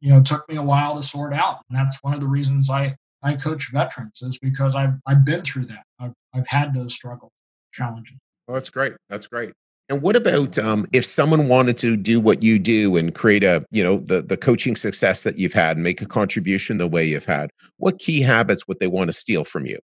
you 0.00 0.12
know, 0.12 0.22
took 0.22 0.48
me 0.48 0.56
a 0.56 0.62
while 0.62 0.96
to 0.96 1.02
sort 1.02 1.34
out. 1.34 1.58
And 1.68 1.78
that's 1.78 1.98
one 2.02 2.14
of 2.14 2.20
the 2.20 2.28
reasons 2.28 2.70
I, 2.70 2.94
I 3.22 3.34
coach 3.34 3.70
veterans 3.72 4.22
is 4.22 4.38
because 4.38 4.76
I've, 4.76 4.94
I've 5.06 5.24
been 5.24 5.42
through 5.42 5.64
that. 5.66 5.82
I've, 5.98 6.14
I've 6.34 6.46
had 6.46 6.74
those 6.74 6.94
struggles, 6.94 7.32
challenges. 7.72 8.16
Oh, 8.46 8.54
that's 8.54 8.70
great. 8.70 8.94
That's 9.10 9.26
great. 9.26 9.52
And 9.88 10.02
what 10.02 10.16
about 10.16 10.58
um, 10.58 10.86
if 10.92 11.04
someone 11.06 11.48
wanted 11.48 11.78
to 11.78 11.96
do 11.96 12.20
what 12.20 12.42
you 12.42 12.58
do 12.58 12.96
and 12.96 13.14
create 13.14 13.42
a, 13.42 13.64
you 13.70 13.82
know, 13.82 13.98
the 14.04 14.20
the 14.20 14.36
coaching 14.36 14.76
success 14.76 15.22
that 15.22 15.38
you've 15.38 15.54
had 15.54 15.76
and 15.76 15.84
make 15.84 16.02
a 16.02 16.06
contribution 16.06 16.76
the 16.76 16.86
way 16.86 17.06
you've 17.06 17.24
had? 17.24 17.50
What 17.78 17.98
key 17.98 18.20
habits 18.20 18.68
would 18.68 18.80
they 18.80 18.86
want 18.86 19.08
to 19.08 19.12
steal 19.12 19.44
from 19.44 19.64
you? 19.64 19.78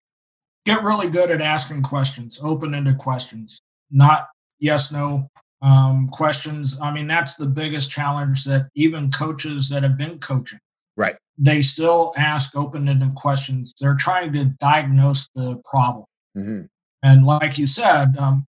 Get 0.66 0.82
really 0.82 1.08
good 1.08 1.30
at 1.30 1.40
asking 1.40 1.82
questions, 1.82 2.38
open-ended 2.42 2.98
questions, 2.98 3.60
not 3.90 4.28
yes 4.60 4.92
no 4.92 5.30
um, 5.62 6.08
questions. 6.08 6.76
I 6.82 6.90
mean, 6.90 7.06
that's 7.06 7.36
the 7.36 7.46
biggest 7.46 7.90
challenge 7.90 8.44
that 8.44 8.68
even 8.74 9.10
coaches 9.10 9.68
that 9.70 9.82
have 9.82 9.96
been 9.96 10.18
coaching, 10.18 10.60
right? 10.96 11.16
They 11.38 11.62
still 11.62 12.12
ask 12.16 12.54
open-ended 12.56 13.14
questions. 13.14 13.74
They're 13.80 13.96
trying 13.96 14.34
to 14.34 14.46
diagnose 14.60 15.28
the 15.34 15.60
problem. 15.64 16.04
Mm-hmm. 16.36 16.62
And 17.02 17.24
like 17.24 17.58
you 17.58 17.66
said, 17.66 18.16
um, 18.18 18.46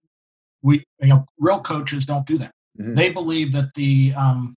we 0.64 0.84
you 1.02 1.10
know 1.10 1.26
real 1.40 1.62
coaches 1.62 2.06
don't 2.06 2.26
do 2.26 2.38
that. 2.40 2.52
Mm-hmm. 2.80 2.96
they 2.96 3.12
believe 3.12 3.52
that 3.52 3.70
the 3.76 4.14
um 4.18 4.56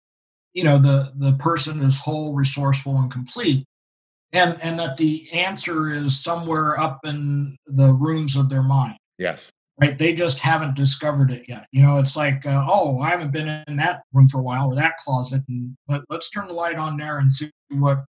you 0.54 0.64
know 0.64 0.78
the 0.78 1.12
the 1.16 1.36
person 1.38 1.82
is 1.82 1.98
whole 1.98 2.34
resourceful 2.34 2.96
and 2.96 3.10
complete 3.10 3.66
and 4.32 4.56
and 4.62 4.78
that 4.78 4.96
the 4.96 5.30
answer 5.32 5.90
is 5.92 6.22
somewhere 6.22 6.80
up 6.80 7.00
in 7.04 7.58
the 7.66 7.92
rooms 8.00 8.34
of 8.34 8.48
their 8.48 8.62
mind. 8.62 8.96
Yes. 9.18 9.50
Right? 9.78 9.98
They 9.98 10.14
just 10.14 10.38
haven't 10.38 10.74
discovered 10.74 11.30
it 11.30 11.44
yet. 11.46 11.66
You 11.72 11.82
know 11.82 11.98
it's 11.98 12.16
like 12.16 12.46
uh, 12.46 12.64
oh 12.66 13.00
i 13.00 13.10
haven't 13.10 13.32
been 13.32 13.62
in 13.68 13.76
that 13.76 14.02
room 14.14 14.28
for 14.28 14.40
a 14.40 14.42
while 14.42 14.68
or 14.68 14.74
that 14.76 14.96
closet 14.96 15.42
and 15.48 15.76
let, 15.88 16.00
let's 16.08 16.30
turn 16.30 16.46
the 16.46 16.54
light 16.54 16.76
on 16.76 16.96
there 16.96 17.18
and 17.18 17.30
see 17.30 17.50
what 17.68 18.04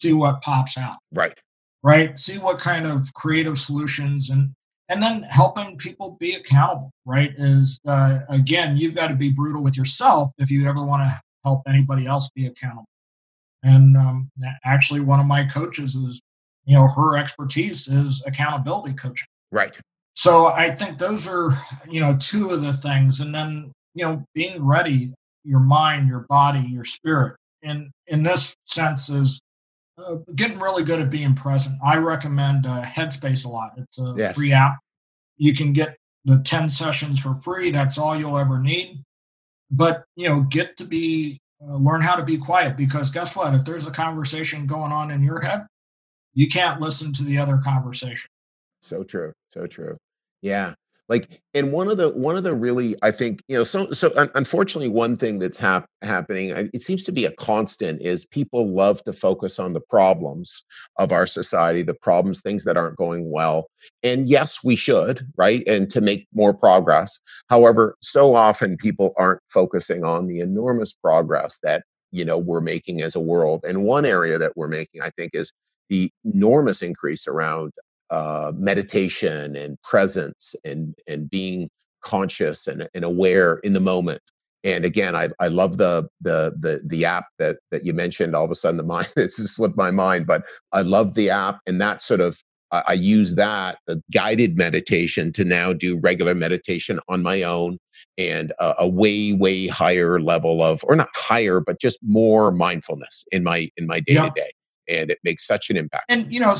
see 0.00 0.12
what 0.12 0.42
pops 0.42 0.76
out. 0.76 0.96
Right. 1.12 1.38
Right? 1.84 2.18
See 2.18 2.38
what 2.38 2.58
kind 2.58 2.86
of 2.86 3.12
creative 3.14 3.58
solutions 3.58 4.30
and 4.30 4.52
and 4.88 5.02
then 5.02 5.22
helping 5.24 5.76
people 5.78 6.16
be 6.20 6.34
accountable 6.34 6.90
right 7.06 7.32
is 7.38 7.80
uh, 7.86 8.20
again 8.30 8.76
you've 8.76 8.94
got 8.94 9.08
to 9.08 9.14
be 9.14 9.30
brutal 9.30 9.62
with 9.62 9.76
yourself 9.76 10.30
if 10.38 10.50
you 10.50 10.68
ever 10.68 10.84
want 10.84 11.02
to 11.02 11.20
help 11.44 11.62
anybody 11.68 12.06
else 12.06 12.28
be 12.34 12.46
accountable. 12.46 12.86
And 13.62 13.96
um, 13.96 14.30
actually 14.64 15.00
one 15.00 15.20
of 15.20 15.26
my 15.26 15.44
coaches 15.44 15.94
is 15.94 16.20
you 16.64 16.74
know 16.74 16.88
her 16.88 17.16
expertise 17.16 17.86
is 17.88 18.22
accountability 18.26 18.94
coaching. 18.94 19.28
Right. 19.52 19.74
So 20.14 20.46
i 20.46 20.74
think 20.74 20.98
those 20.98 21.26
are 21.26 21.50
you 21.90 22.00
know 22.00 22.16
two 22.18 22.50
of 22.50 22.62
the 22.62 22.74
things 22.74 23.20
and 23.20 23.34
then 23.34 23.72
you 23.94 24.04
know 24.04 24.24
being 24.34 24.64
ready 24.64 25.12
your 25.44 25.60
mind 25.60 26.08
your 26.08 26.24
body 26.28 26.60
your 26.60 26.84
spirit 26.84 27.36
and 27.64 27.90
in 28.06 28.22
this 28.22 28.54
sense 28.66 29.08
is 29.08 29.40
uh, 29.98 30.16
getting 30.34 30.58
really 30.58 30.84
good 30.84 31.00
at 31.00 31.10
being 31.10 31.34
present. 31.34 31.76
I 31.84 31.96
recommend 31.96 32.66
uh, 32.66 32.82
Headspace 32.82 33.44
a 33.44 33.48
lot. 33.48 33.72
It's 33.76 33.98
a 33.98 34.14
yes. 34.16 34.36
free 34.36 34.52
app. 34.52 34.78
You 35.36 35.54
can 35.54 35.72
get 35.72 35.96
the 36.24 36.42
10 36.44 36.70
sessions 36.70 37.18
for 37.20 37.34
free. 37.36 37.70
That's 37.70 37.98
all 37.98 38.18
you'll 38.18 38.38
ever 38.38 38.58
need. 38.58 39.02
But, 39.70 40.04
you 40.16 40.28
know, 40.28 40.40
get 40.42 40.76
to 40.78 40.84
be, 40.84 41.40
uh, 41.62 41.76
learn 41.76 42.00
how 42.00 42.16
to 42.16 42.22
be 42.22 42.38
quiet 42.38 42.76
because 42.76 43.10
guess 43.10 43.34
what? 43.34 43.54
If 43.54 43.64
there's 43.64 43.86
a 43.86 43.90
conversation 43.90 44.66
going 44.66 44.92
on 44.92 45.10
in 45.10 45.22
your 45.22 45.40
head, 45.40 45.66
you 46.34 46.48
can't 46.48 46.80
listen 46.80 47.12
to 47.14 47.24
the 47.24 47.38
other 47.38 47.60
conversation. 47.64 48.28
So 48.82 49.02
true. 49.02 49.32
So 49.48 49.66
true. 49.66 49.96
Yeah 50.42 50.74
like 51.08 51.40
and 51.52 51.72
one 51.72 51.88
of 51.88 51.96
the 51.96 52.10
one 52.10 52.36
of 52.36 52.44
the 52.44 52.54
really 52.54 52.96
i 53.02 53.10
think 53.10 53.42
you 53.48 53.56
know 53.56 53.64
so 53.64 53.90
so 53.90 54.12
unfortunately 54.34 54.88
one 54.88 55.16
thing 55.16 55.38
that's 55.38 55.58
hap- 55.58 55.86
happening 56.02 56.50
it 56.72 56.82
seems 56.82 57.04
to 57.04 57.12
be 57.12 57.24
a 57.24 57.32
constant 57.32 58.00
is 58.00 58.24
people 58.24 58.74
love 58.74 59.02
to 59.04 59.12
focus 59.12 59.58
on 59.58 59.72
the 59.72 59.80
problems 59.80 60.64
of 60.98 61.12
our 61.12 61.26
society 61.26 61.82
the 61.82 61.94
problems 61.94 62.40
things 62.40 62.64
that 62.64 62.76
aren't 62.76 62.96
going 62.96 63.30
well. 63.30 63.66
And 64.02 64.28
yes 64.28 64.58
we 64.64 64.76
should 64.76 65.26
right 65.36 65.66
and 65.66 65.90
to 65.90 66.00
make 66.00 66.26
more 66.32 66.54
progress. 66.54 67.18
However 67.48 67.96
so 68.00 68.34
often 68.34 68.76
people 68.76 69.12
aren't 69.16 69.40
focusing 69.48 70.04
on 70.04 70.26
the 70.26 70.40
enormous 70.40 70.92
progress 70.92 71.58
that 71.62 71.84
you 72.12 72.24
know 72.24 72.38
we're 72.38 72.60
making 72.60 73.02
as 73.02 73.14
a 73.14 73.20
world. 73.20 73.64
And 73.64 73.84
one 73.84 74.04
area 74.04 74.38
that 74.38 74.56
we're 74.56 74.68
making 74.68 75.02
i 75.02 75.10
think 75.10 75.32
is 75.34 75.52
the 75.90 76.10
enormous 76.24 76.80
increase 76.80 77.26
around 77.26 77.72
uh, 78.14 78.52
meditation 78.54 79.56
and 79.56 79.80
presence 79.82 80.54
and 80.64 80.94
and 81.08 81.28
being 81.28 81.68
conscious 82.02 82.68
and, 82.68 82.88
and 82.94 83.04
aware 83.04 83.56
in 83.64 83.72
the 83.72 83.80
moment. 83.80 84.22
And 84.62 84.84
again 84.84 85.16
i, 85.16 85.28
I 85.40 85.48
love 85.48 85.78
the, 85.78 86.08
the 86.20 86.54
the 86.58 86.80
the 86.86 87.04
app 87.04 87.26
that 87.40 87.56
that 87.72 87.84
you 87.84 87.92
mentioned. 87.92 88.36
All 88.36 88.44
of 88.44 88.50
a 88.52 88.54
sudden 88.54 88.76
the 88.76 88.84
mind 88.84 89.08
just 89.16 89.56
slipped 89.56 89.76
my 89.76 89.90
mind 89.90 90.26
but 90.26 90.42
i 90.72 90.80
love 90.80 91.14
the 91.14 91.28
app 91.28 91.58
and 91.66 91.80
that 91.80 92.00
sort 92.00 92.20
of 92.20 92.40
I, 92.70 92.82
I 92.88 92.92
use 92.92 93.34
that 93.34 93.78
the 93.88 94.00
guided 94.12 94.56
meditation 94.56 95.32
to 95.32 95.44
now 95.44 95.72
do 95.72 95.98
regular 95.98 96.34
meditation 96.34 97.00
on 97.08 97.22
my 97.22 97.42
own 97.42 97.78
and 98.16 98.52
a, 98.60 98.74
a 98.78 98.88
way 98.88 99.32
way 99.32 99.66
higher 99.66 100.20
level 100.20 100.62
of 100.62 100.84
or 100.84 100.94
not 100.94 101.08
higher 101.14 101.60
but 101.60 101.80
just 101.80 101.98
more 102.02 102.52
mindfulness 102.52 103.24
in 103.32 103.42
my 103.42 103.70
in 103.76 103.86
my 103.86 104.00
day 104.00 104.14
to 104.14 104.32
day 104.36 104.52
and 104.88 105.10
it 105.10 105.18
makes 105.24 105.46
such 105.46 105.70
an 105.70 105.76
impact. 105.76 106.04
And 106.08 106.32
you 106.32 106.40
know 106.40 106.56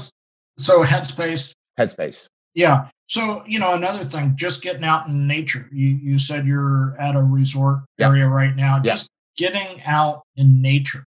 so 0.58 0.82
headspace. 0.82 1.52
Headspace. 1.78 2.28
Yeah. 2.54 2.88
So 3.08 3.42
you 3.46 3.58
know 3.58 3.74
another 3.74 4.04
thing, 4.04 4.34
just 4.36 4.62
getting 4.62 4.84
out 4.84 5.08
in 5.08 5.26
nature. 5.26 5.68
You 5.72 5.88
you 6.02 6.18
said 6.18 6.46
you're 6.46 6.96
at 6.98 7.16
a 7.16 7.22
resort 7.22 7.80
yep. 7.98 8.10
area 8.10 8.28
right 8.28 8.54
now. 8.54 8.76
Yep. 8.76 8.84
Just 8.84 9.08
getting 9.36 9.82
out 9.82 10.22
in 10.36 10.62
nature, 10.62 11.04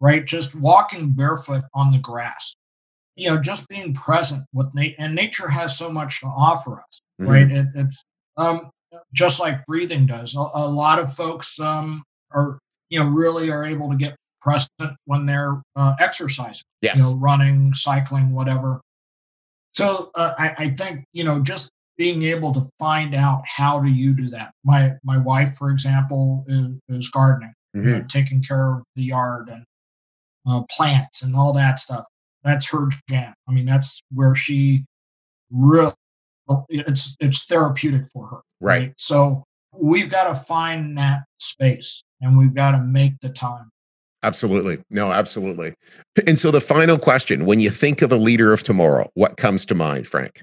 right? 0.00 0.24
Just 0.24 0.54
walking 0.54 1.10
barefoot 1.10 1.64
on 1.74 1.90
the 1.90 1.98
grass. 1.98 2.54
You 3.16 3.30
know, 3.30 3.38
just 3.38 3.68
being 3.68 3.92
present 3.92 4.44
with 4.52 4.72
nature, 4.74 4.96
and 4.98 5.14
nature 5.14 5.48
has 5.48 5.76
so 5.76 5.90
much 5.90 6.20
to 6.20 6.26
offer 6.26 6.80
us, 6.80 7.00
mm-hmm. 7.20 7.30
right? 7.30 7.50
It, 7.50 7.66
it's 7.74 8.02
um, 8.36 8.70
just 9.12 9.40
like 9.40 9.66
breathing 9.66 10.06
does. 10.06 10.34
A, 10.34 10.38
a 10.38 10.68
lot 10.68 10.98
of 10.98 11.12
folks 11.12 11.58
um, 11.60 12.02
are, 12.30 12.58
you 12.88 12.98
know, 12.98 13.08
really 13.08 13.50
are 13.50 13.64
able 13.64 13.90
to 13.90 13.96
get 13.96 14.16
present 14.42 14.96
when 15.04 15.26
they're 15.26 15.62
uh, 15.76 15.94
exercising, 16.00 16.64
yes. 16.80 16.96
you 16.96 17.02
know, 17.02 17.14
running, 17.14 17.72
cycling, 17.74 18.32
whatever. 18.32 18.80
So 19.72 20.10
uh, 20.14 20.34
I, 20.38 20.54
I 20.58 20.70
think 20.70 21.04
you 21.12 21.24
know 21.24 21.40
just 21.40 21.70
being 21.96 22.22
able 22.22 22.52
to 22.54 22.68
find 22.78 23.14
out 23.14 23.42
how 23.46 23.80
do 23.80 23.90
you 23.90 24.14
do 24.14 24.28
that. 24.28 24.52
My 24.64 24.92
my 25.04 25.18
wife, 25.18 25.56
for 25.56 25.70
example, 25.70 26.44
is, 26.46 26.68
is 26.88 27.08
gardening, 27.10 27.54
mm-hmm. 27.76 27.88
you 27.88 27.94
know, 27.96 28.04
taking 28.08 28.42
care 28.42 28.74
of 28.74 28.82
the 28.96 29.04
yard 29.04 29.48
and 29.48 29.64
uh, 30.48 30.62
plants 30.70 31.22
and 31.22 31.34
all 31.36 31.52
that 31.52 31.78
stuff. 31.78 32.04
That's 32.44 32.68
her 32.70 32.88
jam. 33.08 33.32
I 33.48 33.52
mean, 33.52 33.66
that's 33.66 34.02
where 34.12 34.34
she 34.34 34.84
really 35.50 35.92
it's 36.68 37.16
it's 37.20 37.44
therapeutic 37.46 38.08
for 38.08 38.26
her. 38.26 38.40
Right. 38.60 38.78
right? 38.78 38.92
So 38.96 39.44
we've 39.72 40.10
got 40.10 40.24
to 40.24 40.34
find 40.34 40.96
that 40.98 41.20
space 41.38 42.02
and 42.20 42.36
we've 42.36 42.54
got 42.54 42.72
to 42.72 42.78
make 42.78 43.12
the 43.20 43.30
time. 43.30 43.70
Absolutely. 44.22 44.78
No, 44.90 45.12
absolutely. 45.12 45.74
And 46.26 46.38
so 46.38 46.50
the 46.50 46.60
final 46.60 46.98
question 46.98 47.44
when 47.44 47.58
you 47.58 47.70
think 47.70 48.02
of 48.02 48.12
a 48.12 48.16
leader 48.16 48.52
of 48.52 48.62
tomorrow, 48.62 49.10
what 49.14 49.36
comes 49.36 49.66
to 49.66 49.74
mind, 49.74 50.06
Frank? 50.06 50.42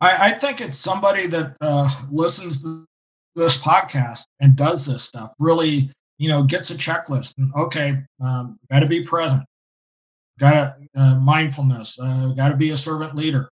I, 0.00 0.30
I 0.30 0.34
think 0.34 0.60
it's 0.60 0.78
somebody 0.78 1.26
that 1.26 1.56
uh, 1.60 2.02
listens 2.10 2.62
to 2.62 2.84
this 3.36 3.56
podcast 3.58 4.24
and 4.40 4.56
does 4.56 4.86
this 4.86 5.02
stuff, 5.02 5.34
really, 5.38 5.90
you 6.18 6.28
know, 6.28 6.42
gets 6.42 6.70
a 6.70 6.74
checklist. 6.74 7.34
And, 7.36 7.52
okay, 7.54 7.98
um, 8.24 8.58
got 8.70 8.80
to 8.80 8.86
be 8.86 9.02
present, 9.02 9.42
got 10.38 10.52
to 10.52 10.76
uh, 10.96 11.16
mindfulness, 11.16 11.98
uh, 12.00 12.32
got 12.36 12.48
to 12.48 12.56
be 12.56 12.70
a 12.70 12.76
servant 12.76 13.16
leader. 13.16 13.50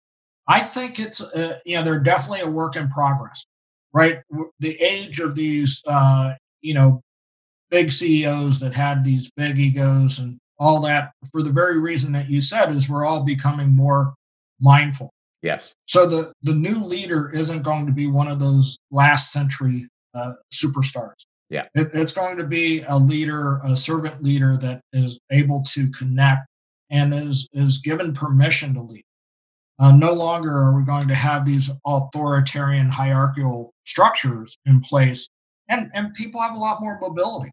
I 0.47 0.61
think 0.61 0.99
it's, 0.99 1.21
uh, 1.21 1.59
you 1.65 1.75
know, 1.75 1.83
they're 1.83 1.99
definitely 1.99 2.41
a 2.41 2.49
work 2.49 2.75
in 2.75 2.89
progress, 2.89 3.45
right? 3.93 4.19
The 4.59 4.79
age 4.81 5.19
of 5.19 5.35
these, 5.35 5.81
uh, 5.87 6.33
you 6.61 6.73
know, 6.73 7.01
big 7.71 7.91
CEOs 7.91 8.59
that 8.59 8.73
had 8.73 9.03
these 9.03 9.31
big 9.35 9.59
egos 9.59 10.19
and 10.19 10.37
all 10.59 10.81
that 10.81 11.11
for 11.31 11.41
the 11.41 11.51
very 11.51 11.79
reason 11.79 12.11
that 12.11 12.29
you 12.29 12.41
said 12.41 12.69
is 12.69 12.89
we're 12.89 13.05
all 13.05 13.23
becoming 13.23 13.69
more 13.69 14.13
mindful. 14.59 15.11
Yes. 15.41 15.73
So 15.85 16.05
the 16.05 16.33
the 16.43 16.53
new 16.53 16.83
leader 16.83 17.29
isn't 17.33 17.63
going 17.63 17.85
to 17.85 17.93
be 17.93 18.07
one 18.07 18.27
of 18.27 18.39
those 18.39 18.77
last 18.91 19.31
century 19.31 19.87
uh, 20.13 20.33
superstars. 20.53 21.25
Yeah. 21.49 21.65
It, 21.73 21.89
it's 21.93 22.11
going 22.11 22.37
to 22.37 22.43
be 22.43 22.83
a 22.89 22.97
leader, 22.97 23.59
a 23.63 23.75
servant 23.75 24.21
leader 24.21 24.57
that 24.57 24.81
is 24.93 25.19
able 25.31 25.63
to 25.69 25.89
connect 25.91 26.45
and 26.91 27.13
is 27.13 27.47
is 27.53 27.77
given 27.79 28.13
permission 28.13 28.73
to 28.73 28.81
lead. 28.81 29.03
Uh, 29.79 29.93
no 29.93 30.11
longer 30.11 30.51
are 30.51 30.75
we 30.75 30.83
going 30.83 31.07
to 31.07 31.15
have 31.15 31.45
these 31.45 31.71
authoritarian 31.85 32.89
hierarchical 32.89 33.73
structures 33.85 34.57
in 34.65 34.81
place, 34.81 35.29
and 35.69 35.89
and 35.93 36.13
people 36.13 36.41
have 36.41 36.53
a 36.53 36.57
lot 36.57 36.81
more 36.81 36.99
mobility. 36.99 37.49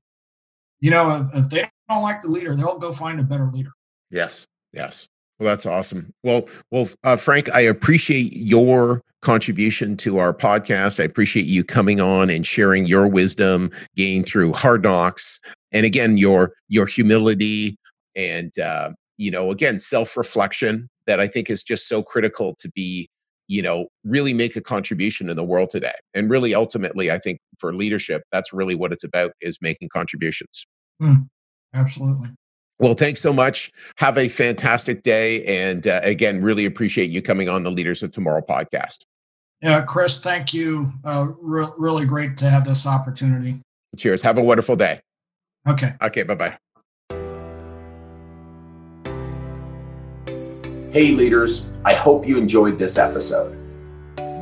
You 0.86 0.92
know, 0.92 1.28
if, 1.34 1.50
they 1.50 1.68
don't 1.88 2.02
like 2.02 2.22
the 2.22 2.28
leader, 2.28 2.54
they'll 2.54 2.78
go 2.78 2.92
find 2.92 3.18
a 3.18 3.24
better 3.24 3.46
leader. 3.46 3.72
Yes. 4.08 4.46
Yes. 4.72 5.08
Well, 5.40 5.48
that's 5.48 5.66
awesome. 5.66 6.14
Well, 6.22 6.48
well, 6.70 6.88
uh, 7.02 7.16
Frank, 7.16 7.52
I 7.52 7.58
appreciate 7.58 8.32
your 8.34 9.02
contribution 9.20 9.96
to 9.96 10.18
our 10.18 10.32
podcast. 10.32 11.00
I 11.00 11.02
appreciate 11.02 11.46
you 11.46 11.64
coming 11.64 12.00
on 12.00 12.30
and 12.30 12.46
sharing 12.46 12.86
your 12.86 13.08
wisdom 13.08 13.72
gained 13.96 14.26
through 14.26 14.52
hard 14.52 14.84
knocks, 14.84 15.40
and 15.72 15.84
again, 15.84 16.18
your 16.18 16.52
your 16.68 16.86
humility 16.86 17.76
and 18.14 18.56
uh, 18.60 18.90
you 19.16 19.32
know, 19.32 19.50
again, 19.50 19.80
self 19.80 20.16
reflection 20.16 20.88
that 21.08 21.18
I 21.18 21.26
think 21.26 21.50
is 21.50 21.64
just 21.64 21.88
so 21.88 22.00
critical 22.00 22.54
to 22.60 22.70
be, 22.70 23.08
you 23.48 23.60
know, 23.60 23.86
really 24.04 24.34
make 24.34 24.54
a 24.54 24.60
contribution 24.60 25.28
in 25.30 25.36
the 25.36 25.42
world 25.42 25.70
today. 25.70 25.96
And 26.14 26.30
really, 26.30 26.54
ultimately, 26.54 27.10
I 27.10 27.18
think 27.18 27.40
for 27.58 27.74
leadership, 27.74 28.22
that's 28.30 28.52
really 28.52 28.76
what 28.76 28.92
it's 28.92 29.04
about: 29.04 29.32
is 29.40 29.58
making 29.60 29.88
contributions. 29.88 30.64
Mm, 31.02 31.28
absolutely. 31.74 32.28
Well, 32.78 32.94
thanks 32.94 33.20
so 33.20 33.32
much. 33.32 33.72
Have 33.96 34.18
a 34.18 34.28
fantastic 34.28 35.02
day. 35.02 35.44
And 35.44 35.86
uh, 35.86 36.00
again, 36.02 36.42
really 36.42 36.66
appreciate 36.66 37.10
you 37.10 37.22
coming 37.22 37.48
on 37.48 37.62
the 37.62 37.70
Leaders 37.70 38.02
of 38.02 38.12
Tomorrow 38.12 38.42
podcast. 38.46 39.00
Yeah, 39.62 39.82
Chris, 39.82 40.18
thank 40.18 40.52
you. 40.52 40.92
Uh, 41.04 41.28
re- 41.40 41.66
really 41.78 42.04
great 42.04 42.36
to 42.38 42.50
have 42.50 42.64
this 42.64 42.86
opportunity. 42.86 43.60
Cheers. 43.96 44.20
Have 44.20 44.36
a 44.36 44.42
wonderful 44.42 44.76
day. 44.76 45.00
Okay. 45.66 45.94
Okay. 46.02 46.22
Bye 46.22 46.34
bye. 46.34 46.58
Hey, 50.92 51.12
leaders. 51.12 51.68
I 51.84 51.94
hope 51.94 52.26
you 52.26 52.36
enjoyed 52.36 52.78
this 52.78 52.98
episode. 52.98 53.56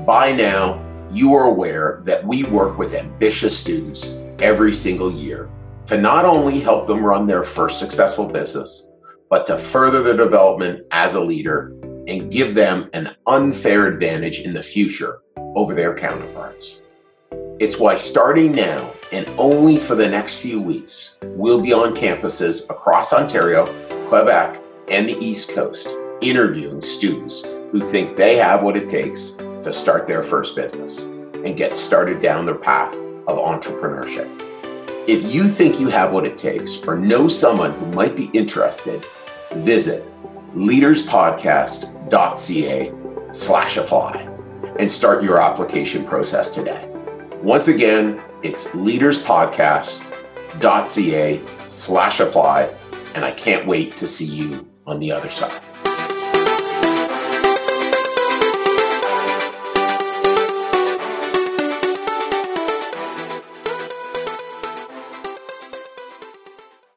By 0.04 0.32
now, 0.32 0.84
you 1.10 1.34
are 1.34 1.44
aware 1.44 2.00
that 2.04 2.24
we 2.26 2.42
work 2.44 2.78
with 2.78 2.94
ambitious 2.94 3.56
students 3.56 4.18
every 4.40 4.72
single 4.72 5.10
year 5.10 5.48
to 5.86 5.98
not 5.98 6.24
only 6.24 6.60
help 6.60 6.86
them 6.86 7.04
run 7.04 7.26
their 7.26 7.42
first 7.42 7.78
successful 7.78 8.26
business, 8.26 8.88
but 9.28 9.46
to 9.46 9.58
further 9.58 10.02
their 10.02 10.16
development 10.16 10.86
as 10.90 11.14
a 11.14 11.20
leader 11.20 11.74
and 12.06 12.30
give 12.30 12.54
them 12.54 12.88
an 12.92 13.14
unfair 13.26 13.86
advantage 13.86 14.40
in 14.40 14.54
the 14.54 14.62
future 14.62 15.20
over 15.54 15.74
their 15.74 15.94
counterparts. 15.94 16.80
It's 17.58 17.78
why 17.78 17.94
starting 17.94 18.52
now 18.52 18.90
and 19.12 19.28
only 19.38 19.76
for 19.76 19.94
the 19.94 20.08
next 20.08 20.38
few 20.38 20.60
weeks, 20.60 21.18
we'll 21.22 21.60
be 21.60 21.72
on 21.72 21.94
campuses 21.94 22.68
across 22.68 23.12
Ontario, 23.12 23.64
Quebec, 24.08 24.60
and 24.88 25.08
the 25.08 25.18
East 25.18 25.50
Coast 25.50 25.88
interviewing 26.20 26.80
students 26.80 27.44
who 27.70 27.80
think 27.80 28.16
they 28.16 28.36
have 28.36 28.62
what 28.62 28.76
it 28.76 28.88
takes 28.88 29.30
to 29.30 29.72
start 29.72 30.06
their 30.06 30.22
first 30.22 30.56
business 30.56 31.02
and 31.02 31.56
get 31.56 31.74
started 31.74 32.20
down 32.20 32.46
their 32.46 32.54
path 32.54 32.94
of 33.26 33.38
entrepreneurship. 33.38 34.43
If 35.06 35.34
you 35.34 35.48
think 35.48 35.78
you 35.78 35.88
have 35.88 36.14
what 36.14 36.24
it 36.24 36.38
takes 36.38 36.82
or 36.86 36.96
know 36.96 37.28
someone 37.28 37.72
who 37.72 37.84
might 37.88 38.16
be 38.16 38.30
interested, 38.32 39.04
visit 39.52 40.02
leaderspodcast.ca 40.54 42.92
slash 43.32 43.76
apply 43.76 44.26
and 44.78 44.90
start 44.90 45.22
your 45.22 45.42
application 45.42 46.06
process 46.06 46.50
today. 46.50 46.88
Once 47.42 47.68
again, 47.68 48.18
it's 48.42 48.68
leaderspodcast.ca 48.68 51.42
slash 51.68 52.20
apply, 52.20 52.70
and 53.14 53.26
I 53.26 53.32
can't 53.32 53.66
wait 53.66 53.94
to 53.96 54.06
see 54.06 54.24
you 54.24 54.66
on 54.86 55.00
the 55.00 55.12
other 55.12 55.28
side. 55.28 55.60